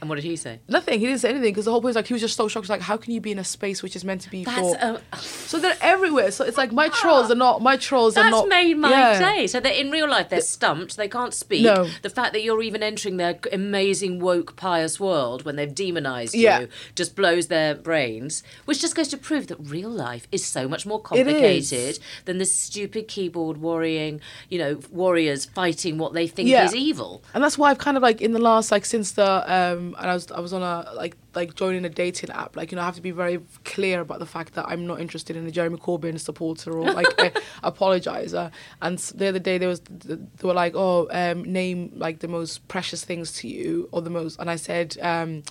and 0.00 0.08
what 0.10 0.16
did 0.16 0.24
he 0.24 0.36
say? 0.36 0.60
nothing. 0.68 1.00
He 1.00 1.06
didn't 1.06 1.20
say 1.20 1.30
anything 1.30 1.50
because 1.50 1.64
the 1.64 1.70
whole 1.70 1.80
point 1.80 1.90
is 1.90 1.96
like 1.96 2.06
he 2.06 2.12
was 2.12 2.20
just 2.22 2.36
so 2.36 2.48
shocked. 2.48 2.64
He's 2.66 2.70
like, 2.70 2.80
how 2.82 2.96
can 2.96 3.12
you 3.12 3.20
be 3.20 3.32
in 3.32 3.38
a 3.38 3.44
space 3.44 3.82
which 3.82 3.96
is 3.96 4.04
meant 4.04 4.20
to 4.22 4.30
be 4.30 4.44
That's 4.44 4.58
for? 4.76 5.00
a- 5.12 5.16
so 5.18 5.58
they're 5.58 5.76
everywhere. 5.80 6.30
So 6.30 6.44
it's 6.44 6.58
like 6.58 6.72
my 6.72 6.88
trolls 6.88 7.30
are 7.30 7.34
not 7.34 7.62
my 7.62 7.76
trolls 7.76 8.16
are 8.16 8.22
That's 8.24 8.32
not. 8.36 8.48
made 8.48 8.74
my 8.74 8.90
yeah. 8.90 9.18
day. 9.18 9.46
So 9.46 9.58
they're 9.60 9.72
in 9.72 9.90
real 9.90 10.08
life 10.08 10.28
they're 10.28 10.40
stumped, 10.40 10.96
they 10.96 11.08
can't 11.08 11.32
speak. 11.32 11.62
No. 11.64 11.88
The 12.02 12.10
fact 12.10 12.32
that 12.34 12.42
you're 12.42 12.62
even 12.62 12.82
entering 12.82 13.16
their 13.16 13.38
amazing 13.52 14.20
woke 14.20 14.54
pious 14.56 15.00
world 15.00 15.44
when 15.44 15.56
they've 15.56 15.74
demonized 15.74 16.34
Yeah. 16.34 16.60
you 16.60 16.68
just 16.94 17.16
blows 17.16 17.46
their 17.48 17.74
brains, 17.74 18.42
which 18.66 18.80
just 18.80 18.94
goes 18.94 19.08
to 19.08 19.16
prove 19.16 19.46
that 19.48 19.56
real 19.60 19.90
life 19.90 20.26
is 20.30 20.44
so 20.44 20.68
much 20.68 20.84
more 20.86 21.00
complicated 21.00 21.98
than 22.26 22.38
the 22.38 22.44
stupid 22.44 23.08
keyboard 23.08 23.58
worrying, 23.58 24.20
you 24.48 24.58
know, 24.58 24.78
warriors 24.90 25.44
fighting 25.46 25.98
what 25.98 26.12
they 26.12 26.26
think 26.26 26.48
Yeah. 26.48 26.64
is 26.64 26.74
evil. 26.74 27.22
And 27.34 27.42
that's 27.42 27.56
why 27.58 27.70
I've 27.70 27.78
kind 27.78 27.96
of 27.96 28.02
like 28.02 28.20
in 28.20 28.32
the 28.32 28.38
last 28.40 28.70
like 28.70 28.84
since 28.84 29.12
the 29.12 29.52
um 29.52 29.85
and 29.98 30.10
I 30.10 30.14
was 30.14 30.30
I 30.30 30.40
was 30.40 30.52
on 30.52 30.62
a 30.62 30.92
like 30.94 31.16
like 31.34 31.54
joining 31.54 31.84
a 31.84 31.88
dating 31.88 32.30
app 32.30 32.56
like 32.56 32.72
you 32.72 32.76
know 32.76 32.82
I 32.82 32.86
have 32.86 32.96
to 32.96 33.02
be 33.02 33.10
very 33.10 33.40
clear 33.64 34.00
about 34.00 34.18
the 34.18 34.26
fact 34.26 34.54
that 34.54 34.66
I'm 34.68 34.86
not 34.86 35.00
interested 35.00 35.36
in 35.36 35.46
a 35.46 35.50
Jeremy 35.50 35.78
Corbyn 35.78 36.18
supporter 36.18 36.72
or 36.72 36.92
like 36.92 37.06
a 37.18 37.30
apologizer. 37.64 38.50
And 38.82 38.98
the 38.98 39.28
other 39.28 39.38
day 39.38 39.58
there 39.58 39.68
was 39.68 39.80
they 39.80 40.16
were 40.42 40.54
like 40.54 40.74
oh 40.74 41.08
um 41.10 41.44
name 41.44 41.92
like 41.94 42.20
the 42.20 42.28
most 42.28 42.66
precious 42.68 43.04
things 43.04 43.32
to 43.34 43.48
you 43.48 43.88
or 43.92 44.02
the 44.02 44.10
most 44.10 44.38
and 44.40 44.50
I 44.50 44.56
said 44.56 44.96
um 45.00 45.42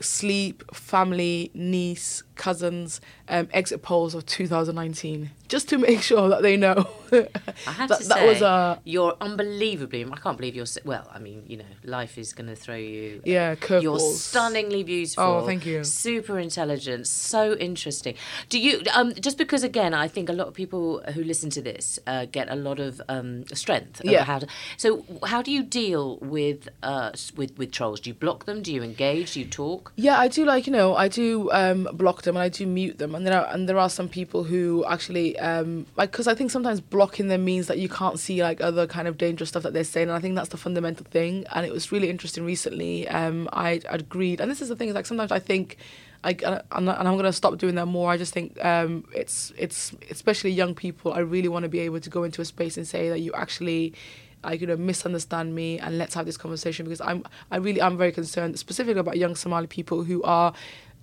sleep 0.00 0.64
family 0.74 1.50
niece 1.54 2.22
cousins 2.36 3.00
um 3.28 3.48
exit 3.52 3.82
polls 3.82 4.14
of 4.14 4.24
2019 4.26 5.30
just 5.48 5.68
to 5.68 5.78
make 5.88 6.02
sure 6.02 6.28
that 6.28 6.42
they 6.42 6.56
know 6.56 6.88
I 7.12 7.72
have 7.72 7.88
that, 7.88 8.00
to 8.00 8.08
that 8.08 8.18
say, 8.18 8.26
was 8.40 8.78
you're 8.84 9.16
unbelievably. 9.20 10.04
I 10.10 10.16
can't 10.16 10.36
believe 10.36 10.54
you're. 10.54 10.66
Well, 10.84 11.08
I 11.12 11.18
mean, 11.18 11.44
you 11.46 11.56
know, 11.56 11.64
life 11.84 12.18
is 12.18 12.32
going 12.32 12.48
to 12.48 12.56
throw 12.56 12.74
you. 12.76 13.22
Yeah, 13.24 13.50
You're 13.50 13.96
curveballs. 13.96 14.16
stunningly 14.16 14.82
beautiful. 14.82 15.24
Oh, 15.24 15.46
thank 15.46 15.66
you. 15.66 15.84
Super 15.84 16.38
intelligent. 16.38 17.06
So 17.06 17.54
interesting. 17.54 18.14
Do 18.48 18.58
you? 18.58 18.82
Um, 18.94 19.14
just 19.14 19.38
because, 19.38 19.62
again, 19.62 19.94
I 19.94 20.08
think 20.08 20.28
a 20.28 20.32
lot 20.32 20.48
of 20.48 20.54
people 20.54 21.02
who 21.14 21.24
listen 21.24 21.50
to 21.50 21.62
this 21.62 21.98
uh, 22.06 22.26
get 22.26 22.48
a 22.50 22.56
lot 22.56 22.78
of 22.78 23.00
um, 23.08 23.46
strength. 23.54 24.00
Yeah. 24.04 24.24
How 24.24 24.40
to, 24.40 24.46
so, 24.76 25.04
how 25.24 25.42
do 25.42 25.50
you 25.50 25.62
deal 25.62 26.18
with 26.18 26.68
uh, 26.82 27.12
with 27.36 27.56
with 27.58 27.72
trolls? 27.72 28.00
Do 28.00 28.10
you 28.10 28.14
block 28.14 28.44
them? 28.44 28.62
Do 28.62 28.72
you 28.72 28.82
engage? 28.82 29.34
Do 29.34 29.40
you 29.40 29.46
talk? 29.46 29.87
Yeah, 29.96 30.18
I 30.18 30.28
do 30.28 30.44
like 30.44 30.66
you 30.66 30.72
know 30.72 30.94
I 30.94 31.08
do 31.08 31.50
um, 31.50 31.88
block 31.92 32.22
them 32.22 32.36
and 32.36 32.42
I 32.42 32.48
do 32.48 32.66
mute 32.66 32.98
them 32.98 33.14
and 33.14 33.26
there 33.26 33.40
are 33.40 33.52
and 33.52 33.68
there 33.68 33.78
are 33.78 33.90
some 33.90 34.08
people 34.08 34.44
who 34.44 34.84
actually 34.88 35.38
um, 35.38 35.86
like 35.96 36.12
because 36.12 36.28
I 36.28 36.34
think 36.34 36.50
sometimes 36.50 36.80
blocking 36.80 37.28
them 37.28 37.44
means 37.44 37.66
that 37.66 37.78
you 37.78 37.88
can't 37.88 38.18
see 38.18 38.42
like 38.42 38.60
other 38.60 38.86
kind 38.86 39.08
of 39.08 39.18
dangerous 39.18 39.48
stuff 39.48 39.64
that 39.64 39.72
they're 39.72 39.84
saying 39.84 40.08
and 40.08 40.16
I 40.16 40.20
think 40.20 40.36
that's 40.36 40.50
the 40.50 40.56
fundamental 40.56 41.04
thing 41.04 41.44
and 41.52 41.66
it 41.66 41.72
was 41.72 41.90
really 41.90 42.10
interesting 42.10 42.44
recently 42.44 43.08
um, 43.08 43.48
I 43.52 43.80
agreed 43.88 44.40
and 44.40 44.50
this 44.50 44.62
is 44.62 44.68
the 44.68 44.76
thing 44.76 44.88
is 44.88 44.94
like 44.94 45.06
sometimes 45.06 45.32
I 45.32 45.40
think 45.40 45.78
I, 46.24 46.30
and 46.72 46.90
I'm 46.90 47.14
going 47.14 47.24
to 47.24 47.32
stop 47.32 47.58
doing 47.58 47.76
that 47.76 47.86
more. 47.86 48.10
I 48.10 48.16
just 48.16 48.34
think 48.34 48.62
um, 48.64 49.04
it's 49.14 49.52
it's 49.56 49.94
especially 50.10 50.50
young 50.50 50.74
people. 50.74 51.12
I 51.12 51.20
really 51.20 51.46
want 51.46 51.62
to 51.62 51.68
be 51.68 51.78
able 51.80 52.00
to 52.00 52.10
go 52.10 52.24
into 52.24 52.42
a 52.42 52.44
space 52.44 52.76
and 52.76 52.86
say 52.86 53.08
that 53.08 53.20
you 53.20 53.32
actually 53.34 53.94
like 54.44 54.60
you 54.60 54.66
know 54.66 54.76
misunderstand 54.76 55.54
me 55.54 55.78
and 55.78 55.98
let's 55.98 56.14
have 56.14 56.26
this 56.26 56.36
conversation? 56.36 56.84
Because 56.84 57.00
I'm 57.00 57.24
I 57.50 57.56
really 57.56 57.80
am 57.80 57.96
very 57.96 58.12
concerned 58.12 58.58
specifically 58.58 59.00
about 59.00 59.16
young 59.16 59.34
Somali 59.34 59.66
people 59.66 60.04
who 60.04 60.22
are 60.22 60.52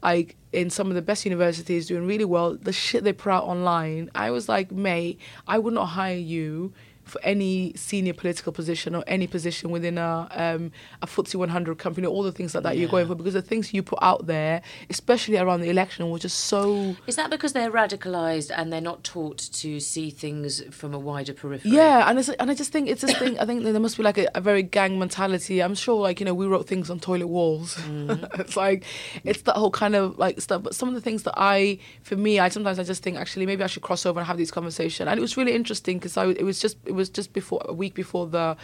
like 0.03 0.35
in 0.51 0.69
some 0.69 0.87
of 0.87 0.95
the 0.95 1.01
best 1.01 1.25
universities 1.25 1.87
doing 1.87 2.05
really 2.05 2.25
well. 2.25 2.55
The 2.55 2.73
shit 2.73 3.03
they 3.03 3.13
put 3.13 3.31
out 3.31 3.45
online 3.45 4.11
I 4.15 4.31
was 4.31 4.47
like 4.47 4.71
mate 4.71 5.19
I 5.47 5.57
would 5.57 5.73
not 5.73 5.87
hire 5.87 6.17
you 6.17 6.73
for 7.05 7.21
any 7.23 7.73
senior 7.75 8.13
political 8.13 8.51
position 8.51 8.95
or 8.95 9.03
any 9.07 9.27
position 9.27 9.69
within 9.69 9.97
a 9.97 10.27
um, 10.31 10.71
a 11.01 11.07
FTSE 11.07 11.35
100 11.35 11.77
company, 11.77 12.07
all 12.07 12.23
the 12.23 12.31
things 12.31 12.55
like 12.55 12.63
that 12.63 12.77
you're 12.77 12.89
going 12.89 13.07
for, 13.07 13.15
because 13.15 13.33
the 13.33 13.41
things 13.41 13.73
you 13.73 13.83
put 13.83 13.99
out 14.01 14.25
there, 14.25 14.61
especially 14.89 15.37
around 15.37 15.61
the 15.61 15.69
election, 15.69 16.09
were 16.09 16.19
just 16.19 16.41
so. 16.41 16.95
Is 17.07 17.15
that 17.15 17.29
because 17.29 17.53
they're 17.53 17.71
radicalised 17.71 18.51
and 18.55 18.73
they're 18.73 18.81
not 18.81 19.03
taught 19.03 19.37
to 19.37 19.79
see 19.79 20.09
things 20.09 20.61
from 20.71 20.93
a 20.93 20.99
wider 20.99 21.33
periphery? 21.33 21.71
Yeah, 21.71 22.09
and 22.09 22.19
it's, 22.19 22.29
and 22.29 22.49
I 22.49 22.53
just 22.53 22.71
think 22.71 22.89
it's 22.89 23.01
this 23.01 23.17
thing. 23.17 23.39
I 23.39 23.45
think 23.45 23.63
there 23.63 23.79
must 23.79 23.97
be 23.97 24.03
like 24.03 24.17
a, 24.17 24.27
a 24.35 24.41
very 24.41 24.63
gang 24.63 24.97
mentality. 24.99 25.61
I'm 25.61 25.75
sure, 25.75 26.01
like 26.01 26.19
you 26.19 26.25
know, 26.25 26.33
we 26.33 26.47
wrote 26.47 26.67
things 26.67 26.89
on 26.89 26.99
toilet 26.99 27.27
walls. 27.27 27.75
Mm-hmm. 27.75 28.25
it's 28.41 28.57
like 28.57 28.83
it's 29.23 29.43
that 29.43 29.55
whole 29.55 29.71
kind 29.71 29.95
of 29.95 30.17
like 30.17 30.41
stuff. 30.41 30.63
But 30.63 30.73
some 30.73 30.89
of 30.89 30.95
the 30.95 31.01
things 31.01 31.23
that 31.23 31.35
I, 31.37 31.77
for 32.01 32.15
me, 32.15 32.39
I 32.39 32.49
sometimes 32.49 32.79
I 32.79 32.83
just 32.83 33.03
think 33.03 33.17
actually 33.17 33.45
maybe 33.45 33.63
I 33.63 33.67
should 33.67 33.83
cross 33.83 34.05
over 34.05 34.19
and 34.19 34.27
have 34.27 34.37
these 34.37 34.51
conversations. 34.51 35.07
And 35.07 35.17
it 35.17 35.21
was 35.21 35.37
really 35.37 35.53
interesting 35.53 35.97
because 35.97 36.17
I 36.17 36.27
it 36.27 36.43
was 36.43 36.59
just 36.59 36.77
it 36.85 36.93
was 36.95 37.09
just 37.09 37.33
before 37.33 37.61
a 37.65 37.73
week 37.73 37.93
before 37.93 38.27
the 38.27 38.57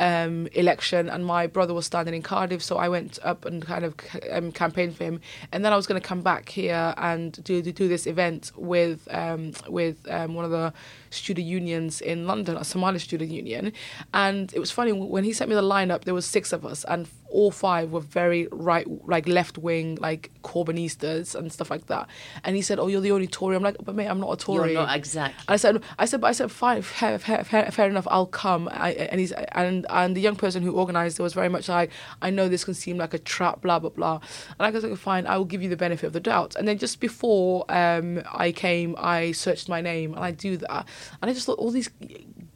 um, 0.00 0.48
election, 0.48 1.08
and 1.08 1.24
my 1.24 1.46
brother 1.46 1.72
was 1.72 1.86
standing 1.86 2.14
in 2.14 2.22
Cardiff, 2.22 2.62
so 2.62 2.76
I 2.76 2.88
went 2.88 3.18
up 3.22 3.44
and 3.44 3.64
kind 3.64 3.84
of 3.84 3.94
um, 4.30 4.50
campaigned 4.52 4.96
for 4.96 5.04
him. 5.04 5.20
And 5.52 5.64
then 5.64 5.72
I 5.72 5.76
was 5.76 5.86
going 5.86 6.00
to 6.00 6.06
come 6.06 6.22
back 6.22 6.48
here 6.48 6.94
and 6.96 7.42
do 7.44 7.62
do, 7.62 7.88
this 7.88 8.06
event 8.06 8.52
with 8.56 9.06
um, 9.10 9.52
with 9.68 9.98
um, 10.10 10.34
one 10.34 10.44
of 10.44 10.50
the 10.50 10.72
student 11.10 11.46
unions 11.46 12.00
in 12.00 12.26
London, 12.26 12.56
a 12.56 12.64
Somali 12.64 12.98
student 12.98 13.30
union. 13.30 13.72
And 14.12 14.52
it 14.52 14.58
was 14.58 14.70
funny 14.70 14.92
when 14.92 15.24
he 15.24 15.32
sent 15.32 15.48
me 15.48 15.54
the 15.54 15.62
lineup. 15.62 16.04
There 16.04 16.14
was 16.14 16.26
six 16.26 16.52
of 16.52 16.66
us, 16.66 16.84
and 16.84 17.08
all 17.34 17.50
five 17.50 17.90
were 17.90 18.00
very 18.00 18.48
right, 18.52 18.86
like 19.06 19.28
left 19.28 19.58
wing, 19.58 19.98
like 20.00 20.30
Corbynistas 20.42 21.34
and 21.34 21.52
stuff 21.52 21.70
like 21.70 21.86
that. 21.86 22.08
And 22.44 22.56
he 22.56 22.62
said, 22.62 22.78
"Oh, 22.78 22.86
you're 22.86 23.00
the 23.00 23.10
only 23.10 23.26
Tory." 23.26 23.56
I'm 23.56 23.62
like, 23.62 23.76
"But 23.84 23.94
mate, 23.94 24.06
I'm 24.06 24.20
not 24.20 24.32
a 24.32 24.36
Tory." 24.36 24.72
You're 24.72 24.82
not 24.82 24.96
exactly. 24.96 25.44
I 25.48 25.56
said, 25.56 25.82
I 25.98 26.04
said, 26.04 26.20
but 26.20 26.28
I 26.28 26.32
said, 26.32 26.50
fine, 26.50 26.82
fair, 26.82 27.18
fair, 27.18 27.44
fair, 27.44 27.70
fair 27.70 27.88
enough, 27.88 28.06
I'll 28.10 28.26
come. 28.26 28.68
I, 28.72 28.92
and 28.92 29.20
he's 29.20 29.32
and 29.32 29.84
and 29.90 30.16
the 30.16 30.20
young 30.20 30.36
person 30.36 30.62
who 30.62 30.78
organised 30.78 31.18
it 31.18 31.22
was 31.22 31.34
very 31.34 31.48
much 31.48 31.68
like, 31.68 31.90
I 32.22 32.30
know 32.30 32.48
this 32.48 32.64
can 32.64 32.74
seem 32.74 32.98
like 32.98 33.14
a 33.14 33.18
trap, 33.18 33.62
blah 33.62 33.78
blah 33.78 33.90
blah. 33.90 34.20
And 34.58 34.66
I 34.66 34.70
was 34.70 34.84
like, 34.84 34.96
fine, 34.96 35.26
I 35.26 35.36
will 35.36 35.44
give 35.44 35.62
you 35.62 35.68
the 35.68 35.76
benefit 35.76 36.06
of 36.06 36.12
the 36.12 36.20
doubt. 36.20 36.54
And 36.56 36.66
then 36.68 36.78
just 36.78 37.00
before 37.00 37.64
um, 37.68 38.22
I 38.32 38.52
came, 38.52 38.94
I 38.98 39.32
searched 39.32 39.68
my 39.68 39.80
name, 39.80 40.14
and 40.14 40.24
I 40.24 40.30
do 40.30 40.56
that, 40.58 40.86
and 41.20 41.30
I 41.30 41.34
just 41.34 41.46
thought 41.46 41.58
all 41.58 41.70
these 41.70 41.90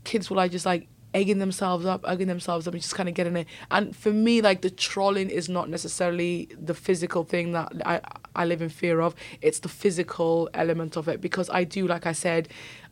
kids 0.05 0.31
were 0.31 0.37
like 0.37 0.53
just 0.53 0.67
like 0.67 0.89
egging 1.15 1.39
themselves 1.39 1.87
up, 1.87 2.05
egging 2.07 2.29
themselves 2.29 2.67
up, 2.67 2.75
and 2.75 2.83
just 2.83 2.95
kind 2.95 3.09
of 3.09 3.15
getting 3.15 3.37
it. 3.37 3.47
And 3.71 3.95
for 3.95 4.13
me, 4.13 4.41
like 4.41 4.63
the 4.63 4.71
trolling 4.71 5.31
is 5.31 5.49
not 5.49 5.69
necessarily 5.69 6.49
the 6.59 6.75
physical 6.75 7.25
thing 7.25 7.53
that 7.53 7.73
I 7.85 8.01
I 8.35 8.45
live 8.45 8.63
in 8.63 8.69
fear 8.69 9.01
of. 9.01 9.15
It's 9.43 9.61
the 9.61 9.69
physical 9.69 10.49
element 10.55 10.97
of 10.97 11.09
it 11.09 11.21
because 11.21 11.51
I 11.51 11.65
do, 11.65 11.87
like 11.87 12.07
I 12.07 12.13
said. 12.13 12.49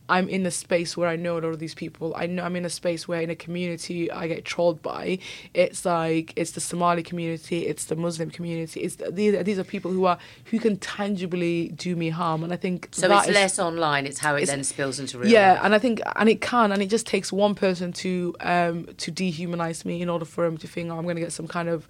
I'm 0.08 0.28
in 0.28 0.46
a 0.46 0.50
space 0.50 0.96
where 0.96 1.08
I 1.08 1.16
know 1.16 1.34
a 1.34 1.40
lot 1.40 1.48
of 1.52 1.58
these 1.58 1.74
people. 1.74 2.14
I 2.16 2.26
know 2.26 2.44
I'm 2.44 2.54
in 2.56 2.64
a 2.64 2.70
space 2.70 3.08
where 3.08 3.20
in 3.20 3.30
a 3.30 3.34
community 3.36 4.10
I 4.10 4.28
get 4.28 4.44
trolled 4.44 4.80
by. 4.82 5.18
It's 5.52 5.84
like 5.84 6.32
it's 6.36 6.52
the 6.52 6.60
Somali 6.60 7.02
community, 7.02 7.66
it's 7.66 7.86
the 7.86 7.96
Muslim 7.96 8.30
community. 8.30 8.80
It's 8.80 8.96
these 9.10 9.44
these 9.44 9.58
are 9.58 9.64
people 9.64 9.90
who 9.90 10.04
are 10.04 10.18
who 10.50 10.58
can 10.58 10.76
tangibly 10.76 11.68
do 11.68 11.96
me 11.96 12.08
harm, 12.10 12.44
and 12.44 12.52
I 12.52 12.56
think 12.56 12.88
So 12.92 13.10
it's 13.18 13.28
is- 13.28 13.34
less 13.34 13.58
online. 13.58 14.06
It's 14.06 14.18
how 14.20 14.34
it 14.34 14.42
it's- 14.42 14.48
then 14.54 14.64
spills 14.64 15.00
into 15.00 15.18
real 15.18 15.30
yeah, 15.30 15.54
life. 15.54 15.60
and 15.64 15.74
I 15.74 15.78
think 15.78 16.00
and 16.14 16.28
it 16.28 16.40
can, 16.40 16.72
and 16.72 16.80
it 16.82 16.86
just 16.90 17.06
takes 17.06 17.32
one 17.32 17.54
person 17.54 17.92
to 17.94 18.34
um 18.40 18.86
to 18.98 19.10
dehumanize 19.12 19.84
me 19.84 20.02
in 20.02 20.08
order 20.08 20.24
for 20.24 20.44
him 20.46 20.56
to 20.58 20.66
think 20.68 20.90
oh, 20.90 20.96
I'm 20.98 21.04
going 21.04 21.16
to 21.16 21.22
get 21.22 21.32
some 21.32 21.48
kind 21.48 21.68
of 21.68 21.88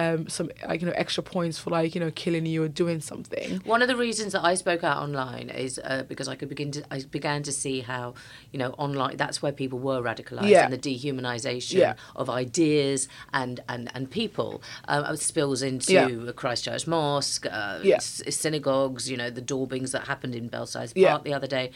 um 0.00 0.28
some 0.28 0.50
like 0.68 0.80
you 0.82 0.86
know 0.88 0.92
extra 1.04 1.22
points 1.22 1.56
for 1.58 1.70
like 1.70 1.94
you 1.94 2.00
know 2.00 2.10
killing 2.22 2.44
you 2.46 2.62
or 2.64 2.68
doing 2.68 3.00
something. 3.00 3.60
One 3.64 3.80
of 3.80 3.88
the 3.88 3.96
reasons 3.96 4.32
that 4.34 4.44
I 4.44 4.54
spoke 4.56 4.82
out 4.90 4.98
online 5.06 5.48
is 5.50 5.78
uh, 5.78 6.02
because 6.08 6.26
I 6.28 6.34
could 6.34 6.48
begin 6.54 6.70
to 6.72 6.80
I 6.90 7.02
began 7.18 7.42
to 7.44 7.52
see 7.52 7.80
how 7.80 8.14
you 8.52 8.58
know 8.58 8.70
online 8.84 9.16
that's 9.16 9.40
where 9.42 9.52
people 9.52 9.78
were 9.78 10.00
radicalized 10.02 10.48
Yeah. 10.48 10.64
and 10.64 10.72
the 10.72 10.78
dehumanization 10.78 11.78
Yeah. 11.84 11.94
of 12.16 12.28
ideas 12.28 13.08
and 13.32 13.60
and 13.68 13.90
and 13.94 14.10
people 14.10 14.62
um, 14.88 15.16
spills 15.16 15.62
into 15.62 15.92
Yeah. 15.92 16.32
Christchurch 16.32 16.86
Mosque, 16.86 17.46
uh, 17.46 17.78
s- 17.84 18.22
synagogues. 18.30 19.08
You 19.10 19.16
know 19.16 19.30
the 19.30 19.42
daubings 19.42 19.92
that 19.92 20.06
happened 20.08 20.34
in 20.34 20.48
Belsize 20.48 20.92
Park 20.92 21.22
the 21.24 21.34
other 21.34 21.46
day, 21.46 21.70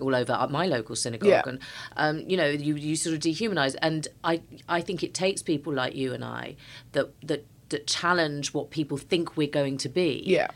all 0.00 0.14
over 0.14 0.32
at 0.32 0.50
my 0.50 0.66
local 0.66 0.96
synagogue, 0.96 1.28
Yeah. 1.28 1.42
and 1.46 1.58
um, 1.96 2.18
you 2.28 2.36
know 2.36 2.46
you 2.46 2.74
you 2.76 2.96
sort 2.96 3.14
of 3.14 3.20
dehumanize. 3.20 3.76
And 3.82 4.08
I 4.22 4.40
I 4.68 4.80
think 4.80 5.02
it 5.02 5.14
takes 5.14 5.42
people 5.42 5.72
like 5.72 5.94
you 5.94 6.12
and 6.12 6.24
I 6.24 6.56
that 6.92 7.10
that 7.22 7.44
that 7.70 7.86
challenge 7.86 8.52
what 8.54 8.70
people 8.70 8.96
think 8.98 9.36
we're 9.36 9.48
going 9.48 9.78
to 9.78 9.88
be 9.88 10.22
Yeah. 10.26 10.48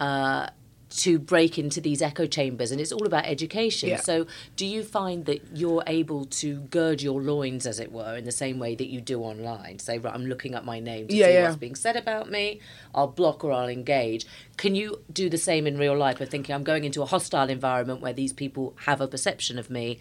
uh, 0.00 0.48
to 0.94 1.18
break 1.18 1.58
into 1.58 1.80
these 1.80 2.02
echo 2.02 2.26
chambers, 2.26 2.70
and 2.70 2.80
it's 2.80 2.92
all 2.92 3.06
about 3.06 3.24
education. 3.26 3.88
Yeah. 3.88 3.96
So, 3.96 4.26
do 4.56 4.66
you 4.66 4.82
find 4.82 5.24
that 5.26 5.56
you're 5.56 5.82
able 5.86 6.26
to 6.26 6.60
gird 6.62 7.02
your 7.02 7.20
loins, 7.20 7.66
as 7.66 7.80
it 7.80 7.90
were, 7.90 8.16
in 8.16 8.24
the 8.24 8.32
same 8.32 8.58
way 8.58 8.74
that 8.74 8.88
you 8.88 9.00
do 9.00 9.20
online? 9.22 9.78
Say, 9.78 9.98
right, 9.98 10.14
I'm 10.14 10.26
looking 10.26 10.54
up 10.54 10.64
my 10.64 10.80
name 10.80 11.08
to 11.08 11.14
Yeah, 11.14 11.26
see 11.26 11.32
yeah. 11.32 11.44
what's 11.44 11.56
being 11.56 11.74
said 11.74 11.96
about 11.96 12.30
me. 12.30 12.60
I'll 12.94 13.08
block 13.08 13.42
or 13.44 13.52
I'll 13.52 13.68
engage. 13.68 14.26
Can 14.56 14.74
you 14.74 15.00
do 15.12 15.28
the 15.28 15.38
same 15.38 15.66
in 15.66 15.78
real 15.78 15.96
life? 15.96 16.20
Of 16.20 16.28
thinking 16.28 16.54
I'm 16.54 16.64
going 16.64 16.84
into 16.84 17.02
a 17.02 17.06
hostile 17.06 17.48
environment 17.48 18.00
where 18.00 18.12
these 18.12 18.32
people 18.32 18.74
have 18.84 19.00
a 19.00 19.08
perception 19.08 19.58
of 19.58 19.70
me. 19.70 19.98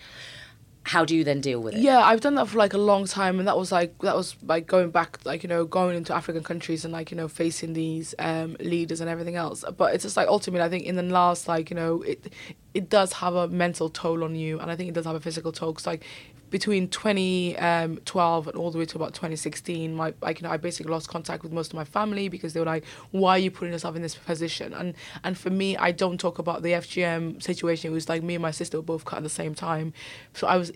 How 0.83 1.05
do 1.05 1.15
you 1.15 1.23
then 1.23 1.41
deal 1.41 1.59
with 1.59 1.75
it? 1.75 1.81
Yeah, 1.81 1.99
I've 1.99 2.21
done 2.21 2.35
that 2.35 2.47
for 2.47 2.57
like 2.57 2.73
a 2.73 2.79
long 2.79 3.05
time, 3.05 3.37
and 3.37 3.47
that 3.47 3.55
was 3.55 3.71
like 3.71 3.97
that 3.99 4.15
was 4.15 4.35
like 4.43 4.65
going 4.65 4.89
back, 4.89 5.19
like 5.25 5.43
you 5.43 5.49
know, 5.49 5.63
going 5.63 5.95
into 5.95 6.13
African 6.13 6.43
countries 6.43 6.83
and 6.83 6.91
like 6.91 7.11
you 7.11 7.17
know 7.17 7.27
facing 7.27 7.73
these 7.73 8.15
um, 8.17 8.57
leaders 8.59 8.99
and 8.99 9.09
everything 9.09 9.35
else. 9.35 9.63
But 9.77 9.93
it's 9.93 10.03
just 10.03 10.17
like 10.17 10.27
ultimately, 10.27 10.65
I 10.65 10.69
think 10.69 10.85
in 10.85 10.95
the 10.95 11.03
last 11.03 11.47
like 11.47 11.69
you 11.69 11.75
know 11.75 12.01
it 12.01 12.33
it 12.73 12.89
does 12.89 13.13
have 13.13 13.35
a 13.35 13.47
mental 13.47 13.89
toll 13.89 14.23
on 14.23 14.35
you, 14.35 14.59
and 14.59 14.71
I 14.71 14.75
think 14.75 14.89
it 14.89 14.95
does 14.95 15.05
have 15.05 15.15
a 15.15 15.19
physical 15.19 15.51
toll. 15.51 15.73
Cause 15.73 15.85
like 15.85 16.03
between 16.51 16.89
2012 16.89 18.47
um, 18.47 18.51
and 18.51 18.61
all 18.61 18.69
the 18.69 18.77
way 18.77 18.85
to 18.85 18.97
about 18.97 19.13
2016, 19.13 19.95
my 19.95 20.13
like 20.21 20.39
you 20.39 20.47
know 20.47 20.53
I 20.53 20.57
basically 20.57 20.91
lost 20.91 21.07
contact 21.07 21.41
with 21.41 21.51
most 21.51 21.71
of 21.71 21.75
my 21.75 21.85
family 21.85 22.27
because 22.27 22.53
they 22.53 22.59
were 22.59 22.65
like, 22.65 22.85
"Why 23.09 23.31
are 23.31 23.39
you 23.39 23.49
putting 23.49 23.71
yourself 23.71 23.95
in 23.95 24.03
this 24.03 24.15
position?" 24.15 24.73
And 24.73 24.93
and 25.23 25.37
for 25.37 25.49
me, 25.49 25.77
I 25.77 25.91
don't 25.91 26.19
talk 26.19 26.37
about 26.37 26.61
the 26.61 26.73
FGM 26.73 27.41
situation. 27.41 27.91
It 27.91 27.93
was 27.93 28.09
like 28.09 28.21
me 28.21 28.35
and 28.35 28.41
my 28.41 28.51
sister 28.51 28.77
were 28.77 28.83
both 28.83 29.05
cut 29.05 29.17
at 29.17 29.23
the 29.23 29.29
same 29.29 29.55
time, 29.55 29.93
so 30.33 30.45
I 30.45 30.57
was 30.57 30.71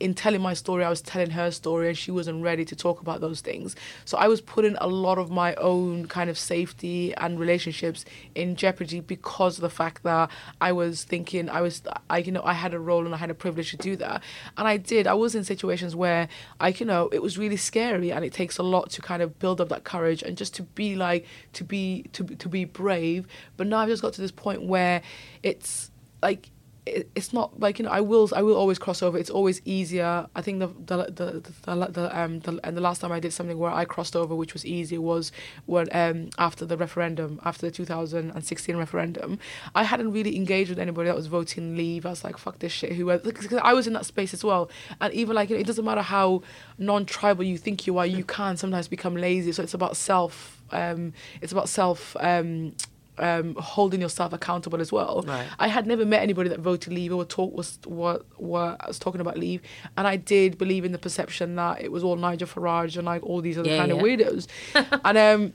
in 0.00 0.14
telling 0.14 0.40
my 0.40 0.54
story, 0.54 0.84
I 0.84 0.90
was 0.90 1.00
telling 1.00 1.30
her 1.30 1.50
story, 1.50 1.88
and 1.88 1.98
she 1.98 2.10
wasn't 2.10 2.42
ready 2.42 2.64
to 2.64 2.76
talk 2.76 3.00
about 3.00 3.20
those 3.20 3.40
things. 3.40 3.74
So 4.04 4.16
I 4.16 4.28
was 4.28 4.40
putting 4.40 4.76
a 4.80 4.86
lot 4.86 5.18
of 5.18 5.30
my 5.30 5.54
own 5.56 6.06
kind 6.06 6.30
of 6.30 6.38
safety 6.38 7.14
and 7.16 7.38
relationships 7.38 8.04
in 8.34 8.56
jeopardy 8.56 9.00
because 9.00 9.58
of 9.58 9.62
the 9.62 9.70
fact 9.70 10.04
that 10.04 10.30
I 10.60 10.72
was 10.72 11.04
thinking 11.04 11.48
I 11.48 11.60
was, 11.60 11.82
I 12.08 12.18
you 12.18 12.32
know, 12.32 12.42
I 12.44 12.52
had 12.52 12.74
a 12.74 12.78
role 12.78 13.04
and 13.04 13.14
I 13.14 13.18
had 13.18 13.30
a 13.30 13.34
privilege 13.34 13.70
to 13.72 13.76
do 13.76 13.96
that, 13.96 14.22
and 14.56 14.68
I 14.68 14.76
did. 14.76 15.06
I 15.06 15.14
was 15.14 15.34
in 15.34 15.44
situations 15.44 15.96
where 15.96 16.28
I, 16.60 16.68
you 16.68 16.86
know, 16.86 17.08
it 17.12 17.22
was 17.22 17.36
really 17.38 17.56
scary, 17.56 18.12
and 18.12 18.24
it 18.24 18.32
takes 18.32 18.58
a 18.58 18.62
lot 18.62 18.90
to 18.90 19.02
kind 19.02 19.22
of 19.22 19.38
build 19.38 19.60
up 19.60 19.68
that 19.70 19.84
courage 19.84 20.22
and 20.22 20.36
just 20.36 20.54
to 20.54 20.62
be 20.62 20.94
like, 20.94 21.26
to 21.54 21.64
be, 21.64 22.04
to 22.12 22.24
to 22.24 22.48
be 22.48 22.64
brave. 22.64 23.26
But 23.56 23.66
now 23.66 23.78
I've 23.78 23.88
just 23.88 24.02
got 24.02 24.12
to 24.14 24.20
this 24.20 24.30
point 24.30 24.62
where 24.62 25.02
it's 25.42 25.90
like 26.22 26.50
it- 26.96 27.10
it's 27.14 27.32
not 27.32 27.58
like 27.60 27.78
you 27.78 27.84
know 27.84 27.90
I 27.90 28.00
will 28.00 28.28
I 28.34 28.42
will 28.42 28.56
always 28.56 28.78
cross 28.78 29.02
over. 29.02 29.16
It's 29.18 29.30
always 29.30 29.60
easier. 29.64 30.26
I 30.34 30.42
think 30.42 30.58
the 30.60 30.68
the 30.68 30.96
the, 31.10 31.52
the, 31.64 31.86
the, 31.90 32.18
um 32.18 32.40
the, 32.40 32.60
and 32.64 32.76
the 32.76 32.80
last 32.80 33.00
time 33.00 33.12
I 33.12 33.20
did 33.20 33.32
something 33.32 33.58
where 33.58 33.70
I 33.70 33.84
crossed 33.84 34.16
over, 34.16 34.34
which 34.34 34.52
was 34.52 34.64
easier, 34.64 35.00
was 35.00 35.32
when 35.66 35.88
um 35.92 36.30
after 36.38 36.64
the 36.66 36.76
referendum, 36.76 37.40
after 37.44 37.66
the 37.66 37.70
2016 37.72 38.76
referendum, 38.76 39.38
I 39.74 39.84
hadn't 39.84 40.12
really 40.12 40.36
engaged 40.36 40.70
with 40.70 40.78
anybody 40.78 41.08
that 41.08 41.16
was 41.16 41.26
voting 41.26 41.76
Leave. 41.76 42.06
I 42.06 42.10
was 42.10 42.24
like, 42.24 42.38
fuck 42.38 42.58
this 42.58 42.72
shit. 42.72 42.92
Who 42.92 43.06
because 43.18 43.52
I 43.54 43.72
was 43.72 43.86
in 43.86 43.92
that 43.94 44.06
space 44.06 44.32
as 44.34 44.44
well, 44.44 44.70
and 45.00 45.12
even 45.14 45.34
like 45.34 45.50
you 45.50 45.56
know, 45.56 45.60
it 45.60 45.66
doesn't 45.66 45.84
matter 45.84 46.02
how 46.02 46.42
non-tribal 46.78 47.44
you 47.44 47.58
think 47.58 47.86
you 47.86 47.98
are, 47.98 48.06
you 48.06 48.24
can 48.24 48.56
sometimes 48.56 48.88
become 48.88 49.16
lazy. 49.16 49.52
So 49.52 49.62
it's 49.62 49.74
about 49.74 49.96
self. 49.96 50.62
Um, 50.70 51.12
it's 51.40 51.52
about 51.52 51.68
self. 51.68 52.16
Um, 52.20 52.74
um, 53.18 53.54
holding 53.56 54.00
yourself 54.00 54.32
accountable 54.32 54.80
as 54.80 54.92
well. 54.92 55.24
Right. 55.26 55.46
I 55.58 55.68
had 55.68 55.86
never 55.86 56.04
met 56.04 56.22
anybody 56.22 56.48
that 56.50 56.60
voted 56.60 56.92
leave 56.92 57.12
or 57.12 57.24
talk 57.24 57.54
was 57.56 57.78
what 57.84 58.24
was 58.40 58.98
talking 58.98 59.20
about 59.20 59.38
leave, 59.38 59.62
and 59.96 60.06
I 60.06 60.16
did 60.16 60.58
believe 60.58 60.84
in 60.84 60.92
the 60.92 60.98
perception 60.98 61.56
that 61.56 61.80
it 61.80 61.92
was 61.92 62.02
all 62.04 62.16
Nigel 62.16 62.48
Farage 62.48 62.96
and 62.96 63.06
like 63.06 63.22
all 63.22 63.40
these 63.40 63.58
other 63.58 63.70
Yeah, 63.70 63.78
kind 63.78 63.92
of 63.92 63.98
weirdos, 63.98 64.46
and 65.04 65.18
um. 65.18 65.52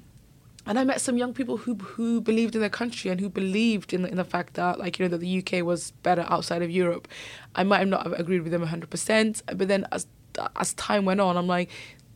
And 0.66 0.80
I 0.80 0.86
met 0.86 1.02
some 1.02 1.18
young 1.18 1.34
people 1.34 1.58
who 1.58 1.76
who 1.76 2.22
believed 2.22 2.56
in 2.56 2.62
their 2.62 2.70
country 2.70 3.12
and 3.12 3.20
who 3.20 3.28
believed 3.28 3.92
in 3.92 4.04
the, 4.04 4.08
in 4.08 4.16
the 4.16 4.24
fact 4.24 4.54
that 4.54 4.80
like 4.80 4.98
you 4.98 5.04
know 5.04 5.10
that 5.10 5.18
the 5.18 5.40
UK 5.40 5.62
was 5.62 5.92
better 6.04 6.26
outside 6.30 6.62
of 6.62 6.72
Europe. 6.72 7.10
I 7.54 7.66
might 7.66 7.80
have 7.80 7.90
not 7.90 8.04
have 8.04 8.14
agreed 8.14 8.44
with 8.44 8.54
them 8.54 8.66
100%, 8.66 9.42
but 9.58 9.68
then 9.68 9.86
as 9.92 10.08
as 10.56 10.74
time 10.76 11.04
went 11.04 11.20
on, 11.20 11.36
I'm 11.36 11.48
like 11.48 11.70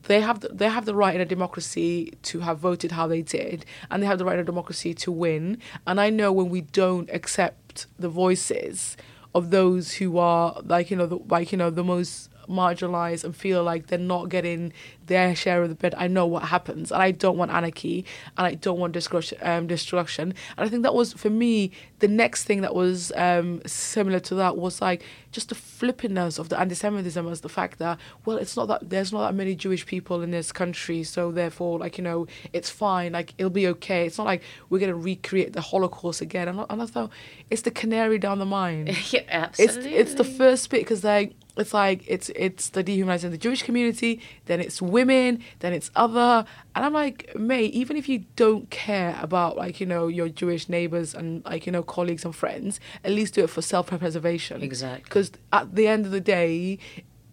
they 0.08 0.22
have 0.22 0.40
the, 0.40 0.50
they 0.50 0.70
have 0.70 0.86
the 0.86 0.96
right 0.96 1.14
in 1.14 1.22
a 1.22 1.26
democracy 1.26 2.14
to 2.24 2.40
have 2.40 2.60
voted 2.60 2.92
how 2.92 3.08
they 3.08 3.22
did, 3.22 3.66
and 3.92 4.02
they 4.02 4.08
have 4.08 4.18
the 4.18 4.26
right 4.26 4.36
in 4.36 4.40
a 4.40 4.44
democracy 4.44 4.94
to 4.96 5.12
win. 5.12 5.60
And 5.86 6.02
I 6.02 6.10
know 6.10 6.32
when 6.32 6.50
we 6.50 6.62
don't 6.62 7.10
accept 7.12 7.88
the 8.00 8.10
voices 8.10 8.98
of 9.36 9.52
those 9.52 9.94
who 9.94 10.18
are 10.18 10.62
like 10.64 10.90
you 10.90 10.98
know 10.98 11.06
the, 11.06 11.18
like 11.28 11.52
you 11.52 11.58
know 11.58 11.70
the 11.70 11.84
most 11.84 12.30
marginalized 12.50 13.24
and 13.24 13.36
feel 13.36 13.64
like 13.64 13.88
they're 13.88 14.00
not 14.00 14.30
getting 14.30 14.74
their 15.08 15.36
share 15.36 15.64
of 15.64 15.70
the 15.70 15.76
bed, 15.76 15.96
I 15.98 16.08
know 16.08 16.26
what 16.26 16.44
happens. 16.44 16.92
And 16.92 17.02
I 17.02 17.12
don't 17.12 17.38
want 17.38 17.52
anarchy 17.52 18.06
and 18.38 18.48
I 18.48 18.56
don't 18.56 18.80
want 18.80 18.94
destruction. 18.94 19.38
Um, 19.42 19.68
destruction. 19.68 20.34
And 20.58 20.66
I 20.66 20.70
think 20.70 20.84
that 20.84 20.94
was, 20.94 21.14
for 21.14 21.30
me, 21.30 21.72
the 22.00 22.08
next 22.08 22.44
thing 22.44 22.62
that 22.62 22.76
was 22.76 23.12
um, 23.16 23.62
similar 23.66 24.20
to 24.22 24.36
that 24.36 24.58
was 24.58 24.82
like 24.82 25.04
just 25.32 25.50
the 25.50 25.56
flippiness 25.56 26.40
of 26.40 26.50
the 26.50 26.60
anti 26.60 26.76
Semitism 26.76 27.28
as 27.28 27.42
the 27.42 27.50
fact 27.50 27.80
that, 27.80 28.00
well, 28.26 28.38
it's 28.38 28.56
not 28.56 28.68
that 28.68 28.90
there's 28.90 29.12
not 29.12 29.28
that 29.28 29.36
many 29.36 29.56
Jewish 29.56 29.86
people 29.86 30.22
in 30.22 30.32
this 30.32 30.52
country. 30.52 31.04
So 31.04 31.32
therefore, 31.32 31.80
like, 31.80 31.98
you 31.98 32.04
know, 32.04 32.28
it's 32.54 32.70
fine. 32.70 33.14
Like, 33.14 33.34
it'll 33.38 33.50
be 33.50 33.68
okay. 33.68 34.06
It's 34.06 34.18
not 34.18 34.28
like 34.28 34.44
we're 34.70 34.80
going 34.80 34.92
to 34.92 34.96
recreate 34.96 35.54
the 35.54 35.62
Holocaust 35.62 36.22
again. 36.22 36.48
And, 36.48 36.66
and 36.70 36.82
I 36.82 36.86
thought 36.86 37.12
it's 37.50 37.64
the 37.64 37.72
canary 37.72 38.18
down 38.20 38.40
the 38.40 38.46
mine. 38.46 38.88
yeah, 39.10 39.22
absolutely. 39.28 39.96
It's, 39.96 40.12
it's 40.12 40.18
the 40.18 40.24
first 40.24 40.70
bit 40.70 40.82
because, 40.82 41.04
like, 41.04 41.34
it's 41.60 41.74
like 41.74 42.04
it's 42.08 42.30
it's 42.36 42.70
the 42.70 42.84
dehumanizing 42.84 43.32
the 43.32 43.38
Jewish 43.38 43.64
community, 43.64 44.22
then 44.46 44.60
it's 44.60 44.82
women, 44.82 45.44
then 45.60 45.74
it's 45.74 45.90
other, 45.96 46.46
and 46.76 46.86
I'm 46.86 46.94
like, 46.94 47.36
mate, 47.36 47.74
even 47.74 47.98
if 47.98 48.08
you 48.10 48.26
don't 48.36 48.70
care 48.70 49.18
about 49.22 49.58
like 49.58 49.80
you 49.80 49.86
know 49.86 50.08
your 50.08 50.30
Jewish 50.30 50.70
neighbors 50.70 51.14
and 51.14 51.44
like 51.46 51.66
you 51.66 51.72
know 51.72 51.84
colleagues 51.84 52.24
and 52.26 52.36
friends, 52.36 52.80
at 53.04 53.12
least 53.12 53.34
do 53.36 53.44
it 53.44 53.50
for 53.50 53.62
self-preservation. 53.62 54.62
Exactly. 54.62 55.04
Because 55.04 55.32
at 55.52 55.76
the 55.76 55.88
end 55.88 56.06
of 56.06 56.12
the 56.12 56.22
day, 56.22 56.80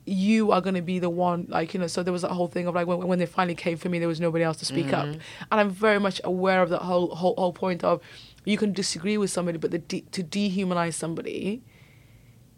you 0.06 0.50
are 0.52 0.60
going 0.60 0.74
to 0.74 0.82
be 0.82 0.98
the 0.98 1.08
one 1.08 1.46
like 1.48 1.72
you 1.72 1.80
know 1.80 1.86
so 1.86 2.02
there 2.02 2.12
was 2.12 2.20
that 2.22 2.30
whole 2.30 2.46
thing 2.46 2.66
of 2.66 2.74
like 2.74 2.86
when, 2.86 2.98
when 3.06 3.18
they 3.18 3.24
finally 3.24 3.54
came 3.54 3.78
for 3.78 3.88
me 3.88 3.98
there 3.98 4.06
was 4.08 4.20
nobody 4.20 4.44
else 4.44 4.58
to 4.58 4.64
speak 4.66 4.84
Mm-hmm. 4.86 4.94
up 4.94 5.06
and 5.50 5.60
i'm 5.60 5.70
very 5.70 5.98
much 5.98 6.20
aware 6.24 6.60
of 6.60 6.68
that 6.68 6.82
whole 6.82 7.14
whole, 7.14 7.34
whole 7.38 7.54
point 7.54 7.82
of 7.82 8.02
you 8.44 8.58
can 8.58 8.74
disagree 8.74 9.16
with 9.16 9.30
somebody 9.30 9.56
but 9.56 9.70
the 9.70 9.78
de- 9.78 10.02
to 10.12 10.22
dehumanize 10.22 10.92
somebody 10.92 11.62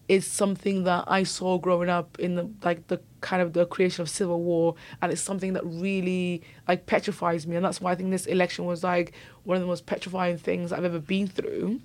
is 0.08 0.26
something 0.26 0.84
that 0.84 1.04
I 1.08 1.24
saw 1.24 1.58
growing 1.58 1.88
up 1.88 2.18
in 2.18 2.36
the 2.36 2.48
like 2.62 2.86
the 2.86 3.00
kind 3.20 3.42
of 3.42 3.52
the 3.52 3.66
creation 3.66 4.02
of 4.02 4.08
civil 4.08 4.40
war, 4.40 4.76
and 5.02 5.10
it's 5.10 5.20
something 5.20 5.54
that 5.54 5.64
really 5.64 6.42
like 6.68 6.86
petrifies 6.86 7.46
me, 7.46 7.56
and 7.56 7.64
that's 7.64 7.80
why 7.80 7.92
I 7.92 7.94
think 7.94 8.10
this 8.10 8.26
election 8.26 8.66
was 8.66 8.84
like 8.84 9.12
one 9.44 9.56
of 9.56 9.60
the 9.60 9.66
most 9.66 9.86
petrifying 9.86 10.38
things 10.38 10.72
I've 10.72 10.84
ever 10.84 11.00
been 11.00 11.26
through. 11.26 11.80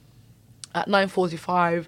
At 0.74 0.88
nine 0.88 1.10
forty-five 1.10 1.88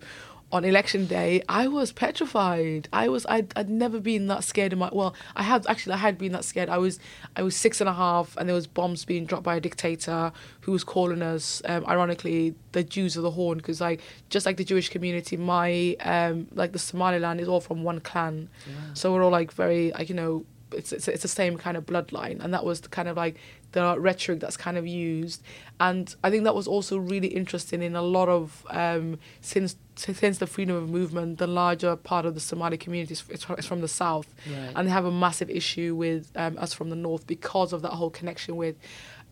on 0.54 0.64
election 0.64 1.08
day, 1.08 1.42
I 1.50 1.68
was 1.68 1.92
petrified. 1.92 2.88
I 2.94 3.10
was 3.10 3.26
I'd, 3.28 3.52
I'd 3.56 3.70
never 3.70 4.00
been 4.00 4.28
that 4.28 4.44
scared 4.44 4.72
in 4.72 4.78
my 4.80 4.90
well, 4.94 5.16
I 5.36 5.42
had 5.42 5.66
actually 5.68 5.94
I 5.94 5.98
had 5.98 6.20
been 6.20 6.32
that 6.34 6.46
scared. 6.46 6.70
I 6.70 6.78
was 6.78 7.00
I 7.36 7.42
was 7.42 7.56
six 7.56 7.82
and 7.82 7.90
a 7.90 7.94
half, 7.94 8.38
and 8.38 8.48
there 8.48 8.56
was 8.56 8.68
bombs 8.68 9.04
being 9.04 9.26
dropped 9.26 9.44
by 9.44 9.56
a 9.56 9.60
dictator 9.60 10.32
who 10.62 10.72
was 10.72 10.84
calling 10.84 11.24
us, 11.24 11.64
um, 11.66 11.84
ironically, 11.88 12.54
the 12.72 12.84
Jews 12.84 13.18
of 13.18 13.24
the 13.24 13.32
Horn, 13.32 13.58
because 13.58 13.82
like 13.82 14.00
just 14.30 14.46
like 14.46 14.58
the 14.58 14.64
Jewish 14.64 14.90
community, 14.90 15.38
my 15.38 15.98
um, 16.02 16.48
like 16.54 16.72
the 16.72 16.80
Somaliland 16.80 17.42
is 17.42 17.48
all 17.48 17.60
from 17.60 17.82
one 17.82 18.00
clan, 18.00 18.48
so 18.94 19.12
we're 19.12 19.24
all 19.24 19.32
like 19.32 19.52
very 19.52 19.92
like 19.94 20.08
you 20.08 20.16
know 20.16 20.46
it's, 20.72 20.92
it's 20.92 21.08
it's 21.08 21.24
the 21.24 21.28
same 21.28 21.58
kind 21.58 21.78
of 21.78 21.88
bloodline, 21.88 22.44
and 22.44 22.54
that 22.54 22.64
was 22.64 22.82
the 22.82 22.90
kind 22.90 23.08
of 23.08 23.18
like 23.18 23.38
the 23.74 24.00
rhetoric 24.00 24.40
that's 24.40 24.58
kind 24.58 24.78
of 24.78 24.88
used, 24.88 25.44
and 25.80 26.16
I 26.24 26.30
think 26.32 26.44
that 26.46 26.56
was 26.56 26.68
also 26.68 26.98
really 26.98 27.28
interesting 27.28 27.82
in 27.84 27.96
a 27.96 28.02
lot 28.02 28.30
of 28.30 28.66
um, 28.70 29.20
since 29.42 29.76
since 29.96 30.38
the 30.40 30.48
freedom 30.48 30.76
of 30.76 30.90
movement, 30.90 31.38
the 31.38 31.46
larger 31.46 31.96
part 31.96 32.26
of 32.26 32.34
the 32.34 32.40
Somali 32.40 32.78
community 32.78 33.14
is, 33.14 33.24
is 33.30 33.44
from- 33.44 33.82
the 33.82 33.88
south, 33.88 34.28
Right. 34.48 34.72
and 34.76 34.88
they 34.88 34.92
have 34.92 35.06
a 35.06 35.12
massive 35.12 35.50
issue 35.52 35.94
with 35.96 36.32
um, 36.36 36.58
us 36.58 36.74
from 36.74 36.90
the 36.90 36.96
north 36.96 37.28
because 37.28 37.74
of 37.74 37.82
that 37.84 37.92
whole 37.92 38.10
connection 38.10 38.56
with. 38.56 38.76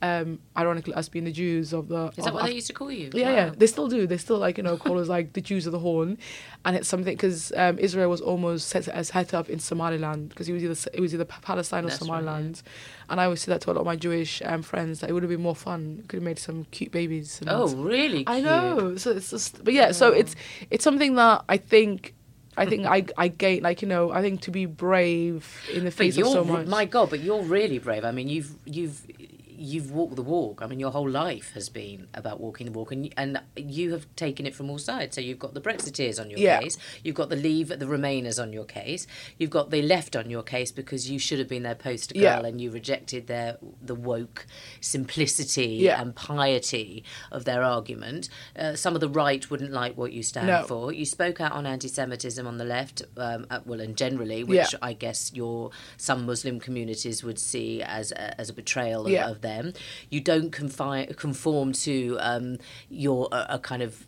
Um, 0.04 0.40
ironically, 0.58 0.94
us 0.96 1.10
being 1.10 1.26
the 1.26 1.32
Jews 1.32 1.74
of 1.74 1.88
the. 1.88 2.08
Is 2.18 2.26
that 2.26 2.30
of 2.30 2.34
what 2.34 2.46
they 2.46 2.54
used 2.56 2.68
to 2.68 2.74
call 2.74 2.92
you? 2.92 3.12
Yeah, 3.14 3.32
yeah, 3.32 3.52
they 3.56 3.68
still 3.68 3.88
do. 3.88 4.08
They 4.08 4.18
still 4.18 4.40
like 4.40 4.58
you 4.58 4.64
know 4.64 4.76
call 4.78 4.98
us 5.00 5.08
like 5.08 5.34
the 5.34 5.42
Jews 5.42 5.68
of 5.68 5.74
the 5.74 5.80
Horn, 5.80 6.18
and 6.66 6.76
it's 6.76 6.88
something 6.88 7.14
because 7.14 7.52
um, 7.56 7.78
Israel 7.78 8.10
was 8.10 8.20
almost 8.22 8.68
set 8.70 8.88
as 8.88 9.10
set 9.10 9.34
up 9.36 9.48
in 9.48 9.60
Somaliland 9.60 10.30
because 10.30 10.50
it 10.50 10.54
was 10.54 10.64
either 10.64 10.90
it 10.94 11.00
was 11.00 11.14
either 11.14 11.26
Palestine 11.26 11.86
or 11.86 11.90
That's 11.90 12.02
right, 12.02 12.08
Somaliland, 12.08 12.64
and 13.10 13.22
I 13.22 13.26
always 13.26 13.42
say 13.42 13.52
that 13.52 13.62
to 13.62 13.72
a 13.72 13.74
lot 13.74 13.82
of 13.82 13.86
my 13.86 13.96
Jewish 13.96 14.42
um, 14.44 14.64
friends 14.64 15.02
that 15.02 15.10
it 15.10 15.14
would 15.14 15.22
have 15.22 15.30
been 15.30 15.42
more 15.42 15.56
fun. 15.56 16.04
Could 16.08 16.18
have 16.18 16.24
made 16.24 16.40
some 16.40 16.66
cute 16.72 16.92
babies. 16.92 17.40
And 17.42 17.50
Oh, 17.52 17.68
really 17.76 18.24
I 18.26 18.36
cute. 18.42 18.46
know. 18.46 18.96
So 18.98 19.12
it's 19.12 19.30
just, 19.30 19.64
but 19.64 19.74
yeah. 19.76 19.92
So 19.92 20.12
it's 20.12 20.36
it's 20.72 20.84
something 20.84 21.14
that 21.16 21.46
I 21.48 21.58
think. 21.58 22.16
I 22.58 22.66
think 22.66 22.86
I 22.86 23.06
I 23.18 23.30
gain 23.30 23.64
like 23.64 23.82
you 23.82 23.88
know 23.88 24.12
I 24.12 24.22
think 24.22 24.42
to 24.42 24.52
be 24.52 24.66
brave 24.66 25.48
in 25.74 25.86
the 25.86 25.90
face 25.92 26.18
of 26.18 26.28
so 26.28 26.44
much. 26.44 26.68
my 26.68 26.84
God, 26.84 27.10
but 27.10 27.22
you're 27.22 27.42
really 27.44 27.80
brave. 27.80 28.04
I 28.04 28.12
mean, 28.12 28.28
you've 28.28 28.54
you've 28.66 29.02
you've 29.62 29.92
walked 29.92 30.16
the 30.16 30.22
walk. 30.24 30.62
I 30.62 30.68
mean, 30.68 30.80
your 30.80 30.92
whole 30.92 31.10
life 31.10 31.54
has 31.54 31.70
been 31.70 32.08
about 32.14 32.40
walking 32.40 32.66
the 32.66 32.72
walk, 32.72 32.92
and 32.92 33.14
and 33.18 33.40
you 33.56 33.92
have 33.94 34.06
taken 34.16 34.46
it 34.46 34.56
from 34.56 34.70
all 34.70 34.78
sides. 34.80 35.16
So 35.16 35.22
you've 35.22 35.40
got 35.40 35.54
the 35.54 35.62
Brexiteers 35.62 36.20
on 36.20 36.30
your 36.30 36.40
Yeah. 36.40 36.60
case, 36.62 36.78
you've 37.04 37.16
got 37.16 37.30
the 37.30 37.36
Leave, 37.36 37.68
the 37.70 37.86
Remainers 37.86 38.42
on 38.42 38.52
your 38.54 38.66
case, 38.66 39.08
you've 39.38 39.50
got 39.50 39.70
the 39.70 39.82
Left 39.82 40.16
on 40.16 40.30
your 40.30 40.44
case 40.44 40.72
because 40.72 41.10
you 41.10 41.20
should 41.20 41.40
have 41.40 41.48
been 41.48 41.64
their 41.64 41.76
poster 41.76 42.14
girl, 42.14 42.24
Yeah. 42.24 42.46
and 42.46 42.60
you 42.62 42.72
rejected 42.72 43.28
their 43.28 43.58
the 43.82 43.96
woke 43.96 44.46
simplicity 44.80 45.68
Yeah. 45.82 46.02
and 46.02 46.16
piety 46.16 47.04
of 47.32 47.46
their 47.46 47.64
argument. 47.64 48.30
Uh, 48.56 48.76
some 48.76 48.94
of 48.96 49.02
the 49.02 49.10
right 49.10 49.50
wouldn't 49.50 49.72
like 49.72 49.98
what 49.98 50.12
you 50.12 50.24
stand 50.24 50.48
No. 50.48 50.64
for. 50.64 50.92
You 50.92 51.06
spoke 51.06 51.40
out 51.42 51.52
on 51.54 51.66
anti-Semitism 51.66 52.46
on 52.46 52.58
the 52.58 52.66
left, 52.66 53.04
um, 53.18 53.46
uh, 53.50 53.60
well, 53.66 53.80
and 53.82 53.96
generally, 53.96 54.44
which. 54.44 54.76
I 54.82 54.94
guess 54.94 55.32
your 55.34 55.72
some 55.98 56.26
Muslim 56.26 56.60
communities 56.60 57.24
would 57.24 57.38
see 57.40 57.82
as 57.84 58.12
a, 58.12 58.40
as 58.40 58.50
a 58.50 58.54
betrayal 58.54 59.06
of, 59.06 59.14
of 59.14 59.42
them. 59.52 59.74
You 60.10 60.22
don't 60.22 60.52
confi- 60.52 61.16
conform 61.18 61.74
to 61.86 62.18
um, 62.20 62.58
your 62.90 63.28
a, 63.32 63.56
a 63.56 63.60
kind 63.60 63.82
of 63.82 64.06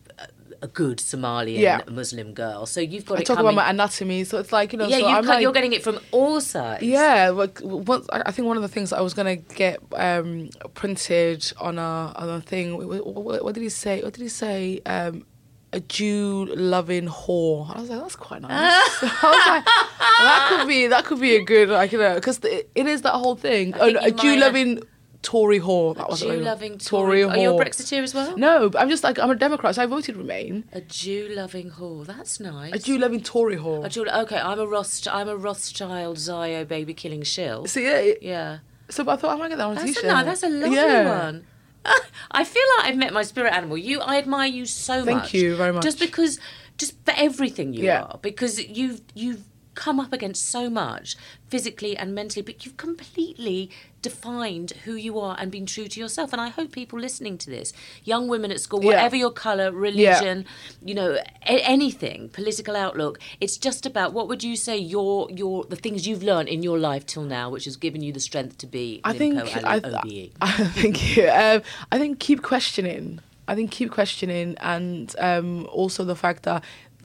a, 0.62 0.68
good 0.68 0.98
Somalian 0.98 1.58
Yeah. 1.58 1.80
Muslim 1.90 2.32
girl. 2.32 2.66
So 2.66 2.80
you've 2.80 3.04
got 3.04 3.18
I 3.18 3.20
it 3.20 3.26
talk 3.26 3.36
coming. 3.36 3.52
about 3.52 3.64
my 3.64 3.70
anatomy, 3.70 4.24
so 4.24 4.38
it's 4.38 4.52
like 4.52 4.72
you 4.72 4.78
know. 4.78 4.86
yeah, 4.86 5.00
so 5.00 5.06
I'm 5.06 5.24
cut, 5.24 5.34
like, 5.34 5.42
you're 5.42 5.52
getting 5.52 5.72
it 5.72 5.82
from 5.82 5.98
all 6.10 6.40
sides. 6.40 6.82
Yeah, 6.82 7.30
like 7.30 7.58
once 7.62 8.06
I 8.10 8.30
think 8.32 8.48
one 8.48 8.56
of 8.56 8.62
the 8.62 8.72
things 8.76 8.92
I 8.92 9.00
was 9.00 9.14
gonna 9.14 9.36
get 9.36 9.78
um, 9.94 10.50
printed 10.74 11.52
on 11.58 11.78
a 11.78 12.12
on 12.16 12.28
a 12.28 12.40
thing. 12.40 12.76
What, 12.76 13.06
what, 13.06 13.44
what 13.44 13.54
did 13.54 13.62
he 13.62 13.68
say? 13.68 14.02
What 14.02 14.14
did 14.14 14.22
he 14.22 14.28
say? 14.28 14.80
Um, 14.86 15.26
a 15.74 15.80
Jew 15.80 16.46
loving 16.54 17.08
whore. 17.08 17.74
I 17.74 17.80
was 17.80 17.90
like, 17.90 18.00
that's 18.00 18.16
quite 18.16 18.42
nice. 18.42 18.50
I 19.02 19.30
was 19.34 19.46
like, 19.48 19.64
that 19.64 20.46
could 20.50 20.68
be 20.68 20.86
that 20.86 21.04
could 21.04 21.20
be 21.20 21.34
a 21.34 21.44
good 21.44 21.68
like 21.68 21.90
you 21.92 21.98
know 21.98 22.14
because 22.14 22.38
it, 22.44 22.70
is 22.74 23.02
that 23.02 23.14
whole 23.14 23.34
thing. 23.34 23.74
Oh, 23.78 23.90
no, 23.90 24.00
a 24.00 24.10
Jew 24.12 24.36
loving 24.36 24.82
Tory 25.24 25.58
whore. 25.58 25.96
That 25.96 26.08
was 26.08 26.20
Jew 26.20 26.36
loving 26.36 26.78
Tory 26.78 27.22
Tory. 27.22 27.24
Are 27.24 27.36
you 27.36 27.56
a. 27.56 27.64
Brexiteer 27.64 28.02
as 28.02 28.14
well? 28.14 28.36
No, 28.36 28.68
but 28.68 28.80
I'm 28.80 28.88
just 28.88 29.02
like 29.02 29.18
I'm 29.18 29.30
a 29.30 29.34
Democrat, 29.34 29.74
so 29.74 29.82
I 29.82 29.86
voted 29.86 30.16
Remain. 30.16 30.64
A 30.72 30.80
Jew 30.80 31.28
loving 31.32 31.70
whore. 31.72 32.06
That's 32.06 32.38
nice. 32.38 32.72
A 32.74 32.78
Jew 32.78 32.98
loving 32.98 33.20
Tory 33.22 33.56
whore. 33.56 33.84
A 33.84 33.88
Jew, 33.88 34.06
okay, 34.08 34.38
I'm 34.38 34.60
a 34.60 34.66
Rothschild. 34.66 35.16
I'm 35.20 35.28
a 35.28 35.36
Rothschild 35.36 36.18
Zio 36.18 36.64
baby 36.64 36.94
killing 36.94 37.22
shill. 37.24 37.66
See, 37.66 37.82
yeah, 37.84 37.96
it- 37.98 38.22
Yeah. 38.22 38.58
So 38.90 39.02
I 39.08 39.16
thought 39.16 39.34
I 39.34 39.36
might 39.38 39.48
get 39.48 39.56
that 39.58 39.64
on 39.66 39.72
a 39.72 39.74
That's 39.76 39.90
a, 39.90 39.94
t-shirt. 39.94 40.04
nice, 40.04 40.24
that's 40.26 40.42
a 40.42 40.48
lovely 40.50 40.76
Yeah. 40.76 41.24
one. 41.24 41.44
I 42.30 42.44
feel 42.44 42.62
like 42.78 42.86
I've 42.88 42.96
met 42.96 43.12
my 43.12 43.22
spirit 43.22 43.52
animal. 43.52 43.76
You, 43.78 44.00
I 44.00 44.18
admire 44.18 44.48
you 44.48 44.66
so 44.66 45.04
Thank 45.04 45.16
much. 45.18 45.22
Thank 45.32 45.34
you 45.34 45.56
very 45.56 45.72
much. 45.72 45.82
Just 45.82 45.98
because, 45.98 46.38
just 46.78 46.94
for 47.04 47.14
everything 47.16 47.72
you 47.72 47.84
Yeah. 47.84 48.02
are, 48.02 48.18
because 48.20 48.62
you've 48.62 49.00
you've 49.14 49.42
come 49.74 49.98
up 50.00 50.12
against 50.12 50.44
so 50.48 50.70
much 50.70 51.16
physically 51.48 51.96
and 51.96 52.14
mentally, 52.14 52.42
but 52.42 52.64
you've 52.64 52.76
completely 52.76 53.70
defined 54.02 54.72
who 54.84 54.94
you 54.94 55.18
are 55.18 55.34
and 55.38 55.50
been 55.50 55.66
true 55.66 55.88
to 55.88 55.98
yourself. 56.00 56.32
And 56.32 56.40
I 56.40 56.48
hope 56.48 56.72
people 56.72 56.98
listening 56.98 57.38
to 57.38 57.50
this, 57.50 57.72
young 58.04 58.28
women 58.28 58.50
at 58.50 58.60
school, 58.60 58.80
Yeah. 58.82 58.86
whatever 58.88 59.16
your 59.16 59.30
colour, 59.30 59.72
religion, 59.72 60.44
you 60.84 60.94
know, 60.94 61.14
a- 61.46 61.64
anything, 61.76 62.28
political 62.28 62.76
outlook, 62.76 63.18
it's 63.40 63.56
just 63.56 63.86
about 63.86 64.12
what 64.12 64.28
would 64.28 64.44
you 64.44 64.56
say 64.56 64.76
your 64.76 65.30
your 65.30 65.64
the 65.64 65.76
things 65.76 66.06
you've 66.06 66.22
learned 66.22 66.48
in 66.48 66.62
your 66.62 66.78
life 66.78 67.06
till 67.06 67.22
now, 67.24 67.48
which 67.50 67.64
has 67.64 67.76
given 67.76 68.02
you 68.02 68.12
the 68.12 68.20
strength 68.20 68.58
to 68.58 68.66
be 68.66 69.00
I 69.04 69.12
think 69.16 69.38
I, 69.64 69.76
OBE. 69.78 70.30
I 70.40 70.52
think 70.74 71.18
um, 71.18 71.62
I 71.90 71.98
think 71.98 72.18
keep 72.20 72.42
questioning. 72.42 73.20
I 73.46 73.54
think 73.54 73.70
keep 73.70 73.90
questioning, 73.90 74.56
and 74.60 75.14
um, 75.18 75.66
also 75.66 76.02
the 76.04 76.16
fact 76.16 76.44
that 76.44 76.64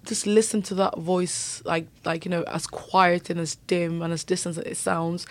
just 0.10 0.26
listen 0.26 0.62
to 0.64 0.76
that 0.76 0.98
voice, 0.98 1.62
like 1.66 1.88
like 2.04 2.26
you 2.26 2.32
know, 2.32 2.44
as 2.44 2.68
quiet 2.68 3.30
and 3.30 3.40
as 3.40 3.56
dim 3.68 4.02
and 4.02 4.12
as 4.12 4.24
distant 4.24 4.58
as 4.58 4.64
it 4.66 4.76
sounds, 4.76 5.26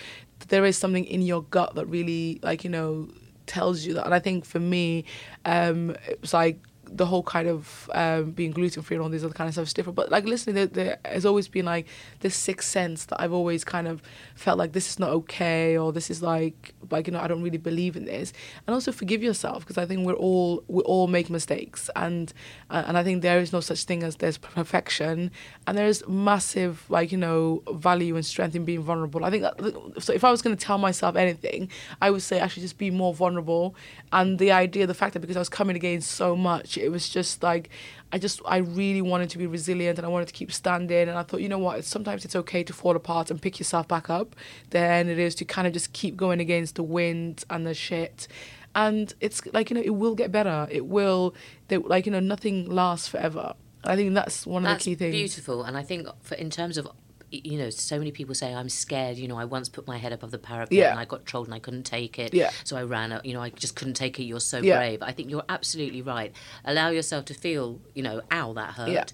there 0.48 0.64
is 0.64 0.78
something 0.78 1.04
in 1.04 1.20
your 1.20 1.42
gut 1.42 1.74
that 1.74 1.86
really 1.86 2.38
like 2.42 2.64
you 2.64 2.70
know 2.70 3.08
tells 3.46 3.84
you 3.84 3.94
that. 3.94 4.04
And 4.04 4.14
I 4.14 4.20
think 4.20 4.44
for 4.44 4.60
me, 4.60 5.04
um, 5.44 5.90
it 6.08 6.20
was 6.20 6.32
like 6.32 6.58
the 6.90 7.06
whole 7.06 7.22
kind 7.22 7.48
of 7.48 7.88
um, 7.94 8.32
being 8.32 8.50
gluten 8.50 8.82
free 8.82 8.96
and 8.96 9.02
all 9.02 9.08
these 9.08 9.24
other 9.24 9.34
kind 9.34 9.48
of 9.48 9.54
stuff 9.54 9.66
is 9.66 9.72
different. 9.72 9.96
But 9.96 10.10
like 10.10 10.24
listening, 10.24 10.56
there, 10.56 10.66
there 10.66 10.98
has 11.04 11.24
always 11.24 11.48
been 11.48 11.64
like 11.64 11.86
this 12.20 12.34
sixth 12.34 12.68
sense 12.68 13.04
that 13.06 13.20
I've 13.20 13.32
always 13.32 13.64
kind 13.64 13.86
of 13.86 14.02
felt 14.34 14.58
like 14.58 14.72
this 14.72 14.90
is 14.90 14.98
not 14.98 15.10
okay 15.10 15.78
or 15.78 15.92
this 15.92 16.10
is 16.10 16.22
like 16.22 16.74
like 16.90 17.06
you 17.06 17.12
know 17.12 17.20
I 17.20 17.28
don't 17.28 17.42
really 17.42 17.58
believe 17.58 17.96
in 17.96 18.04
this. 18.04 18.32
And 18.66 18.74
also 18.74 18.90
forgive 18.90 19.22
yourself 19.22 19.60
because 19.60 19.78
I 19.78 19.86
think 19.86 20.04
we're 20.04 20.14
all 20.14 20.64
we 20.66 20.82
all 20.82 21.06
make 21.06 21.30
mistakes 21.30 21.88
and 21.94 22.32
uh, 22.70 22.84
and 22.86 22.98
I 22.98 23.04
think 23.04 23.22
there 23.22 23.38
is 23.38 23.52
no 23.52 23.60
such 23.60 23.84
thing 23.84 24.02
as 24.02 24.16
there's 24.16 24.38
perfection 24.38 25.30
and 25.66 25.78
there 25.78 25.86
is 25.86 26.02
massive 26.08 26.84
like 26.88 27.12
you 27.12 27.18
know 27.18 27.62
value 27.72 28.16
and 28.16 28.26
strength 28.26 28.56
in 28.56 28.64
being 28.64 28.82
vulnerable. 28.82 29.24
I 29.24 29.30
think 29.30 29.42
that, 29.42 30.02
so. 30.02 30.12
If 30.12 30.24
I 30.24 30.30
was 30.30 30.42
going 30.42 30.56
to 30.56 30.64
tell 30.64 30.78
myself 30.78 31.14
anything, 31.14 31.70
I 32.02 32.10
would 32.10 32.22
say 32.22 32.40
should 32.48 32.62
just 32.62 32.78
be 32.78 32.90
more 32.90 33.14
vulnerable. 33.14 33.74
And 34.12 34.38
the 34.38 34.52
idea, 34.52 34.86
the 34.86 34.94
fact 34.94 35.14
that 35.14 35.20
because 35.20 35.36
I 35.36 35.40
was 35.40 35.48
coming 35.48 35.76
against 35.76 36.12
so 36.12 36.34
much, 36.34 36.77
it 36.80 36.90
was 36.90 37.08
just 37.08 37.42
like 37.42 37.70
I 38.12 38.18
just 38.18 38.40
I 38.46 38.58
really 38.58 39.02
wanted 39.02 39.30
to 39.30 39.38
be 39.38 39.46
resilient 39.46 39.98
and 39.98 40.06
I 40.06 40.08
wanted 40.08 40.28
to 40.28 40.34
keep 40.34 40.52
standing. 40.52 41.08
And 41.08 41.18
I 41.18 41.22
thought, 41.22 41.40
you 41.40 41.48
know 41.48 41.58
what? 41.58 41.84
Sometimes 41.84 42.24
it's 42.24 42.36
okay 42.36 42.62
to 42.64 42.72
fall 42.72 42.96
apart 42.96 43.30
and 43.30 43.40
pick 43.40 43.58
yourself 43.58 43.86
back 43.86 44.08
up. 44.08 44.34
Then 44.70 45.08
it 45.08 45.18
is 45.18 45.34
to 45.36 45.44
kind 45.44 45.66
of 45.66 45.72
just 45.72 45.92
keep 45.92 46.16
going 46.16 46.40
against 46.40 46.76
the 46.76 46.82
wind 46.82 47.44
and 47.50 47.66
the 47.66 47.74
shit 47.74 48.28
and 48.74 49.14
it's 49.20 49.44
like 49.52 49.70
you 49.70 49.74
know 49.74 49.82
it 49.82 49.94
will 49.94 50.14
get 50.14 50.30
better 50.30 50.68
it 50.70 50.86
will 50.86 51.34
they, 51.68 51.78
like 51.78 52.06
you 52.06 52.12
know 52.12 52.20
nothing 52.20 52.70
lasts 52.70 53.08
forever 53.08 53.54
i 53.84 53.96
think 53.96 54.14
that's 54.14 54.46
one 54.46 54.62
That's 54.62 54.86
of 54.86 54.90
the 54.90 54.90
key 54.90 55.10
things 55.10 55.14
beautiful, 55.14 55.62
and 55.62 55.76
I 55.76 55.82
think 55.82 56.06
for 56.20 56.34
in 56.34 56.50
terms 56.50 56.76
of 56.76 56.88
you 57.30 57.58
know, 57.58 57.70
so 57.70 57.98
many 57.98 58.10
people 58.10 58.34
say 58.34 58.54
I'm 58.54 58.68
scared. 58.68 59.16
You 59.18 59.28
know, 59.28 59.36
I 59.38 59.44
once 59.44 59.68
put 59.68 59.86
my 59.86 59.98
head 59.98 60.12
above 60.12 60.30
the 60.30 60.38
parapet 60.38 60.72
Yeah. 60.72 60.90
and 60.90 60.98
I 60.98 61.04
got 61.04 61.26
trolled 61.26 61.46
and 61.46 61.54
I 61.54 61.58
couldn't 61.58 61.82
take 61.84 62.18
it. 62.18 62.32
Yeah. 62.32 62.50
So 62.64 62.76
I 62.76 62.82
ran 62.82 63.12
out. 63.12 63.24
You 63.26 63.34
know, 63.34 63.42
I 63.42 63.50
just 63.50 63.76
couldn't 63.76 63.94
take 63.94 64.18
it. 64.18 64.24
You're 64.24 64.40
so 64.40 64.58
Yeah. 64.60 64.78
brave. 64.78 65.02
I 65.02 65.12
think 65.12 65.30
you're 65.30 65.44
absolutely 65.48 66.00
right. 66.02 66.32
Allow 66.64 66.88
yourself 66.90 67.24
to 67.26 67.34
feel. 67.34 67.80
You 67.94 68.02
know, 68.02 68.22
ow, 68.32 68.52
that 68.54 68.74
hurt. 68.74 68.88
Yeah. 68.90 69.04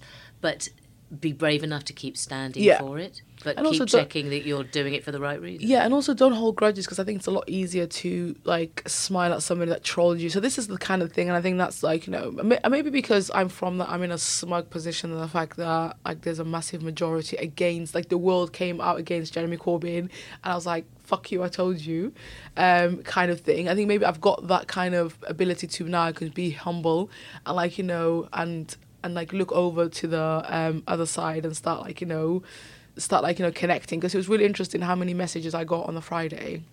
But 0.41 0.69
be 1.19 1.33
brave 1.33 1.63
enough 1.63 1.83
to 1.85 1.93
keep 1.93 2.17
standing 2.17 2.63
for 2.79 2.97
it. 2.99 3.21
But 3.45 3.57
And 3.57 3.67
keep 3.67 3.79
also 3.79 3.85
checking 3.85 4.29
that 4.31 4.43
you're 4.45 4.63
doing 4.63 4.95
it 4.95 5.03
for 5.03 5.11
the 5.11 5.19
right 5.19 5.39
reason. 5.39 5.67
Yeah, 5.67 5.85
and 5.85 5.93
also 5.93 6.15
don't 6.15 6.33
hold 6.33 6.55
grudges 6.55 6.85
because 6.85 6.97
I 6.97 7.03
think 7.03 7.19
it's 7.19 7.27
a 7.27 7.31
lot 7.31 7.47
easier 7.47 7.85
to 7.85 8.35
like 8.43 8.81
smile 8.87 9.31
at 9.33 9.43
somebody 9.43 9.69
that 9.69 9.83
trolled 9.83 10.19
you. 10.19 10.31
So 10.31 10.39
this 10.39 10.57
is 10.57 10.65
the 10.65 10.79
kind 10.79 11.03
of 11.03 11.13
thing, 11.13 11.29
and 11.29 11.37
I 11.37 11.41
think 11.41 11.59
that's 11.59 11.83
like 11.83 12.07
you 12.07 12.11
know 12.11 12.31
maybe 12.67 12.89
because 12.89 13.29
I'm 13.35 13.49
from 13.49 13.77
that 13.77 13.89
I'm 13.89 14.01
in 14.01 14.11
a 14.11 14.17
smug 14.17 14.71
position 14.71 15.11
and 15.11 15.21
the 15.21 15.27
fact 15.27 15.57
that 15.57 15.97
like 16.03 16.21
there's 16.21 16.39
a 16.39 16.45
massive 16.45 16.81
majority 16.81 17.37
against 17.37 17.93
like 17.93 18.09
the 18.09 18.17
world 18.17 18.51
came 18.51 18.81
out 18.81 18.97
against 18.97 19.35
Jeremy 19.35 19.57
Corbyn, 19.57 19.99
and 19.99 20.09
I 20.43 20.55
was 20.55 20.65
like 20.65 20.85
fuck 21.05 21.31
you, 21.31 21.43
I 21.43 21.49
told 21.49 21.79
you, 21.79 22.13
um, 22.57 23.03
kind 23.03 23.29
of 23.29 23.41
thing. 23.41 23.69
I 23.69 23.75
think 23.75 23.87
maybe 23.87 24.05
I've 24.05 24.19
got 24.19 24.47
that 24.47 24.67
kind 24.67 24.95
of 24.95 25.15
ability 25.27 25.67
to 25.67 25.83
now 25.83 26.05
I 26.05 26.11
can 26.11 26.29
be 26.29 26.49
humble 26.49 27.11
and 27.45 27.55
like 27.55 27.77
you 27.77 27.83
know 27.83 28.27
and 28.33 28.75
and 29.05 29.13
like 29.13 29.31
look 29.31 29.51
over 29.51 29.87
to 29.87 30.07
the 30.07 30.43
um, 30.47 30.83
other 30.87 31.05
side 31.05 31.45
and 31.45 31.55
start 31.55 31.81
like 31.81 32.01
you 32.01 32.07
know 32.07 32.41
start 32.97 33.23
like 33.23 33.39
you 33.39 33.45
know 33.45 33.51
connecting 33.51 33.99
because 33.99 34.13
it 34.13 34.17
was 34.17 34.29
really 34.29 34.45
interesting 34.45 34.81
how 34.81 34.95
many 34.95 35.13
messages 35.13 35.53
I 35.53 35.63
got 35.63 35.87
on 35.87 35.95
the 35.95 36.01
Friday. 36.01 36.63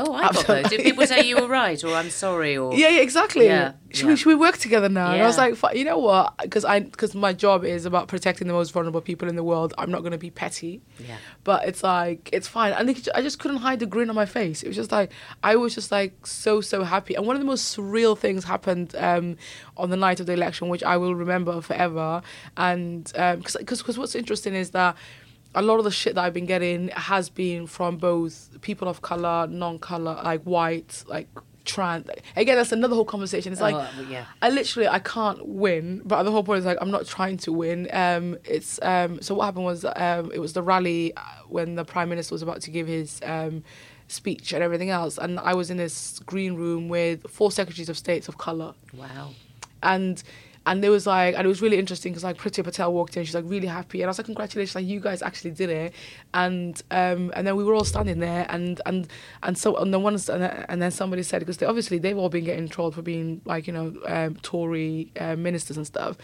Oh, 0.00 0.12
I 0.12 0.22
got 0.22 0.36
After- 0.36 0.62
those. 0.62 0.70
Did 0.70 0.82
people 0.82 1.04
say 1.08 1.22
you 1.26 1.34
were 1.40 1.48
right 1.48 1.82
or 1.82 1.92
I'm 1.92 2.08
sorry 2.10 2.56
or 2.56 2.72
Yeah, 2.72 2.88
yeah, 2.88 3.00
exactly. 3.00 3.46
Yeah, 3.46 3.72
Should, 3.90 4.04
yeah. 4.04 4.10
We, 4.12 4.16
should 4.16 4.28
we 4.28 4.34
work 4.36 4.56
together 4.56 4.88
now? 4.88 5.08
Yeah. 5.08 5.14
And 5.14 5.22
I 5.24 5.26
was 5.26 5.36
like, 5.36 5.56
"Fi- 5.56 5.72
you 5.72 5.84
know 5.84 5.98
what? 5.98 6.36
Because 6.40 6.64
I 6.64 6.78
because 6.80 7.16
my 7.16 7.32
job 7.32 7.64
is 7.64 7.84
about 7.84 8.06
protecting 8.06 8.46
the 8.46 8.52
most 8.52 8.70
vulnerable 8.70 9.00
people 9.00 9.28
in 9.28 9.34
the 9.34 9.42
world. 9.42 9.74
I'm 9.76 9.90
not 9.90 10.02
going 10.02 10.12
to 10.12 10.18
be 10.18 10.30
petty. 10.30 10.82
Yeah. 11.00 11.16
But 11.42 11.66
it's 11.66 11.82
like 11.82 12.30
it's 12.32 12.46
fine. 12.46 12.74
I 12.74 12.84
think 12.84 13.08
I 13.12 13.22
just 13.22 13.40
couldn't 13.40 13.56
hide 13.56 13.80
the 13.80 13.86
grin 13.86 14.08
on 14.08 14.14
my 14.14 14.26
face. 14.26 14.62
It 14.62 14.68
was 14.68 14.76
just 14.76 14.92
like 14.92 15.10
I 15.42 15.56
was 15.56 15.74
just 15.74 15.90
like 15.90 16.24
so 16.28 16.60
so 16.60 16.84
happy. 16.84 17.16
And 17.16 17.26
one 17.26 17.34
of 17.34 17.40
the 17.40 17.46
most 17.46 17.76
surreal 17.76 18.16
things 18.16 18.44
happened 18.44 18.94
um, 18.94 19.36
on 19.76 19.90
the 19.90 19.96
night 19.96 20.20
of 20.20 20.26
the 20.26 20.32
election, 20.32 20.68
which 20.68 20.84
I 20.84 20.96
will 20.96 21.16
remember 21.16 21.60
forever. 21.60 22.22
And 22.56 23.02
because 23.06 23.56
because 23.56 23.98
what's 23.98 24.14
interesting 24.14 24.54
is 24.54 24.70
that 24.70 24.94
a 25.54 25.62
lot 25.62 25.78
of 25.78 25.84
the 25.84 25.90
shit 25.90 26.14
that 26.14 26.24
I've 26.24 26.34
been 26.34 26.46
getting 26.46 26.88
has 26.88 27.28
been 27.28 27.66
from 27.66 27.96
both 27.96 28.60
people 28.60 28.88
of 28.88 29.02
color, 29.02 29.46
non-color, 29.48 30.20
like 30.22 30.42
white, 30.42 31.04
like 31.08 31.26
trans. 31.64 32.06
Again, 32.36 32.56
that's 32.56 32.72
another 32.72 32.94
whole 32.94 33.04
conversation. 33.04 33.52
It's 33.52 33.60
like 33.60 33.74
Oh, 33.74 34.06
yeah. 34.08 34.24
I 34.40 34.50
literally 34.50 34.88
I 34.88 34.98
can't 35.00 35.46
win, 35.46 36.02
but 36.04 36.22
the 36.22 36.30
whole 36.30 36.44
point 36.44 36.60
is 36.60 36.64
like 36.64 36.78
I'm 36.80 36.90
not 36.90 37.06
trying 37.06 37.36
to 37.38 37.52
win. 37.52 37.88
Um, 37.92 38.36
it's 38.44 38.78
um. 38.82 39.20
So 39.22 39.34
what 39.34 39.46
happened 39.46 39.64
was 39.64 39.84
um, 39.84 40.30
it 40.32 40.38
was 40.38 40.52
the 40.52 40.62
rally 40.62 41.14
uh, 41.16 41.20
when 41.48 41.74
the 41.74 41.84
prime 41.84 42.08
minister 42.08 42.34
was 42.34 42.42
about 42.42 42.60
to 42.62 42.70
give 42.70 42.86
his 42.86 43.20
um 43.24 43.64
speech 44.10 44.52
and 44.54 44.62
everything 44.62 44.88
else, 44.90 45.18
and 45.18 45.38
I 45.40 45.52
was 45.54 45.70
in 45.70 45.76
this 45.76 46.18
green 46.20 46.54
room 46.54 46.88
with 46.88 47.28
four 47.30 47.50
secretaries 47.52 47.88
of 47.90 47.98
states 47.98 48.28
of 48.28 48.38
color 48.38 48.72
Wow. 48.94 49.30
and 49.82 50.22
and 50.68 50.84
there 50.84 50.90
was 50.90 51.06
like 51.06 51.34
and 51.34 51.44
it 51.44 51.48
was 51.48 51.60
really 51.60 51.78
interesting 51.78 52.12
because 52.12 52.22
like 52.22 52.36
Priti 52.36 52.62
Patel 52.62 52.92
walked 52.92 53.16
in 53.16 53.24
she's 53.24 53.34
like 53.34 53.44
really 53.46 53.66
happy 53.66 54.02
and 54.02 54.08
I 54.08 54.10
was 54.10 54.18
like 54.18 54.26
congratulations 54.26 54.74
like 54.74 54.86
you 54.86 55.00
guys 55.00 55.22
actually 55.22 55.52
did 55.52 55.70
it 55.70 55.94
and 56.34 56.80
um 56.90 57.32
and 57.34 57.46
then 57.46 57.56
we 57.56 57.64
were 57.64 57.74
all 57.74 57.84
standing 57.84 58.20
there 58.20 58.46
and 58.48 58.80
and 58.86 59.08
and 59.42 59.56
so 59.58 59.76
and 59.76 59.92
then 59.92 60.02
one 60.02 60.14
and 60.14 60.22
then, 60.22 60.66
and 60.68 60.80
then 60.82 60.90
somebody 60.90 61.22
said 61.22 61.40
because 61.40 61.56
they, 61.56 61.66
obviously 61.66 61.98
they've 61.98 62.18
all 62.18 62.28
been 62.28 62.44
getting 62.44 62.68
trolled 62.68 62.94
for 62.94 63.02
being 63.02 63.40
like 63.44 63.66
you 63.66 63.72
know 63.72 63.94
um, 64.06 64.36
Tory 64.36 65.10
uh, 65.18 65.36
ministers 65.36 65.76
and 65.76 65.86
stuff 65.86 66.16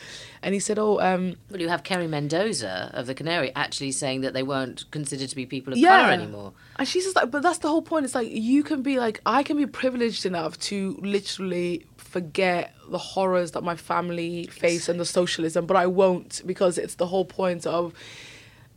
and 0.43 0.55
he 0.55 0.61
said 0.61 0.79
oh 0.79 1.01
um 1.01 1.37
Well, 1.51 1.61
you 1.61 1.69
have 1.69 1.83
Kerry 1.83 2.07
Mendoza 2.07 2.91
of 2.93 3.07
the 3.07 3.15
Canary 3.15 3.51
actually 3.57 3.93
saying 3.93 4.21
that 4.21 4.35
they 4.35 4.43
weren't 4.43 4.91
considered 4.91 5.31
to 5.31 5.37
be 5.37 5.47
people 5.47 5.73
of 5.73 5.79
yeah. 5.79 6.03
colour 6.03 6.13
anymore. 6.13 6.53
And 6.79 6.87
she's 6.87 7.05
just 7.05 7.17
like, 7.17 7.31
but 7.31 7.43
that's 7.43 7.59
the 7.59 7.69
whole 7.69 7.83
point. 7.83 8.05
It's 8.05 8.15
like 8.15 8.29
you 8.31 8.63
can 8.63 8.83
be 8.83 8.99
like, 8.99 9.21
I 9.25 9.43
can 9.43 9.57
be 9.57 9.67
privileged 9.67 10.27
enough 10.27 10.59
to 10.61 10.99
literally 11.01 11.87
forget 11.97 12.74
the 12.89 12.99
horrors 12.99 13.53
that 13.53 13.63
my 13.63 13.77
family 13.77 14.47
face 14.47 14.89
and 14.89 14.99
the 14.99 15.05
socialism, 15.05 15.67
but 15.67 15.77
I 15.77 15.87
won't 15.87 16.43
because 16.47 16.79
it's 16.79 16.97
the 16.97 17.07
whole 17.07 17.25
point 17.25 17.67
of. 17.67 17.95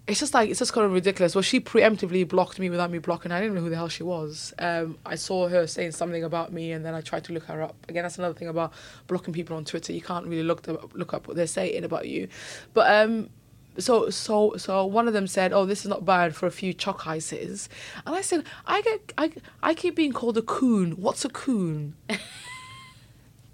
It's 0.07 0.21
just 0.21 0.33
like 0.33 0.49
it's 0.49 0.59
just 0.59 0.71
kind 0.71 0.85
of 0.85 0.93
ridiculous. 0.93 1.35
Well, 1.35 1.41
she 1.41 1.59
preemptively 1.59 2.25
blocked 2.25 2.59
me 2.59 2.69
without 2.69 2.89
me 2.89 2.97
blocking. 2.97 3.31
her. 3.31 3.37
I 3.37 3.41
didn't 3.41 3.55
know 3.55 3.61
who 3.61 3.69
the 3.69 3.75
hell 3.75 3.89
she 3.89 4.03
was. 4.03 4.53
Um, 4.57 4.97
I 5.05 5.15
saw 5.15 5.49
her 5.49 5.67
saying 5.67 5.91
something 5.91 6.23
about 6.23 6.53
me, 6.53 6.71
and 6.71 6.85
then 6.85 6.93
I 6.93 7.01
tried 7.01 7.25
to 7.25 7.33
look 7.33 7.43
her 7.43 7.61
up. 7.61 7.75
Again, 7.89 8.03
that's 8.03 8.17
another 8.17 8.33
thing 8.33 8.47
about 8.47 8.71
blocking 9.07 9.33
people 9.33 9.57
on 9.57 9.65
Twitter. 9.65 9.91
You 9.91 10.01
can't 10.01 10.25
really 10.25 10.43
look 10.43 10.61
them, 10.61 10.77
look 10.93 11.13
up 11.13 11.27
what 11.27 11.35
they're 11.35 11.45
saying 11.45 11.83
about 11.83 12.07
you. 12.07 12.29
But 12.73 12.89
um, 12.89 13.29
so 13.77 14.09
so 14.09 14.55
so 14.57 14.85
one 14.85 15.07
of 15.07 15.13
them 15.13 15.27
said, 15.27 15.53
"Oh, 15.53 15.65
this 15.65 15.81
is 15.81 15.87
not 15.87 16.05
bad 16.05 16.35
for 16.35 16.47
a 16.47 16.51
few 16.51 16.73
chalk 16.73 17.05
ices," 17.07 17.69
and 18.05 18.15
I 18.15 18.21
said, 18.21 18.43
"I 18.65 18.81
get 18.81 19.13
I 19.17 19.31
I 19.61 19.73
keep 19.73 19.95
being 19.95 20.13
called 20.13 20.37
a 20.37 20.41
coon. 20.41 20.93
What's 20.93 21.25
a 21.25 21.29
coon?" 21.29 21.95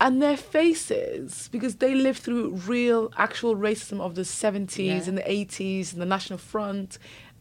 and 0.02 0.22
their 0.22 0.38
faces, 0.38 1.50
because 1.52 1.76
they 1.78 1.94
lived 1.96 2.20
through 2.20 2.50
real, 2.68 3.12
actual 3.18 3.56
racism 3.56 4.02
of 4.02 4.16
the 4.16 4.26
seventies 4.26 5.04
Yeah. 5.04 5.10
and 5.10 5.18
the 5.18 5.32
eighties 5.32 5.94
and 5.94 6.02
the 6.02 6.06
National 6.06 6.40
Front, 6.40 6.98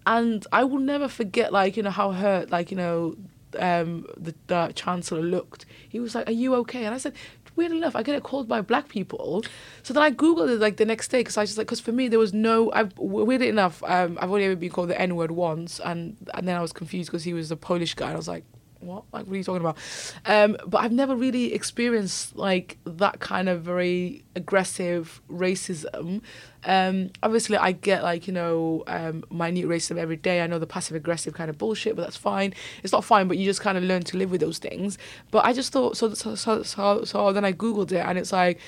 and 0.07 0.46
I 0.53 0.64
will 0.64 0.78
never 0.80 1.09
forget, 1.09 1.53
like 1.53 1.76
you 1.76 1.82
know 1.82 1.90
how 1.90 2.12
hurt, 2.12 2.50
like 2.50 2.70
you 2.70 2.76
know. 2.76 3.16
Um, 3.59 4.07
the, 4.16 4.34
the 4.46 4.72
chancellor 4.74 5.20
looked. 5.20 5.66
He 5.86 6.00
was 6.00 6.14
like, 6.14 6.26
"Are 6.26 6.32
you 6.32 6.55
okay?" 6.62 6.86
And 6.86 6.94
I 6.94 6.96
said, 6.96 7.12
"Weird 7.55 7.70
enough, 7.72 7.94
I 7.94 8.03
get 8.03 8.14
it 8.14 8.22
called 8.22 8.48
by 8.48 8.62
black 8.62 8.88
people." 8.88 9.44
So 9.82 9.92
then 9.92 10.03
I 10.03 10.11
googled 10.11 10.48
it 10.48 10.59
like 10.59 10.78
the 10.78 10.86
next 10.86 11.09
day 11.09 11.20
because 11.20 11.36
I 11.36 11.42
was 11.42 11.50
just 11.50 11.59
like, 11.59 11.66
because 11.66 11.78
for 11.78 11.92
me 11.92 12.09
there 12.09 12.18
was 12.18 12.32
no. 12.32 12.72
I've 12.72 12.96
weird 12.96 13.42
enough, 13.42 13.82
um, 13.82 14.16
I've 14.22 14.30
only 14.30 14.44
ever 14.46 14.57
been 14.57 14.70
called 14.70 14.88
the 14.88 14.98
N 14.98 15.16
word 15.16 15.32
once, 15.32 15.80
and 15.80 16.16
and 16.32 16.48
then 16.48 16.57
I 16.57 16.62
was 16.62 16.72
confused 16.72 17.11
because 17.11 17.24
he 17.24 17.34
was 17.34 17.50
a 17.50 17.57
Polish 17.57 17.92
guy, 17.92 18.07
and 18.07 18.14
I 18.14 18.16
was 18.16 18.26
like, 18.26 18.44
what? 18.83 19.05
Like, 19.12 19.26
what 19.26 19.35
are 19.35 19.37
you 19.37 19.45
talking 19.45 19.61
about? 19.61 19.78
Um, 20.26 20.57
but 20.66 20.78
I've 20.78 20.93
never 20.93 21.14
really 21.14 21.55
experienced 21.55 22.37
like 22.37 22.78
that 22.85 23.20
kind 23.20 23.49
of 23.49 23.62
very 23.62 24.24
aggressive 24.35 25.20
racism. 25.30 26.22
Um, 26.64 27.11
obviously, 27.22 27.57
I 27.57 27.72
get 27.72 28.03
like 28.03 28.26
you 28.26 28.33
know 28.33 28.85
um, 28.87 29.24
minute 29.30 29.66
racism 29.66 29.99
every 29.99 30.16
day. 30.16 30.43
I 30.43 30.47
know 30.47 30.59
the 30.59 30.66
passive 30.66 30.97
aggressive 30.97 31.35
kind 31.35 31.51
of 31.51 31.59
bullshit, 31.59 31.97
but 31.97 32.03
that's 32.03 32.16
fine. 32.16 32.55
It's 32.83 32.93
not 32.93 33.05
fine, 33.05 33.28
but 33.28 33.39
you 33.39 33.45
just 33.45 33.61
kind 33.61 33.78
of 33.78 33.85
learn 33.85 34.03
to 34.05 34.16
live 34.16 34.30
with 34.30 34.41
those 34.41 34.59
things. 34.59 34.99
But 35.30 35.45
I 35.45 35.53
just 35.53 35.72
thought 35.72 35.97
so. 35.97 36.12
So 36.14 36.35
so, 36.35 36.62
so, 36.62 37.05
so 37.05 37.33
then 37.33 37.45
I 37.45 37.53
googled 37.53 37.93
it, 37.93 38.05
and 38.05 38.18
it's 38.18 38.33
like 38.33 38.59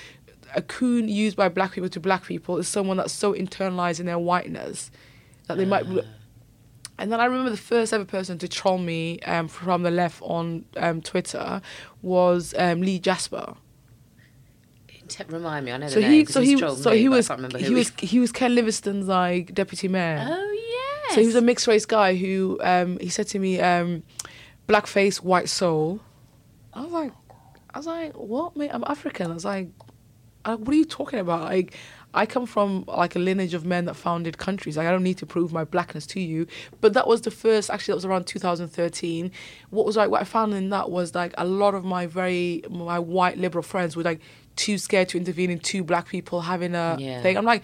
a 0.54 0.62
coon 0.62 1.08
used 1.08 1.36
by 1.36 1.48
black 1.48 1.72
people 1.72 1.90
to 1.90 2.00
black 2.00 2.24
people 2.24 2.58
is 2.58 2.68
someone 2.68 2.96
that's 2.96 3.12
so 3.12 3.34
internalized 3.34 4.00
in 4.00 4.06
their 4.06 4.18
whiteness 4.18 4.90
that 5.48 5.56
they 5.56 5.64
might. 5.64 5.84
And 6.98 7.10
then 7.10 7.20
I 7.20 7.24
remember 7.24 7.50
the 7.50 7.56
first 7.56 7.92
ever 7.92 8.04
person 8.04 8.38
to 8.38 8.48
troll 8.48 8.78
me 8.78 9.18
um, 9.20 9.48
from 9.48 9.82
the 9.82 9.90
left 9.90 10.22
on 10.22 10.64
um, 10.76 11.02
Twitter 11.02 11.60
was 12.02 12.54
um, 12.56 12.82
Lee 12.82 12.98
Jasper. 12.98 13.54
Remind 15.28 15.66
me, 15.66 15.72
I 15.72 15.76
know 15.76 15.88
So 15.88 15.96
the 15.96 16.02
he, 16.02 16.08
name 16.08 16.26
so 16.26 16.40
he, 16.40 16.56
so 16.56 16.90
me, 16.90 16.98
he 16.98 17.08
was, 17.08 17.28
he 17.58 17.74
was, 17.74 17.92
he 17.98 18.18
was 18.20 18.32
Ken 18.32 18.54
Livingstone's 18.54 19.06
like 19.06 19.54
deputy 19.54 19.86
mayor. 19.86 20.26
Oh 20.26 20.52
yes. 20.52 21.14
So 21.14 21.20
he 21.20 21.26
was 21.26 21.36
a 21.36 21.42
mixed 21.42 21.66
race 21.66 21.84
guy 21.84 22.14
who 22.16 22.58
um, 22.62 22.98
he 22.98 23.10
said 23.10 23.28
to 23.28 23.38
me, 23.38 23.60
um, 23.60 24.02
"Black 24.66 24.86
face, 24.86 25.22
white 25.22 25.48
soul." 25.48 26.00
I 26.72 26.82
was 26.82 26.92
like, 26.92 27.12
I 27.74 27.78
was 27.78 27.86
like, 27.86 28.14
"What, 28.14 28.56
mate? 28.56 28.70
I'm 28.72 28.82
African." 28.84 29.30
I 29.30 29.34
was 29.34 29.44
like, 29.44 29.68
uh, 30.46 30.56
"What 30.56 30.72
are 30.72 30.78
you 30.78 30.86
talking 30.86 31.18
about?" 31.18 31.42
Like, 31.42 31.74
I 32.14 32.26
come 32.26 32.46
from 32.46 32.84
like 32.86 33.16
a 33.16 33.18
lineage 33.18 33.54
of 33.54 33.64
men 33.64 33.84
that 33.86 33.94
founded 33.94 34.38
countries. 34.38 34.76
Like, 34.76 34.86
I 34.86 34.90
don't 34.90 35.02
need 35.02 35.18
to 35.18 35.26
prove 35.26 35.52
my 35.52 35.64
blackness 35.64 36.06
to 36.08 36.20
you. 36.20 36.46
But 36.80 36.92
that 36.94 37.06
was 37.06 37.22
the 37.22 37.30
first. 37.30 37.70
Actually, 37.70 37.92
that 37.92 37.96
was 37.96 38.04
around 38.04 38.26
2013. 38.26 39.30
What 39.70 39.84
was 39.84 39.96
like 39.96 40.10
what 40.10 40.20
I 40.20 40.24
found 40.24 40.54
in 40.54 40.70
that 40.70 40.90
was 40.90 41.14
like 41.14 41.34
a 41.36 41.44
lot 41.44 41.74
of 41.74 41.84
my 41.84 42.06
very 42.06 42.62
my 42.70 42.98
white 42.98 43.36
liberal 43.38 43.62
friends 43.62 43.96
were 43.96 44.02
like 44.02 44.20
too 44.56 44.78
scared 44.78 45.08
to 45.10 45.18
intervene 45.18 45.50
in 45.50 45.58
two 45.58 45.82
black 45.84 46.08
people 46.08 46.42
having 46.42 46.74
a 46.74 46.96
Yeah. 46.98 47.20
thing. 47.22 47.36
I'm 47.36 47.44
like, 47.44 47.62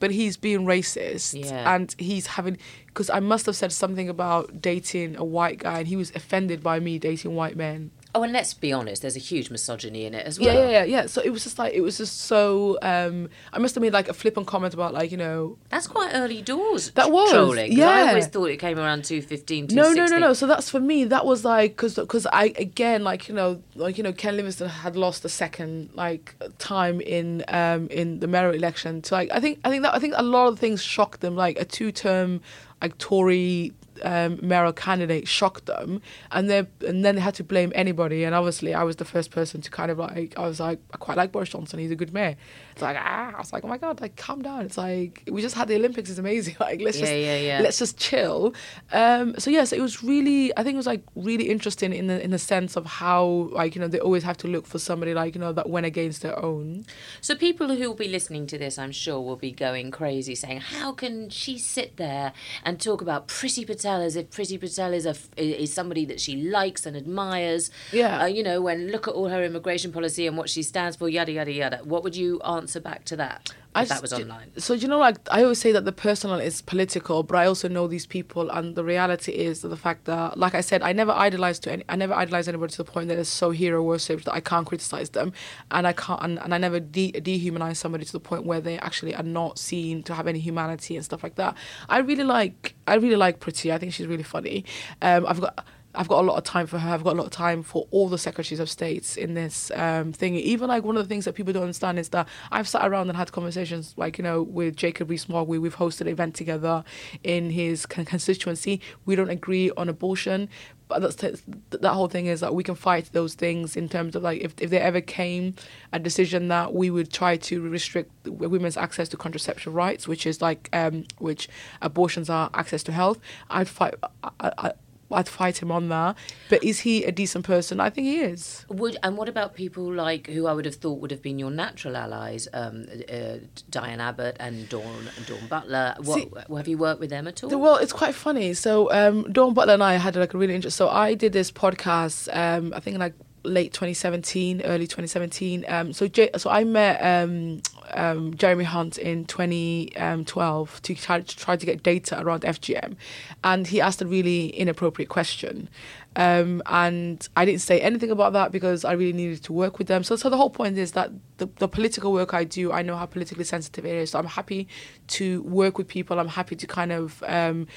but 0.00 0.10
he's 0.10 0.36
being 0.36 0.60
racist 0.66 1.42
Yeah. 1.44 1.74
and 1.74 1.94
he's 1.98 2.26
having 2.28 2.58
because 2.86 3.10
I 3.10 3.20
must 3.20 3.46
have 3.46 3.56
said 3.56 3.72
something 3.72 4.08
about 4.08 4.60
dating 4.60 5.16
a 5.16 5.24
white 5.24 5.58
guy 5.60 5.78
and 5.80 5.88
he 5.88 5.96
was 5.96 6.10
offended 6.14 6.62
by 6.62 6.78
me 6.80 6.98
dating 6.98 7.34
white 7.34 7.56
men. 7.56 7.90
Oh, 8.14 8.22
and 8.22 8.32
let's 8.32 8.54
be 8.54 8.72
honest, 8.72 9.02
there's 9.02 9.16
a 9.16 9.20
huge 9.20 9.50
misogyny 9.50 10.04
in 10.06 10.14
it 10.14 10.26
as 10.26 10.40
well. 10.40 10.54
Yeah, 10.54 10.60
yeah, 10.64 10.70
yeah, 10.70 10.84
yeah. 10.84 11.06
So 11.06 11.20
it 11.22 11.30
was 11.30 11.44
just 11.44 11.58
like 11.58 11.74
it 11.74 11.82
was 11.82 11.98
just 11.98 12.20
so. 12.22 12.78
Um, 12.82 13.28
I 13.52 13.58
must 13.58 13.74
have 13.74 13.82
made 13.82 13.92
like 13.92 14.08
a 14.08 14.14
flippant 14.14 14.46
comment 14.46 14.72
about 14.74 14.94
like 14.94 15.10
you 15.10 15.16
know. 15.18 15.58
That's 15.68 15.86
quite 15.86 16.12
early 16.14 16.40
doors. 16.40 16.90
That 16.92 17.10
was, 17.12 17.30
trolling. 17.30 17.70
'cause 17.76 17.80
I 17.80 18.08
always 18.08 18.26
thought 18.26 18.46
it 18.46 18.56
came 18.56 18.78
around 18.78 19.04
215, 19.04 19.68
No, 19.72 19.92
no, 19.92 20.06
no, 20.06 20.18
no. 20.18 20.32
So 20.32 20.46
that's 20.46 20.70
for 20.70 20.80
me. 20.80 21.04
That 21.04 21.26
was 21.26 21.44
like 21.44 21.72
because 21.76 21.96
because 21.96 22.26
I 22.32 22.46
again 22.56 23.04
like 23.04 23.28
you 23.28 23.34
know 23.34 23.62
like 23.74 23.98
you 23.98 24.04
know 24.04 24.12
Ken 24.12 24.36
Livingstone 24.36 24.68
had 24.70 24.96
lost 24.96 25.22
the 25.22 25.28
second 25.28 25.90
like 25.94 26.34
time 26.58 27.00
in 27.00 27.44
um 27.48 27.88
in 27.90 28.20
the 28.20 28.26
mayoral 28.26 28.54
election. 28.54 29.04
So 29.04 29.16
like 29.16 29.30
I 29.32 29.40
think 29.40 29.60
I 29.64 29.70
think 29.70 29.82
that 29.82 29.94
I 29.94 29.98
think 29.98 30.14
a 30.16 30.22
lot 30.22 30.48
of 30.48 30.58
things 30.58 30.82
shocked 30.82 31.20
them. 31.20 31.36
Like 31.36 31.58
a 31.60 31.64
two 31.64 31.92
term 31.92 32.40
like 32.80 32.96
Tory 32.98 33.72
um, 34.02 34.38
mayoral 34.42 34.72
candidate 34.72 35.26
shocked 35.28 35.66
them, 35.66 36.00
and 36.30 36.48
then 36.48 36.66
and 36.86 37.04
then 37.04 37.14
they 37.16 37.20
had 37.20 37.34
to 37.34 37.44
blame 37.44 37.72
anybody. 37.74 38.24
And 38.24 38.34
obviously, 38.34 38.74
I 38.74 38.82
was 38.82 38.96
the 38.96 39.04
first 39.04 39.30
person 39.30 39.60
to 39.62 39.70
kind 39.70 39.90
of 39.90 39.98
like 39.98 40.38
I 40.38 40.46
was 40.46 40.60
like 40.60 40.78
I 40.92 40.96
quite 40.96 41.16
like 41.16 41.32
Boris 41.32 41.48
Johnson. 41.50 41.78
He's 41.78 41.90
a 41.90 41.96
good 41.96 42.12
mayor. 42.12 42.36
It's 42.72 42.82
like 42.82 42.96
ah, 42.98 43.32
I 43.34 43.38
was 43.38 43.52
like 43.52 43.64
oh 43.64 43.68
my 43.68 43.78
god, 43.78 44.00
like 44.00 44.16
calm 44.16 44.42
down. 44.42 44.64
It's 44.64 44.78
like 44.78 45.22
we 45.30 45.42
just 45.42 45.54
had 45.54 45.68
the 45.68 45.76
Olympics. 45.76 46.10
It's 46.10 46.18
amazing. 46.18 46.56
Like 46.68 46.80
let's 46.82 46.98
Yeah, 46.98 47.04
just 47.04 47.12
yeah, 47.14 47.36
yeah. 47.38 47.60
let's 47.62 47.78
just 47.78 47.96
chill. 47.98 48.52
Um, 48.92 49.34
so 49.38 49.50
yes, 49.50 49.72
it 49.72 49.80
was 49.80 50.02
really 50.02 50.56
I 50.56 50.62
think 50.62 50.74
it 50.74 50.76
was 50.76 50.86
like 50.86 51.02
really 51.14 51.48
interesting 51.48 51.92
in 51.92 52.06
the 52.08 52.22
in 52.22 52.30
the 52.30 52.38
sense 52.38 52.76
of 52.76 52.84
how 52.86 53.48
like 53.52 53.74
you 53.74 53.80
know 53.80 53.88
they 53.88 54.00
always 54.00 54.22
have 54.24 54.36
to 54.38 54.48
look 54.48 54.66
for 54.66 54.78
somebody 54.78 55.14
like 55.14 55.34
you 55.34 55.40
know 55.40 55.52
that 55.52 55.68
went 55.70 55.86
against 55.86 56.22
their 56.22 56.38
own. 56.44 56.84
So 57.20 57.34
people 57.36 57.68
who 57.68 57.88
will 57.88 57.94
be 57.94 58.08
listening 58.08 58.46
to 58.48 58.58
this, 58.58 58.78
I'm 58.78 58.92
sure, 58.92 59.20
will 59.20 59.36
be 59.36 59.52
going 59.52 59.90
crazy, 59.90 60.34
saying, 60.34 60.60
"How 60.60 60.92
can 60.92 61.30
she 61.30 61.58
sit 61.58 61.96
there 61.96 62.32
and 62.64 62.80
talk 62.80 63.00
about 63.00 63.28
Priti 63.28 63.66
Patel 63.88 64.02
as 64.02 64.16
if 64.16 64.30
Priti 64.30 64.60
Patel 64.60 64.92
is 64.92 65.06
a 65.06 65.14
is 65.36 65.72
somebody 65.72 66.04
that 66.04 66.20
she 66.20 66.36
likes 66.36 66.86
and 66.86 66.96
admires?" 66.96 67.70
Yeah. 67.92 68.22
uh, 68.22 68.26
you 68.26 68.42
know, 68.42 68.60
when 68.60 68.90
look 68.90 69.08
at 69.08 69.14
all 69.14 69.28
her 69.28 69.42
immigration 69.42 69.92
policy 69.92 70.26
and 70.26 70.36
what 70.36 70.50
she 70.50 70.62
stands 70.62 70.96
for, 70.96 71.08
yada 71.08 71.32
yada 71.32 71.52
yada. 71.52 71.80
What 71.84 72.02
would 72.04 72.16
you 72.16 72.40
answer 72.42 72.80
back 72.80 73.04
to 73.06 73.16
that 73.16 73.50
I 73.74 73.84
that 73.84 74.02
was 74.02 74.12
online? 74.12 74.50
So 74.58 74.74
you 74.74 74.88
know, 74.88 74.98
like 74.98 75.16
I 75.30 75.42
always 75.42 75.58
say 75.58 75.72
that 75.72 75.84
the 75.84 75.92
personal 75.92 76.38
is 76.40 76.62
political, 76.62 77.22
but 77.22 77.36
I 77.36 77.46
also 77.46 77.68
know 77.68 77.86
these 77.86 78.06
people, 78.06 78.50
and 78.50 78.74
the 78.74 78.84
reality 78.84 79.32
is 79.32 79.60
that 79.62 79.68
the 79.68 79.76
fact 79.76 80.06
that, 80.06 80.38
like 80.38 80.54
I 80.54 80.60
said, 80.62 80.82
I 80.82 80.92
never 80.92 81.12
idolize 81.12 81.58
to 81.60 81.72
any, 81.72 81.84
I 81.88 81.96
never 81.96 82.14
idolize 82.14 82.48
anybody 82.48 82.72
to 82.72 82.78
the 82.78 82.90
point 82.90 83.08
that 83.08 83.18
it's 83.18 83.28
so 83.28 83.50
hero 83.50 83.82
worshipped 83.82 84.24
that 84.24 84.34
I 84.34 84.40
can't 84.40 84.66
criticize 84.66 85.10
them, 85.10 85.32
and 85.70 85.86
I 85.86 85.92
can't, 85.92 86.22
and, 86.22 86.38
and 86.40 86.54
I 86.54 86.58
never 86.58 86.80
de- 86.80 87.12
dehumanize 87.12 87.76
somebody 87.76 88.04
to 88.04 88.12
the 88.12 88.20
point 88.20 88.44
where 88.44 88.60
they 88.60 88.78
actually 88.78 89.14
are 89.14 89.22
not 89.22 89.58
seen 89.58 90.02
to 90.04 90.14
have 90.14 90.26
any 90.26 90.38
humanity 90.38 90.96
and 90.96 91.04
stuff 91.04 91.22
like 91.22 91.36
that. 91.36 91.56
I 91.88 91.98
really 91.98 92.24
like, 92.24 92.74
I 92.86 92.94
really 92.94 93.16
like 93.16 93.40
Priti. 93.40 93.72
I 93.72 93.78
think 93.78 93.92
she's 93.92 94.06
really 94.06 94.22
funny. 94.22 94.64
Um, 95.02 95.26
I've 95.26 95.40
got. 95.40 95.66
I've 95.98 96.06
got 96.06 96.22
a 96.22 96.26
lot 96.26 96.38
of 96.38 96.44
time 96.44 96.68
for 96.68 96.78
her. 96.78 96.90
I've 96.94 97.02
got 97.02 97.14
a 97.14 97.16
lot 97.16 97.26
of 97.26 97.32
time 97.32 97.64
for 97.64 97.88
all 97.90 98.08
the 98.08 98.18
secretaries 98.18 98.60
of 98.60 98.70
states 98.70 99.16
in 99.16 99.34
this 99.34 99.72
um, 99.74 100.12
thing. 100.12 100.36
Even 100.36 100.68
like 100.68 100.84
one 100.84 100.96
of 100.96 101.02
the 101.02 101.08
things 101.08 101.24
that 101.24 101.32
people 101.34 101.52
don't 101.52 101.64
understand 101.64 101.98
is 101.98 102.10
that 102.10 102.28
I've 102.52 102.68
sat 102.68 102.86
around 102.86 103.08
and 103.08 103.16
had 103.16 103.32
conversations, 103.32 103.94
like 103.96 104.16
you 104.16 104.22
know, 104.22 104.40
with 104.44 104.76
Jacob 104.76 105.10
Rees-Mogg. 105.10 105.48
We, 105.48 105.58
we've 105.58 105.74
hosted 105.74 106.02
an 106.02 106.06
event 106.06 106.36
together 106.36 106.84
in 107.24 107.50
his 107.50 107.84
con- 107.84 108.04
constituency. 108.04 108.80
We 109.06 109.16
don't 109.16 109.28
agree 109.28 109.72
on 109.76 109.88
abortion, 109.88 110.48
but 110.86 111.00
that's 111.00 111.16
th- 111.16 111.42
that 111.70 111.92
whole 111.92 112.06
thing 112.06 112.26
is 112.26 112.38
that 112.40 112.54
we 112.54 112.62
can 112.62 112.76
fight 112.76 113.10
those 113.12 113.34
things 113.34 113.76
in 113.76 113.88
terms 113.88 114.14
of 114.14 114.22
like 114.22 114.40
if 114.40 114.54
if 114.60 114.70
there 114.70 114.82
ever 114.84 115.00
came 115.00 115.56
a 115.92 115.98
decision 115.98 116.46
that 116.46 116.74
we 116.74 116.90
would 116.90 117.12
try 117.12 117.36
to 117.36 117.68
restrict 117.68 118.12
women's 118.24 118.76
access 118.76 119.08
to 119.08 119.16
contraception 119.16 119.72
rights, 119.72 120.06
which 120.06 120.28
is 120.28 120.40
like 120.40 120.68
um, 120.72 121.06
which 121.18 121.48
abortions 121.82 122.30
are 122.30 122.50
access 122.54 122.84
to 122.84 122.92
health. 122.92 123.18
I'd 123.50 123.68
fight. 123.68 123.94
I, 124.22 124.52
I, 124.58 124.72
I'd 125.10 125.28
fight 125.28 125.62
him 125.62 125.70
on 125.70 125.88
that. 125.88 126.16
But 126.50 126.62
is 126.62 126.80
he 126.80 127.04
a 127.04 127.12
decent 127.12 127.44
person? 127.44 127.80
I 127.80 127.90
think 127.90 128.06
he 128.06 128.20
is. 128.20 128.66
Would 128.68 128.96
and 129.02 129.16
what 129.16 129.28
about 129.28 129.54
people 129.54 129.92
like 129.92 130.26
who 130.28 130.46
I 130.46 130.52
would 130.52 130.64
have 130.64 130.74
thought 130.76 131.00
would 131.00 131.10
have 131.10 131.22
been 131.22 131.38
your 131.38 131.50
natural 131.50 131.96
allies, 131.96 132.48
um, 132.52 132.86
uh, 133.10 133.36
Diane 133.70 134.00
Abbott 134.00 134.36
and 134.38 134.68
Dawn 134.68 135.08
Dawn 135.26 135.46
Butler? 135.48 135.94
What, 135.98 136.14
See- 136.20 136.56
have 136.56 136.68
you 136.68 136.78
worked 136.78 137.00
with 137.00 137.10
them 137.10 137.26
at 137.26 137.42
all? 137.42 137.58
Well, 137.58 137.76
it's 137.76 137.92
quite 137.92 138.14
funny. 138.14 138.54
So, 138.54 138.92
um, 138.92 139.32
Dawn 139.32 139.54
Butler 139.54 139.74
and 139.74 139.82
I 139.82 139.94
had 139.94 140.16
like 140.16 140.34
a 140.34 140.38
really 140.38 140.54
interesting. 140.54 140.76
So, 140.86 140.88
I 140.90 141.14
did 141.14 141.32
this 141.32 141.50
podcast. 141.50 142.28
Um, 142.36 142.72
I 142.76 142.80
think 142.80 142.98
like 142.98 143.14
late 143.44 143.72
2017, 143.72 144.62
early 144.62 144.86
2017. 144.86 145.64
Um, 145.68 145.92
so, 145.92 146.08
J- 146.08 146.30
so 146.36 146.50
I 146.50 146.64
met 146.64 147.00
um, 147.02 147.62
um, 147.92 148.34
Jeremy 148.34 148.64
Hunt 148.64 148.98
in 148.98 149.24
2012 149.24 150.82
to 150.82 150.94
try, 150.94 151.20
to 151.20 151.36
try 151.36 151.56
to 151.56 151.66
get 151.66 151.82
data 151.82 152.20
around 152.20 152.42
FGM, 152.42 152.96
and 153.44 153.66
he 153.66 153.80
asked 153.80 154.02
a 154.02 154.06
really 154.06 154.48
inappropriate 154.48 155.08
question. 155.08 155.68
Um, 156.16 156.62
and 156.66 157.26
I 157.36 157.44
didn't 157.44 157.60
say 157.60 157.80
anything 157.80 158.10
about 158.10 158.32
that 158.32 158.50
because 158.50 158.84
I 158.84 158.92
really 158.92 159.12
needed 159.12 159.44
to 159.44 159.52
work 159.52 159.78
with 159.78 159.86
them. 159.86 160.02
So, 160.02 160.16
so 160.16 160.28
the 160.28 160.36
whole 160.36 160.50
point 160.50 160.76
is 160.76 160.92
that 160.92 161.12
the, 161.36 161.48
the 161.58 161.68
political 161.68 162.12
work 162.12 162.34
I 162.34 162.42
do, 162.42 162.72
I 162.72 162.82
know 162.82 162.96
how 162.96 163.06
politically 163.06 163.44
sensitive 163.44 163.86
it 163.86 163.94
is. 163.94 164.10
So 164.10 164.18
I'm 164.18 164.26
happy 164.26 164.66
to 165.08 165.42
work 165.42 165.78
with 165.78 165.86
people. 165.86 166.18
I'm 166.18 166.28
happy 166.28 166.56
to 166.56 166.66
kind 166.66 166.90
of 166.90 167.22
um, 167.26 167.68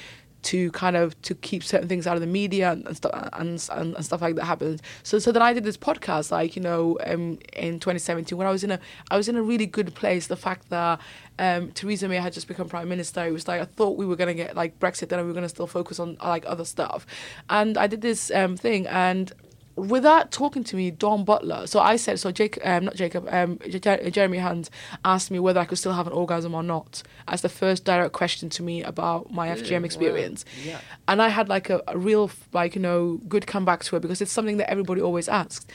to 0.42 0.70
kind 0.72 0.96
of 0.96 1.20
to 1.22 1.34
keep 1.34 1.62
certain 1.62 1.88
things 1.88 2.06
out 2.06 2.16
of 2.16 2.20
the 2.20 2.26
media 2.26 2.72
and, 2.72 2.86
and 2.86 2.96
stuff 2.96 3.28
and, 3.32 3.68
and, 3.72 3.94
and 3.94 4.04
stuff 4.04 4.20
like 4.20 4.34
that 4.36 4.44
happens. 4.44 4.80
So 5.02 5.18
so 5.18 5.32
then 5.32 5.42
I 5.42 5.52
did 5.52 5.64
this 5.64 5.76
podcast 5.76 6.30
like 6.30 6.56
you 6.56 6.62
know 6.62 6.98
um, 7.06 7.38
in 7.52 7.78
2017 7.78 8.36
when 8.36 8.46
I 8.46 8.50
was 8.50 8.64
in 8.64 8.72
a 8.72 8.80
I 9.10 9.16
was 9.16 9.28
in 9.28 9.36
a 9.36 9.42
really 9.42 9.66
good 9.66 9.94
place. 9.94 10.26
The 10.26 10.36
fact 10.36 10.70
that 10.70 11.00
um, 11.38 11.72
Theresa 11.72 12.08
May 12.08 12.16
had 12.16 12.32
just 12.32 12.48
become 12.48 12.68
prime 12.68 12.88
minister, 12.88 13.24
it 13.24 13.32
was 13.32 13.48
like 13.48 13.60
I 13.60 13.64
thought 13.64 13.96
we 13.96 14.06
were 14.06 14.16
gonna 14.16 14.34
get 14.34 14.56
like 14.56 14.78
Brexit, 14.78 15.08
then 15.08 15.20
we 15.20 15.26
were 15.26 15.34
gonna 15.34 15.48
still 15.48 15.66
focus 15.66 15.98
on 15.98 16.16
like 16.22 16.44
other 16.46 16.64
stuff. 16.64 17.06
And 17.48 17.78
I 17.78 17.86
did 17.86 18.00
this 18.00 18.30
um, 18.30 18.56
thing 18.56 18.86
and 18.86 19.32
without 19.76 20.30
talking 20.30 20.64
to 20.64 20.76
me, 20.76 20.90
Dawn 20.90 21.24
Butler. 21.24 21.66
So 21.66 21.80
I 21.80 21.96
said, 21.96 22.20
so 22.20 22.30
Jake, 22.30 22.58
um, 22.64 22.84
not 22.84 22.94
Jacob, 22.94 23.26
um, 23.30 23.58
J- 23.68 24.10
Jeremy 24.10 24.38
Hunt 24.38 24.70
asked 25.04 25.30
me 25.30 25.38
whether 25.38 25.60
I 25.60 25.64
could 25.64 25.78
still 25.78 25.92
have 25.94 26.06
an 26.06 26.12
orgasm 26.12 26.54
or 26.54 26.62
not 26.62 27.02
as 27.28 27.42
the 27.42 27.48
first 27.48 27.84
direct 27.84 28.12
question 28.12 28.50
to 28.50 28.62
me 28.62 28.82
about 28.82 29.32
my 29.32 29.48
FGM 29.48 29.80
wow. 29.80 29.84
experience. 29.84 30.44
Yeah. 30.64 30.80
And 31.08 31.22
I 31.22 31.28
had 31.28 31.48
like 31.48 31.70
a, 31.70 31.82
a 31.88 31.96
real, 31.96 32.30
like, 32.52 32.74
you 32.74 32.82
know, 32.82 33.20
good 33.28 33.46
comeback 33.46 33.84
to 33.84 33.96
it 33.96 34.00
because 34.00 34.20
it's 34.20 34.32
something 34.32 34.58
that 34.58 34.70
everybody 34.70 35.00
always 35.00 35.28
asks. 35.28 35.66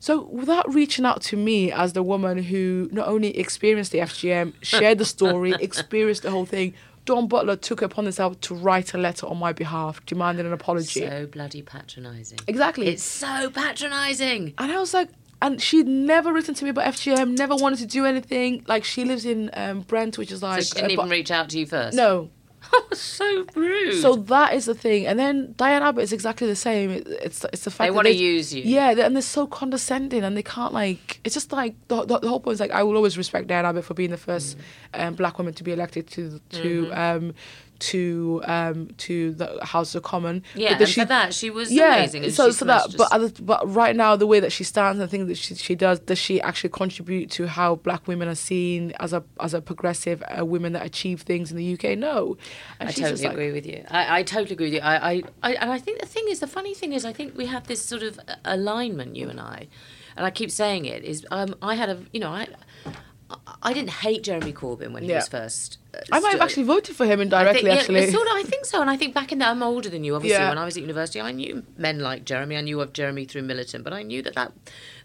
So 0.00 0.22
without 0.22 0.72
reaching 0.72 1.04
out 1.04 1.20
to 1.24 1.36
me 1.36 1.70
as 1.70 1.92
the 1.92 2.02
woman 2.02 2.42
who 2.44 2.88
not 2.90 3.06
only 3.06 3.36
experienced 3.38 3.92
the 3.92 3.98
FGM, 3.98 4.54
shared 4.62 4.96
the 4.96 5.04
story, 5.04 5.54
experienced 5.60 6.22
the 6.22 6.30
whole 6.30 6.46
thing, 6.46 6.72
Dawn 7.04 7.26
Butler 7.26 7.56
took 7.56 7.82
it 7.82 7.86
upon 7.86 8.04
herself 8.04 8.40
to 8.42 8.54
write 8.54 8.94
a 8.94 8.98
letter 8.98 9.26
on 9.26 9.38
my 9.38 9.52
behalf 9.52 10.04
demanding 10.06 10.46
an 10.46 10.52
apology. 10.52 11.00
So 11.00 11.26
bloody 11.26 11.62
patronising. 11.62 12.40
Exactly. 12.46 12.88
It's 12.88 13.02
so 13.02 13.50
patronising. 13.50 14.54
And 14.58 14.72
I 14.72 14.78
was 14.78 14.94
like, 14.94 15.08
and 15.42 15.60
she'd 15.60 15.86
never 15.86 16.32
written 16.32 16.54
to 16.54 16.64
me 16.64 16.70
about 16.70 16.92
FGM, 16.92 17.36
never 17.38 17.56
wanted 17.56 17.78
to 17.78 17.86
do 17.86 18.04
anything. 18.04 18.64
Like 18.68 18.84
she 18.84 19.04
lives 19.04 19.24
in 19.24 19.50
um, 19.54 19.80
Brent, 19.80 20.18
which 20.18 20.30
is 20.30 20.42
like 20.42 20.62
so 20.62 20.68
she 20.68 20.74
didn't 20.74 20.98
uh, 20.98 21.02
even 21.02 21.10
reach 21.10 21.30
out 21.30 21.48
to 21.50 21.58
you 21.58 21.66
first. 21.66 21.96
No. 21.96 22.30
so 22.92 23.44
rude. 23.54 24.00
So 24.00 24.16
that 24.16 24.54
is 24.54 24.66
the 24.66 24.74
thing, 24.74 25.06
and 25.06 25.18
then 25.18 25.54
Diane 25.56 25.82
Abbott 25.82 26.04
is 26.04 26.12
exactly 26.12 26.46
the 26.46 26.56
same. 26.56 26.90
It, 26.90 27.06
it's 27.08 27.44
it's 27.52 27.64
the 27.64 27.70
fact 27.70 27.86
They 27.86 27.94
wanna 27.94 28.10
use 28.10 28.54
you. 28.54 28.62
Yeah, 28.64 28.94
they- 28.94 29.02
and 29.02 29.14
they're 29.16 29.22
so 29.22 29.46
condescending, 29.46 30.22
and 30.24 30.36
they 30.36 30.42
can't 30.42 30.72
like. 30.72 31.20
It's 31.24 31.34
just 31.34 31.52
like 31.52 31.74
the, 31.88 32.04
the, 32.04 32.18
the 32.18 32.28
whole 32.28 32.40
point 32.40 32.54
is 32.54 32.60
like 32.60 32.70
I 32.70 32.82
will 32.82 32.96
always 32.96 33.16
respect 33.16 33.46
Diane 33.48 33.64
Abbott 33.66 33.84
for 33.84 33.94
being 33.94 34.10
the 34.10 34.16
first 34.16 34.58
Mm. 34.92 35.06
um, 35.08 35.14
black 35.14 35.38
woman 35.38 35.54
to 35.54 35.64
be 35.64 35.72
elected 35.72 36.06
to 36.08 36.40
to 36.50 36.86
Mhm. 36.86 36.96
um, 36.96 37.34
to 37.80 38.40
um, 38.44 38.88
to 38.98 39.32
the 39.32 39.58
House 39.64 39.94
of 39.94 40.02
Common. 40.02 40.42
Yeah, 40.54 40.70
that 40.78 40.82
and 40.82 40.90
for 40.94 41.04
that, 41.06 41.34
she 41.34 41.50
was 41.50 41.70
amazing, 41.70 42.24
and 42.24 42.32
so 42.32 42.50
so 42.50 42.64
that, 42.66 42.82
smashed 42.84 42.96
but 42.98 43.12
other, 43.12 43.30
but 43.40 43.68
right 43.74 43.96
now 43.96 44.16
the 44.16 44.26
way 44.26 44.40
that 44.40 44.52
she 44.52 44.64
stands 44.64 45.00
and 45.00 45.10
things 45.10 45.28
that 45.28 45.36
she, 45.36 45.54
she 45.54 45.74
does, 45.74 45.98
does 46.00 46.18
she 46.18 46.40
actually 46.40 46.70
contribute 46.70 47.30
to 47.32 47.46
how 47.46 47.74
black 47.76 48.06
women 48.06 48.28
are 48.28 48.34
seen 48.34 48.92
as 49.00 49.12
a 49.12 49.24
as 49.40 49.54
a 49.54 49.60
progressive 49.60 50.22
uh, 50.38 50.44
women 50.44 50.72
that 50.74 50.84
achieve 50.84 51.22
things 51.22 51.50
in 51.50 51.56
the 51.56 51.74
UK? 51.74 51.98
No, 51.98 52.36
and 52.78 52.88
I 52.88 52.92
totally 52.92 53.10
just 53.12 53.24
like- 53.24 53.32
agree 53.32 53.52
with 53.52 53.66
you. 53.66 53.84
I, 53.90 54.20
I 54.20 54.22
totally 54.22 54.52
agree 54.52 54.66
with 54.66 54.74
you. 54.74 54.80
I, 54.80 55.10
I, 55.12 55.22
I, 55.42 55.52
and 55.54 55.70
I 55.72 55.78
think 55.78 56.00
the 56.00 56.06
thing 56.06 56.24
is, 56.28 56.40
the 56.40 56.46
funny 56.46 56.74
thing 56.74 56.92
is, 56.92 57.04
I 57.04 57.12
think 57.12 57.36
we 57.36 57.46
have 57.46 57.66
this 57.66 57.84
sort 57.84 58.02
of 58.02 58.18
alignment, 58.44 59.16
you 59.16 59.28
and 59.28 59.40
I, 59.40 59.68
and 60.16 60.26
I 60.26 60.30
keep 60.30 60.50
saying 60.50 60.84
it 60.84 61.02
is. 61.04 61.26
Um, 61.30 61.54
I 61.62 61.74
had 61.74 61.88
a, 61.88 61.98
you 62.12 62.20
know, 62.20 62.30
I. 62.30 62.46
I 63.62 63.72
didn't 63.72 63.90
hate 63.90 64.24
Jeremy 64.24 64.52
Corbyn 64.52 64.90
when 64.92 65.04
he 65.04 65.08
Yeah. 65.10 65.18
was 65.18 65.28
first. 65.28 65.78
I 66.12 66.20
might 66.20 66.32
have 66.32 66.40
actually 66.40 66.62
voted 66.64 66.94
for 66.96 67.04
him 67.06 67.20
indirectly. 67.20 67.62
think, 67.62 67.74
yeah, 67.74 67.80
actually, 67.80 68.10
sort 68.10 68.26
of, 68.28 68.34
I 68.34 68.42
think 68.42 68.64
so, 68.64 68.80
and 68.80 68.88
I 68.90 68.96
think 68.96 69.14
back 69.14 69.32
in 69.32 69.38
that 69.38 69.50
I'm 69.50 69.62
older 69.62 69.88
than 69.88 70.04
you. 70.04 70.14
Obviously, 70.14 70.38
Yeah. 70.38 70.48
when 70.48 70.58
I 70.58 70.64
was 70.64 70.76
at 70.76 70.82
university, 70.82 71.20
I 71.20 71.32
knew 71.32 71.64
men 71.76 71.98
like 72.00 72.24
Jeremy. 72.24 72.56
I 72.56 72.60
knew 72.60 72.80
of 72.80 72.92
Jeremy 72.92 73.24
through 73.24 73.42
militant, 73.42 73.84
but 73.84 73.92
I 73.92 74.02
knew 74.02 74.22
that 74.22 74.34
that 74.34 74.52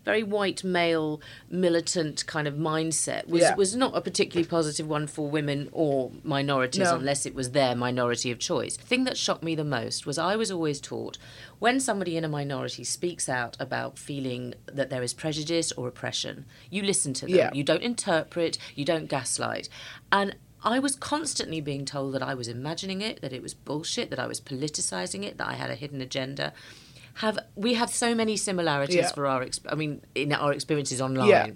very 0.04 0.22
white 0.22 0.64
male 0.64 1.20
militant 1.50 2.26
kind 2.28 2.48
of 2.48 2.54
mindset 2.54 3.28
was 3.28 3.42
Yeah. 3.42 3.56
was 3.56 3.76
not 3.76 3.96
a 3.96 4.02
particularly 4.02 4.48
positive 4.48 4.88
one 4.88 5.08
for 5.08 5.28
women 5.30 5.70
or 5.72 6.12
minorities, 6.24 6.84
No. 6.84 6.96
unless 6.96 7.26
it 7.26 7.34
was 7.34 7.52
their 7.52 7.76
minority 7.76 8.30
of 8.30 8.38
choice. 8.38 8.78
The 8.78 8.86
thing 8.86 9.04
that 9.06 9.18
shocked 9.18 9.44
me 9.44 9.56
the 9.56 9.64
most 9.64 10.06
was 10.06 10.18
I 10.20 10.36
was 10.36 10.52
always 10.52 10.80
taught 10.80 11.18
when 11.58 11.80
somebody 11.80 12.18
in 12.18 12.24
a 12.24 12.28
minority 12.30 12.84
speaks 12.84 13.28
out 13.28 13.58
about 13.60 13.98
feeling 13.98 14.54
that 14.72 14.90
there 14.92 15.02
is 15.02 15.14
prejudice 15.14 15.72
or 15.72 15.88
oppression, 15.88 16.46
you 16.70 16.84
listen 16.84 17.14
to 17.16 17.26
them. 17.26 17.56
You 17.56 17.64
don't 17.64 17.82
interpret, 17.82 18.58
you 18.76 18.86
don't 18.86 19.08
gaslight. 19.08 19.70
And 20.12 20.36
I 20.66 20.80
was 20.80 20.96
constantly 20.96 21.62
being 21.62 21.86
told 21.86 22.14
that 22.16 22.24
I 22.24 22.34
was 22.34 22.48
imagining 22.48 23.02
it, 23.02 23.22
that 23.22 23.32
it 23.32 23.42
was 23.42 23.54
bullshit, 23.54 24.10
that 24.10 24.20
I 24.20 24.28
was 24.28 24.42
politicizing 24.42 25.24
it, 25.24 25.38
that 25.38 25.48
I 25.48 25.54
had 25.54 25.70
a 25.70 25.76
hidden 25.76 26.02
agenda. 26.02 26.52
Have 27.16 27.40
we 27.56 27.76
have 27.76 27.92
so 27.92 28.14
many 28.16 28.36
similarities 28.36 28.96
Yeah. 28.96 29.12
for 29.14 29.26
our 29.28 29.46
I 29.70 29.76
mean 29.76 30.02
in 30.16 30.34
our 30.34 30.52
experiences 30.52 31.00
online. 31.02 31.30
Yeah. 31.30 31.48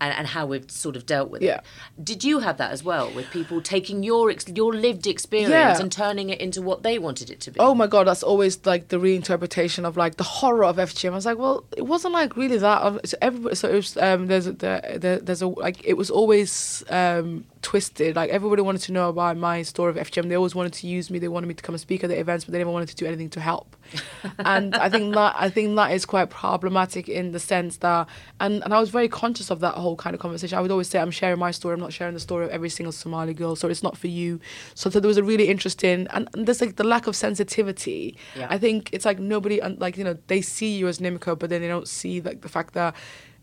And, 0.00 0.14
and 0.14 0.26
how 0.28 0.46
we've 0.46 0.70
sort 0.70 0.94
of 0.94 1.06
dealt 1.06 1.28
with 1.28 1.42
Yeah. 1.42 1.56
it. 1.56 1.64
Did 2.04 2.22
you 2.22 2.38
have 2.38 2.56
that 2.58 2.70
as 2.70 2.84
well, 2.84 3.10
with 3.12 3.28
people 3.32 3.60
taking 3.60 4.04
your 4.04 4.30
ex- 4.30 4.46
your 4.48 4.72
lived 4.72 5.08
experience 5.08 5.50
Yeah. 5.50 5.80
and 5.80 5.90
turning 5.90 6.30
it 6.30 6.40
into 6.40 6.62
what 6.62 6.84
they 6.84 7.00
wanted 7.00 7.30
it 7.30 7.40
to 7.40 7.50
be? 7.50 7.58
Oh 7.58 7.74
my 7.74 7.88
god, 7.88 8.06
that's 8.06 8.22
always 8.22 8.64
like 8.64 8.88
the 8.88 8.98
reinterpretation 8.98 9.84
of 9.84 9.96
like 9.96 10.16
the 10.16 10.22
horror 10.22 10.64
of 10.64 10.76
FGM. 10.76 11.10
I 11.10 11.14
was 11.16 11.26
like, 11.26 11.38
well, 11.38 11.64
it 11.76 11.84
wasn't 11.84 12.14
like 12.14 12.36
really 12.36 12.58
that. 12.58 13.08
So 13.08 13.16
everybody, 13.20 13.56
so 13.56 13.68
it 13.70 13.74
was, 13.74 13.96
um, 13.96 14.28
there's 14.28 14.46
a, 14.46 14.52
there, 14.52 14.80
there- 14.98 15.18
there's 15.18 15.42
a 15.42 15.48
like 15.48 15.84
it 15.84 15.94
was 15.96 16.10
always 16.10 16.84
um, 16.90 17.44
twisted. 17.62 18.16
Like 18.16 18.30
everybody 18.30 18.62
wanted 18.62 18.82
to 18.82 18.92
know 18.92 19.08
about 19.08 19.36
my 19.36 19.62
story 19.62 19.90
of 19.90 19.96
FGM. 19.96 20.28
They 20.28 20.36
always 20.36 20.54
wanted 20.54 20.72
to 20.74 20.86
use 20.86 21.10
me. 21.10 21.18
They 21.18 21.28
wanted 21.28 21.46
me 21.46 21.54
to 21.54 21.62
come 21.62 21.74
and 21.74 21.80
speak 21.80 22.04
at 22.04 22.10
the 22.10 22.18
events, 22.18 22.44
but 22.44 22.52
they 22.52 22.58
never 22.58 22.70
wanted 22.70 22.88
to 22.90 22.94
do 22.94 23.06
anything 23.06 23.30
to 23.30 23.40
help. 23.40 23.76
and 24.38 24.74
I 24.74 24.88
think 24.88 25.14
that 25.14 25.34
I 25.38 25.48
think 25.48 25.76
that 25.76 25.92
is 25.92 26.04
quite 26.04 26.30
problematic 26.30 27.08
in 27.08 27.32
the 27.32 27.40
sense 27.40 27.78
that, 27.78 28.08
and 28.40 28.62
and 28.64 28.74
I 28.74 28.80
was 28.80 28.90
very 28.90 29.08
conscious 29.08 29.50
of 29.50 29.60
that 29.60 29.74
whole 29.74 29.96
kind 29.96 30.14
of 30.14 30.20
conversation. 30.20 30.58
I 30.58 30.60
would 30.60 30.70
always 30.70 30.88
say, 30.88 30.98
I'm 30.98 31.10
sharing 31.10 31.38
my 31.38 31.50
story. 31.50 31.74
I'm 31.74 31.80
not 31.80 31.92
sharing 31.92 32.14
the 32.14 32.20
story 32.20 32.44
of 32.44 32.50
every 32.50 32.68
single 32.68 32.92
Somali 32.92 33.34
girl. 33.34 33.56
So 33.56 33.68
it's 33.68 33.82
not 33.82 33.96
for 33.96 34.08
you. 34.08 34.40
So, 34.74 34.90
so 34.90 35.00
there 35.00 35.08
was 35.08 35.16
a 35.16 35.24
really 35.24 35.48
interesting, 35.48 36.06
and, 36.10 36.28
and 36.34 36.46
there's 36.46 36.60
like 36.60 36.76
the 36.76 36.84
lack 36.84 37.06
of 37.06 37.16
sensitivity. 37.16 38.16
Yeah. 38.36 38.46
I 38.50 38.58
think 38.58 38.90
it's 38.92 39.04
like 39.04 39.18
nobody, 39.18 39.60
like 39.60 39.96
you 39.96 40.04
know, 40.04 40.16
they 40.26 40.40
see 40.42 40.76
you 40.76 40.88
as 40.88 40.98
Nimco, 40.98 41.38
but 41.38 41.50
then 41.50 41.60
they 41.60 41.68
don't 41.68 41.88
see 41.88 42.20
like 42.20 42.42
the 42.42 42.48
fact 42.48 42.74
that 42.74 42.94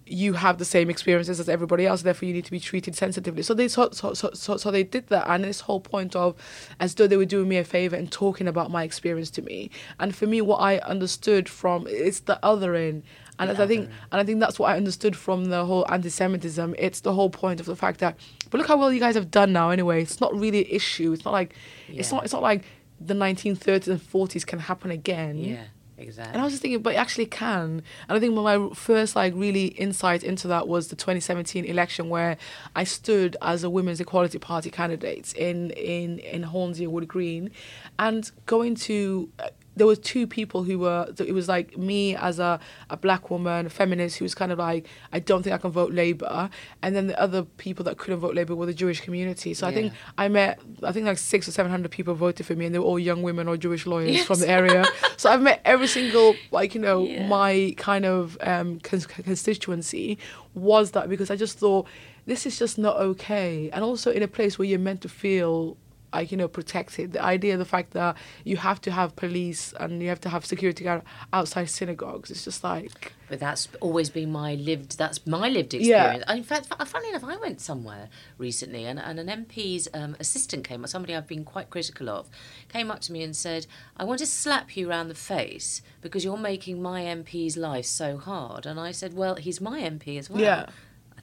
you 0.08 0.34
have 0.34 0.60
the 0.60 0.66
same 0.66 0.89
experiences 0.89 1.39
as 1.39 1.49
everybody 1.49 1.86
else. 1.86 2.03
Therefore, 2.03 2.28
you 2.28 2.34
need 2.34 2.45
to 2.45 2.51
be 2.51 2.60
treated 2.60 2.95
sensitively. 2.95 3.41
So 3.41 3.53
they 3.53 3.68
so 3.68 3.89
so 3.91 4.14
so, 4.14 4.32
so, 4.34 4.72
they 4.72 4.84
did 4.84 5.08
that, 5.08 5.28
and 5.28 5.43
this 5.43 5.62
whole 5.62 5.80
point 5.80 6.16
of 6.16 6.36
as 6.80 6.95
though 6.95 7.08
they 7.08 7.18
were 7.18 7.26
doing 7.26 7.49
me 7.49 7.58
a 7.58 7.64
favor 7.64 7.95
and 7.95 8.12
talking 8.12 8.47
about 8.47 8.70
my 8.70 8.84
experience 8.84 9.30
to 9.32 9.41
me. 9.41 9.72
And 9.99 10.16
for 10.16 10.28
me, 10.28 10.41
what 10.41 10.58
I 10.58 10.78
understood 10.80 11.49
from 11.49 11.88
it's 11.89 12.22
the 12.22 12.39
othering. 12.43 13.03
And 13.38 13.49
as 13.49 13.60
I 13.60 13.68
think, 13.68 13.89
and 14.14 14.22
I 14.22 14.24
think 14.24 14.39
that's 14.39 14.58
what 14.58 14.72
I 14.72 14.78
understood 14.78 15.14
from 15.14 15.45
the 15.45 15.66
whole 15.66 15.86
anti-Semitism. 15.91 16.74
It's 16.78 17.01
the 17.01 17.12
whole 17.12 17.30
point 17.30 17.60
of 17.60 17.66
the 17.66 17.76
fact 17.76 17.99
that, 17.99 18.18
but 18.49 18.60
look 18.60 18.68
how 18.68 18.78
well 18.78 18.93
you 18.93 19.01
guys 19.01 19.16
have 19.16 19.30
done 19.30 19.51
now. 19.51 19.72
Anyway, 19.72 20.01
it's 20.01 20.22
not 20.22 20.34
really 20.34 20.60
an 20.60 20.72
issue. 20.72 21.12
It's 21.12 21.26
not 21.26 21.32
like, 21.32 21.53
it's 21.89 22.14
not. 22.14 22.24
It's 22.24 22.32
not 22.32 22.41
like 22.41 22.64
the 23.01 23.14
1930s 23.14 23.88
and 23.88 23.99
40s 23.99 24.45
can 24.45 24.60
happen 24.60 24.89
again. 24.89 25.38
yeah, 25.38 25.64
exactly. 25.98 26.34
And 26.34 26.41
I 26.41 26.43
was 26.43 26.54
just 26.54 26.62
thinking, 26.62 26.82
but 26.82 26.93
it 26.93 26.98
actually 26.98 27.26
can. 27.26 27.84
And 28.08 28.18
I 28.18 28.20
think 28.20 28.34
my 28.34 28.70
first 28.74 29.16
like 29.16 29.34
really 29.36 29.68
insight 29.68 30.24
into 30.24 30.48
that 30.50 30.68
was 30.68 30.88
the 30.88 30.96
2017 30.96 31.66
election 31.66 32.10
where 32.10 32.38
I 32.76 32.84
stood 32.84 33.38
as 33.41 33.64
a 33.64 33.70
Women's 33.70 34.00
Equality 34.00 34.39
Party 34.39 34.70
candidate 34.70 35.34
in 35.34 35.72
in 35.72 36.20
in 36.20 36.43
Hornsey 36.43 36.88
Wood 36.88 37.08
Green, 37.08 37.52
and 38.00 38.30
going 38.46 38.76
to. 38.76 39.30
Uh, 39.39 39.50
There 39.76 39.86
were 39.86 39.95
two 39.95 40.26
people 40.28 40.63
who 40.63 40.80
were. 40.80 41.07
It 41.19 41.34
was 41.34 41.47
like 41.47 41.78
me 41.78 42.15
as 42.15 42.39
a, 42.39 42.59
a 42.89 42.97
black 42.97 43.30
woman, 43.30 43.65
a 43.65 43.69
feminist, 43.69 44.17
who 44.17 44.26
was 44.26 44.34
kind 44.34 44.51
of 44.51 44.59
like, 44.59 44.88
I 45.11 45.19
don't 45.19 45.43
think 45.43 45.53
I 45.53 45.57
can 45.57 45.71
vote 45.71 45.91
Labour, 45.91 46.49
and 46.82 46.95
then 46.95 47.07
the 47.07 47.19
other 47.19 47.43
people 47.43 47.84
that 47.86 47.97
couldn't 47.97 48.19
vote 48.19 48.36
Labour 48.36 48.55
were 48.55 48.65
the 48.65 48.73
Jewish 48.73 49.01
community. 49.01 49.53
So 49.53 49.67
I 49.67 49.73
think 49.73 49.93
I 50.17 50.28
met, 50.28 50.59
I 50.84 50.91
think 50.91 51.05
like 51.05 51.17
six 51.17 51.47
or 51.47 51.51
seven 51.51 51.71
hundred 51.71 51.91
people 51.91 52.13
voted 52.15 52.45
for 52.45 52.55
me, 52.55 52.65
and 52.65 52.73
they 52.73 52.80
were 52.80 52.86
all 52.86 52.99
young 52.99 53.21
women 53.21 53.47
or 53.47 53.57
Jewish 53.57 53.86
lawyers 53.86 54.23
from 54.23 54.39
the 54.39 54.49
area. 54.49 54.86
so 55.17 55.30
I've 55.30 55.41
met 55.41 55.61
every 55.65 55.88
single, 55.88 56.36
like 56.51 56.73
you 56.76 56.82
know, 56.82 57.05
my 57.28 57.73
kind 57.78 58.05
of 58.05 58.38
um, 58.41 58.80
cons- 58.80 59.05
constituency 59.05 60.17
was 60.53 60.91
that 60.91 61.09
because 61.09 61.30
I 61.30 61.36
just 61.36 61.59
thought 61.59 61.86
this 62.26 62.45
is 62.45 62.57
just 62.57 62.78
not 62.78 62.97
okay, 62.97 63.69
and 63.71 63.84
also 63.84 64.11
in 64.11 64.23
a 64.23 64.28
place 64.28 64.57
where 64.57 64.67
you're 64.67 64.80
meant 64.80 65.01
to 65.01 65.09
feel 65.09 65.78
like 66.14 66.32
you 66.32 66.38
know 66.38 66.47
protected. 66.47 67.14
The 67.14 67.24
idea, 67.24 67.58
the 67.58 67.66
fact 67.66 67.91
that 67.91 68.18
you 68.43 68.58
have 68.58 68.82
to 68.82 68.91
have 68.91 69.16
police 69.16 69.74
and 69.80 70.01
you 70.01 70.10
have 70.10 70.22
to 70.22 70.30
have 70.30 70.45
security 70.45 70.84
guard 70.84 71.01
outside 71.34 71.70
synagogues, 71.70 72.32
it's 72.32 72.43
just 72.45 72.64
like 72.64 73.14
But 73.28 73.39
that's 73.39 73.68
always 73.82 74.10
been 74.10 74.32
my 74.32 74.56
lived. 74.56 74.97
That's 74.97 75.26
my 75.26 75.49
lived 75.49 75.74
experience 75.74 76.24
Yeah. 76.28 76.36
In 76.36 76.43
fact, 76.43 76.68
fu- 76.68 76.86
funnily 76.86 77.10
enough, 77.10 77.24
I 77.24 77.38
went 77.38 77.60
somewhere 77.62 78.10
recently, 78.38 78.86
and, 78.86 78.99
and 78.99 79.20
an 79.20 79.28
MP's 79.45 79.88
um, 79.93 80.16
assistant 80.20 80.64
came, 80.64 80.84
or 80.84 80.88
somebody 80.88 81.16
I've 81.16 81.28
been 81.28 81.43
quite 81.43 81.70
critical 81.70 82.10
of, 82.10 82.30
came 82.70 82.91
up 82.91 83.01
to 83.01 83.12
me 83.12 83.24
and 83.24 83.36
said, 83.36 83.68
"I 83.97 84.03
want 84.03 84.20
to 84.20 84.26
slap 84.26 84.78
you 84.78 84.89
round 84.89 85.10
the 85.10 85.16
face 85.16 85.82
because 86.01 86.24
you're 86.24 86.38
making 86.38 86.82
my 86.82 87.01
MP's 87.01 87.58
life 87.58 87.86
so 87.86 88.18
hard." 88.18 88.66
And 88.66 88.80
I 88.80 88.91
said, 88.91 89.14
"Well, 89.14 89.36
he's 89.36 89.60
my 89.60 89.82
MP 89.82 90.18
as 90.18 90.30
well." 90.30 90.41
Yeah. 90.41 90.66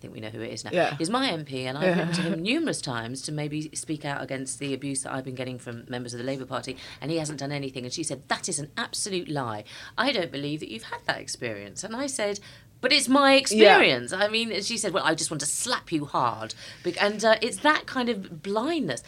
I 0.02 0.06
think 0.06 0.14
we 0.14 0.20
know 0.20 0.30
who 0.30 0.40
it 0.40 0.52
is 0.52 0.64
now. 0.64 0.70
Yeah. 0.72 0.96
He's 0.96 1.10
my 1.10 1.28
MP, 1.30 1.62
and 1.66 1.78
I've 1.78 1.84
Yeah. 1.84 1.98
written 2.00 2.14
to 2.14 2.22
him 2.32 2.42
numerous 2.42 2.80
times 2.80 3.22
to 3.22 3.30
maybe 3.30 3.70
speak 3.74 4.04
out 4.04 4.20
against 4.20 4.58
the 4.58 4.74
abuse 4.74 5.02
that 5.04 5.12
I've 5.12 5.24
been 5.24 5.36
getting 5.36 5.60
from 5.60 5.84
members 5.88 6.12
of 6.12 6.18
the 6.18 6.24
Labour 6.24 6.44
Party, 6.44 6.76
and 7.00 7.12
he 7.12 7.18
hasn't 7.18 7.38
done 7.38 7.52
anything. 7.52 7.84
And 7.84 7.92
she 7.94 8.02
said, 8.02 8.24
That 8.26 8.48
is 8.48 8.58
an 8.58 8.72
absolute 8.76 9.28
lie. 9.28 9.62
I 9.96 10.10
don't 10.10 10.32
believe 10.32 10.58
that 10.58 10.70
you've 10.70 10.82
had 10.82 10.98
that 11.06 11.20
experience. 11.20 11.84
And 11.84 11.94
I 11.94 12.08
said, 12.08 12.40
but 12.80 12.92
it's 12.92 13.06
my 13.08 13.34
experience. 13.34 14.12
I 14.12 14.26
mean, 14.26 14.60
she 14.62 14.76
said, 14.76 14.92
"Well, 14.92 15.04
I 15.04 15.14
just 15.14 15.30
want 15.30 15.38
to 15.42 15.46
slap 15.46 15.92
you 15.92 16.04
hard," 16.04 16.52
and 17.00 17.24
uh, 17.24 17.36
it's 17.40 17.58
that 17.58 17.86
kind 17.86 18.08
of 18.08 18.42
blindness. 18.42 19.04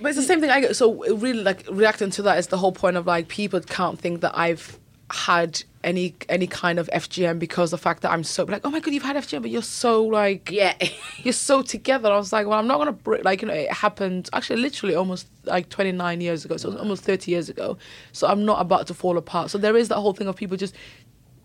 But 0.00 0.10
it's 0.10 0.16
the 0.16 0.22
same 0.22 0.40
thing 0.40 0.50
I 0.50 0.60
get. 0.60 0.76
So 0.76 1.04
really, 1.16 1.42
like 1.42 1.66
reacting 1.68 2.10
to 2.10 2.22
that 2.22 2.38
is 2.38 2.46
the 2.46 2.58
whole 2.58 2.70
point 2.70 2.96
of 2.96 3.04
like 3.04 3.26
people 3.26 3.58
can't 3.62 3.98
think 3.98 4.20
that 4.20 4.38
I've 4.38 4.78
had 5.10 5.62
any 5.84 6.14
any 6.28 6.48
kind 6.48 6.80
of 6.80 6.90
FGM 6.92 7.38
because 7.38 7.70
the 7.70 7.78
fact 7.78 8.02
that 8.02 8.10
I'm 8.10 8.24
so 8.24 8.42
like, 8.44 8.62
oh 8.64 8.70
my 8.70 8.80
god, 8.80 8.92
you've 8.92 9.04
had 9.04 9.16
FGM, 9.16 9.42
but 9.42 9.50
you're 9.50 9.62
so 9.62 10.04
like, 10.04 10.50
yeah, 10.50 10.74
you're 11.18 11.32
so 11.32 11.62
together. 11.62 12.10
I 12.10 12.16
was 12.16 12.32
like, 12.32 12.46
well, 12.46 12.58
I'm 12.58 12.66
not 12.66 12.78
gonna 12.78 12.92
break 12.92 13.24
like 13.24 13.42
you 13.42 13.48
know 13.48 13.54
it 13.54 13.72
happened 13.72 14.28
actually 14.32 14.60
literally 14.60 14.96
almost 14.96 15.28
like 15.44 15.68
29 15.68 16.20
years 16.20 16.44
ago, 16.44 16.56
so 16.56 16.76
almost 16.76 17.04
30 17.04 17.30
years 17.30 17.48
ago. 17.48 17.78
So 18.12 18.26
I'm 18.26 18.44
not 18.44 18.60
about 18.60 18.88
to 18.88 18.94
fall 18.94 19.16
apart. 19.16 19.50
So 19.50 19.58
there 19.58 19.76
is 19.76 19.88
that 19.88 19.96
whole 19.96 20.12
thing 20.12 20.26
of 20.28 20.36
people 20.36 20.56
just. 20.56 20.74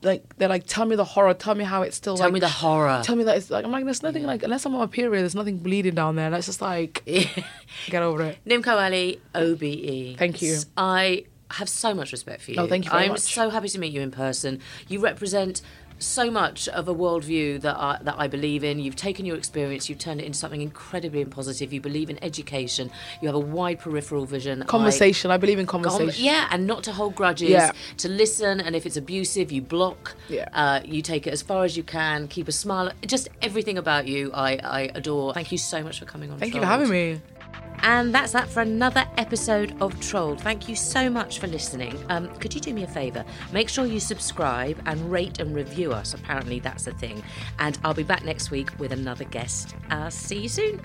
Like 0.03 0.23
they're 0.37 0.49
like, 0.49 0.65
tell 0.65 0.87
me 0.87 0.95
the 0.95 1.03
horror, 1.03 1.35
tell 1.35 1.53
me 1.53 1.63
how 1.63 1.83
it's 1.83 1.95
still. 1.95 2.17
Tell 2.17 2.25
like, 2.25 2.33
me 2.33 2.39
the 2.39 2.49
horror. 2.49 3.03
Tell 3.05 3.15
me 3.15 3.23
that 3.25 3.37
it's 3.37 3.51
like 3.51 3.63
I'm 3.63 3.71
like, 3.71 3.85
there's 3.85 4.01
nothing 4.01 4.23
like 4.23 4.41
unless 4.41 4.65
I'm 4.65 4.73
on 4.73 4.79
my 4.79 4.87
period, 4.87 5.21
there's 5.21 5.35
nothing 5.35 5.59
bleeding 5.59 5.93
down 5.93 6.15
there. 6.15 6.31
That's 6.31 6.47
just 6.47 6.59
like, 6.59 7.03
get 7.85 8.01
over 8.01 8.23
it. 8.23 8.39
Nimco 8.43 8.69
Ali, 8.69 9.21
OBE. 9.35 10.17
Thank 10.17 10.41
you. 10.41 10.57
I 10.75 11.25
have 11.53 11.69
so 11.69 11.93
much 11.93 12.11
respect 12.11 12.41
for 12.41 12.51
you. 12.51 12.57
Oh, 12.59 12.67
thank 12.67 12.85
you 12.85 12.91
very 12.91 13.03
I'm 13.05 13.11
much. 13.11 13.19
so 13.21 13.49
happy 13.49 13.69
to 13.69 13.79
meet 13.79 13.93
you 13.93 14.01
in 14.01 14.11
person. 14.11 14.59
You 14.87 14.99
represent 14.99 15.61
so 15.99 16.31
much 16.31 16.67
of 16.69 16.87
a 16.87 16.95
worldview 16.95 17.61
that 17.61 17.77
I, 17.77 17.99
that 18.01 18.15
I 18.17 18.27
believe 18.27 18.63
in. 18.63 18.79
You've 18.79 18.95
taken 18.95 19.23
your 19.23 19.35
experience, 19.37 19.87
you've 19.87 19.99
turned 19.99 20.19
it 20.19 20.25
into 20.25 20.35
something 20.39 20.59
incredibly 20.61 21.23
positive. 21.25 21.71
You 21.71 21.79
believe 21.79 22.09
in 22.09 22.17
education. 22.23 22.89
You 23.21 23.27
have 23.27 23.35
a 23.35 23.39
wide 23.39 23.77
peripheral 23.79 24.25
vision. 24.25 24.63
Conversation. 24.63 25.29
I, 25.29 25.37
believe 25.37 25.59
in 25.59 25.67
Com- 25.67 25.83
conversation. 25.83 26.25
yeah, 26.25 26.47
and 26.49 26.65
not 26.65 26.83
to 26.85 26.91
hold 26.91 27.13
grudges, 27.13 27.49
Yeah. 27.51 27.71
to 27.97 28.09
listen, 28.09 28.59
and 28.59 28.75
if 28.75 28.87
it's 28.87 28.97
abusive, 28.97 29.51
you 29.51 29.61
block. 29.61 30.15
Yeah. 30.27 30.47
Uh, 30.53 30.79
you 30.83 31.03
take 31.03 31.27
it 31.27 31.33
as 31.33 31.43
far 31.43 31.65
as 31.65 31.77
you 31.77 31.83
can, 31.83 32.27
keep 32.27 32.47
a 32.47 32.51
smile. 32.51 32.91
Just 33.05 33.29
everything 33.43 33.77
about 33.77 34.07
you, 34.07 34.31
I, 34.33 34.53
I 34.63 34.81
adore. 34.95 35.35
Thank 35.35 35.51
you 35.51 35.59
so 35.59 35.83
much 35.83 35.99
for 35.99 36.05
coming 36.05 36.31
on. 36.31 36.39
Thank 36.39 36.55
you 36.55 36.61
for 36.61 36.65
having 36.65 36.89
me. 36.89 37.21
And 37.83 38.13
that's 38.13 38.31
that 38.33 38.47
for 38.47 38.61
another 38.61 39.05
episode 39.17 39.75
of 39.81 39.99
Trolled. 39.99 40.41
Thank 40.41 40.69
you 40.69 40.75
so 40.75 41.09
much 41.09 41.39
for 41.39 41.47
listening. 41.47 41.97
Um, 42.09 42.27
could 42.35 42.53
you 42.53 42.61
do 42.61 42.73
me 42.73 42.83
a 42.83 42.87
favour? 42.87 43.25
Make 43.51 43.69
sure 43.69 43.85
you 43.85 43.99
subscribe 43.99 44.81
and 44.85 45.11
rate 45.11 45.39
and 45.39 45.55
review 45.55 45.91
us. 45.91 46.13
Apparently, 46.13 46.59
that's 46.59 46.87
a 46.87 46.93
thing. 46.93 47.23
And 47.59 47.77
I'll 47.83 47.93
be 47.93 48.03
back 48.03 48.23
next 48.23 48.51
week 48.51 48.69
with 48.79 48.91
another 48.91 49.25
guest. 49.25 49.75
Uh, 49.89 50.09
see 50.09 50.41
you 50.41 50.49
soon. 50.49 50.81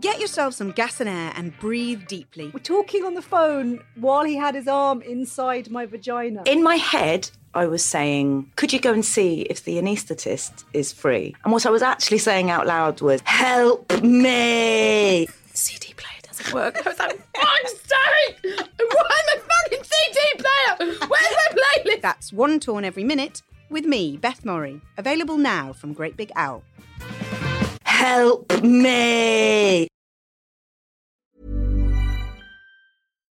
Get 0.00 0.18
yourself 0.18 0.54
some 0.54 0.70
gas 0.70 0.98
and 1.00 1.10
air 1.10 1.30
and 1.36 1.58
breathe 1.58 2.06
deeply. 2.06 2.50
We're 2.54 2.60
talking 2.60 3.04
on 3.04 3.12
the 3.12 3.20
phone 3.20 3.82
while 3.96 4.24
he 4.24 4.34
had 4.34 4.54
his 4.54 4.66
arm 4.66 5.02
inside 5.02 5.70
my 5.70 5.84
vagina. 5.84 6.42
In 6.46 6.62
my 6.62 6.76
head, 6.76 7.30
I 7.52 7.66
was 7.66 7.84
saying, 7.84 8.50
could 8.56 8.72
you 8.72 8.80
go 8.80 8.94
and 8.94 9.04
see 9.04 9.42
if 9.42 9.64
the 9.64 9.76
anaesthetist 9.76 10.64
is 10.72 10.90
free? 10.90 11.36
And 11.44 11.52
what 11.52 11.66
I 11.66 11.70
was 11.70 11.82
actually 11.82 12.16
saying 12.16 12.50
out 12.50 12.66
loud 12.66 13.02
was, 13.02 13.20
help 13.24 13.92
me! 14.02 15.28
CD 15.52 15.92
player 15.92 16.20
doesn't 16.22 16.54
work. 16.54 16.78
I 16.78 16.88
was 16.88 16.98
like, 16.98 17.20
fuck's 17.36 17.72
sake! 17.72 18.38
Why 18.78 19.20
am 19.34 19.40
I 19.50 19.82
CD 19.82 20.20
player? 20.38 20.96
Where's 21.08 21.08
my 21.08 21.62
playlist? 21.84 22.00
That's 22.00 22.32
One 22.32 22.58
Torn 22.58 22.86
Every 22.86 23.04
Minute 23.04 23.42
with 23.68 23.84
me, 23.84 24.16
Beth 24.16 24.46
Murray. 24.46 24.80
Available 24.96 25.36
now 25.36 25.74
from 25.74 25.92
Great 25.92 26.16
Big 26.16 26.32
Owl. 26.36 26.62
Help 28.00 28.62
me! 28.62 29.86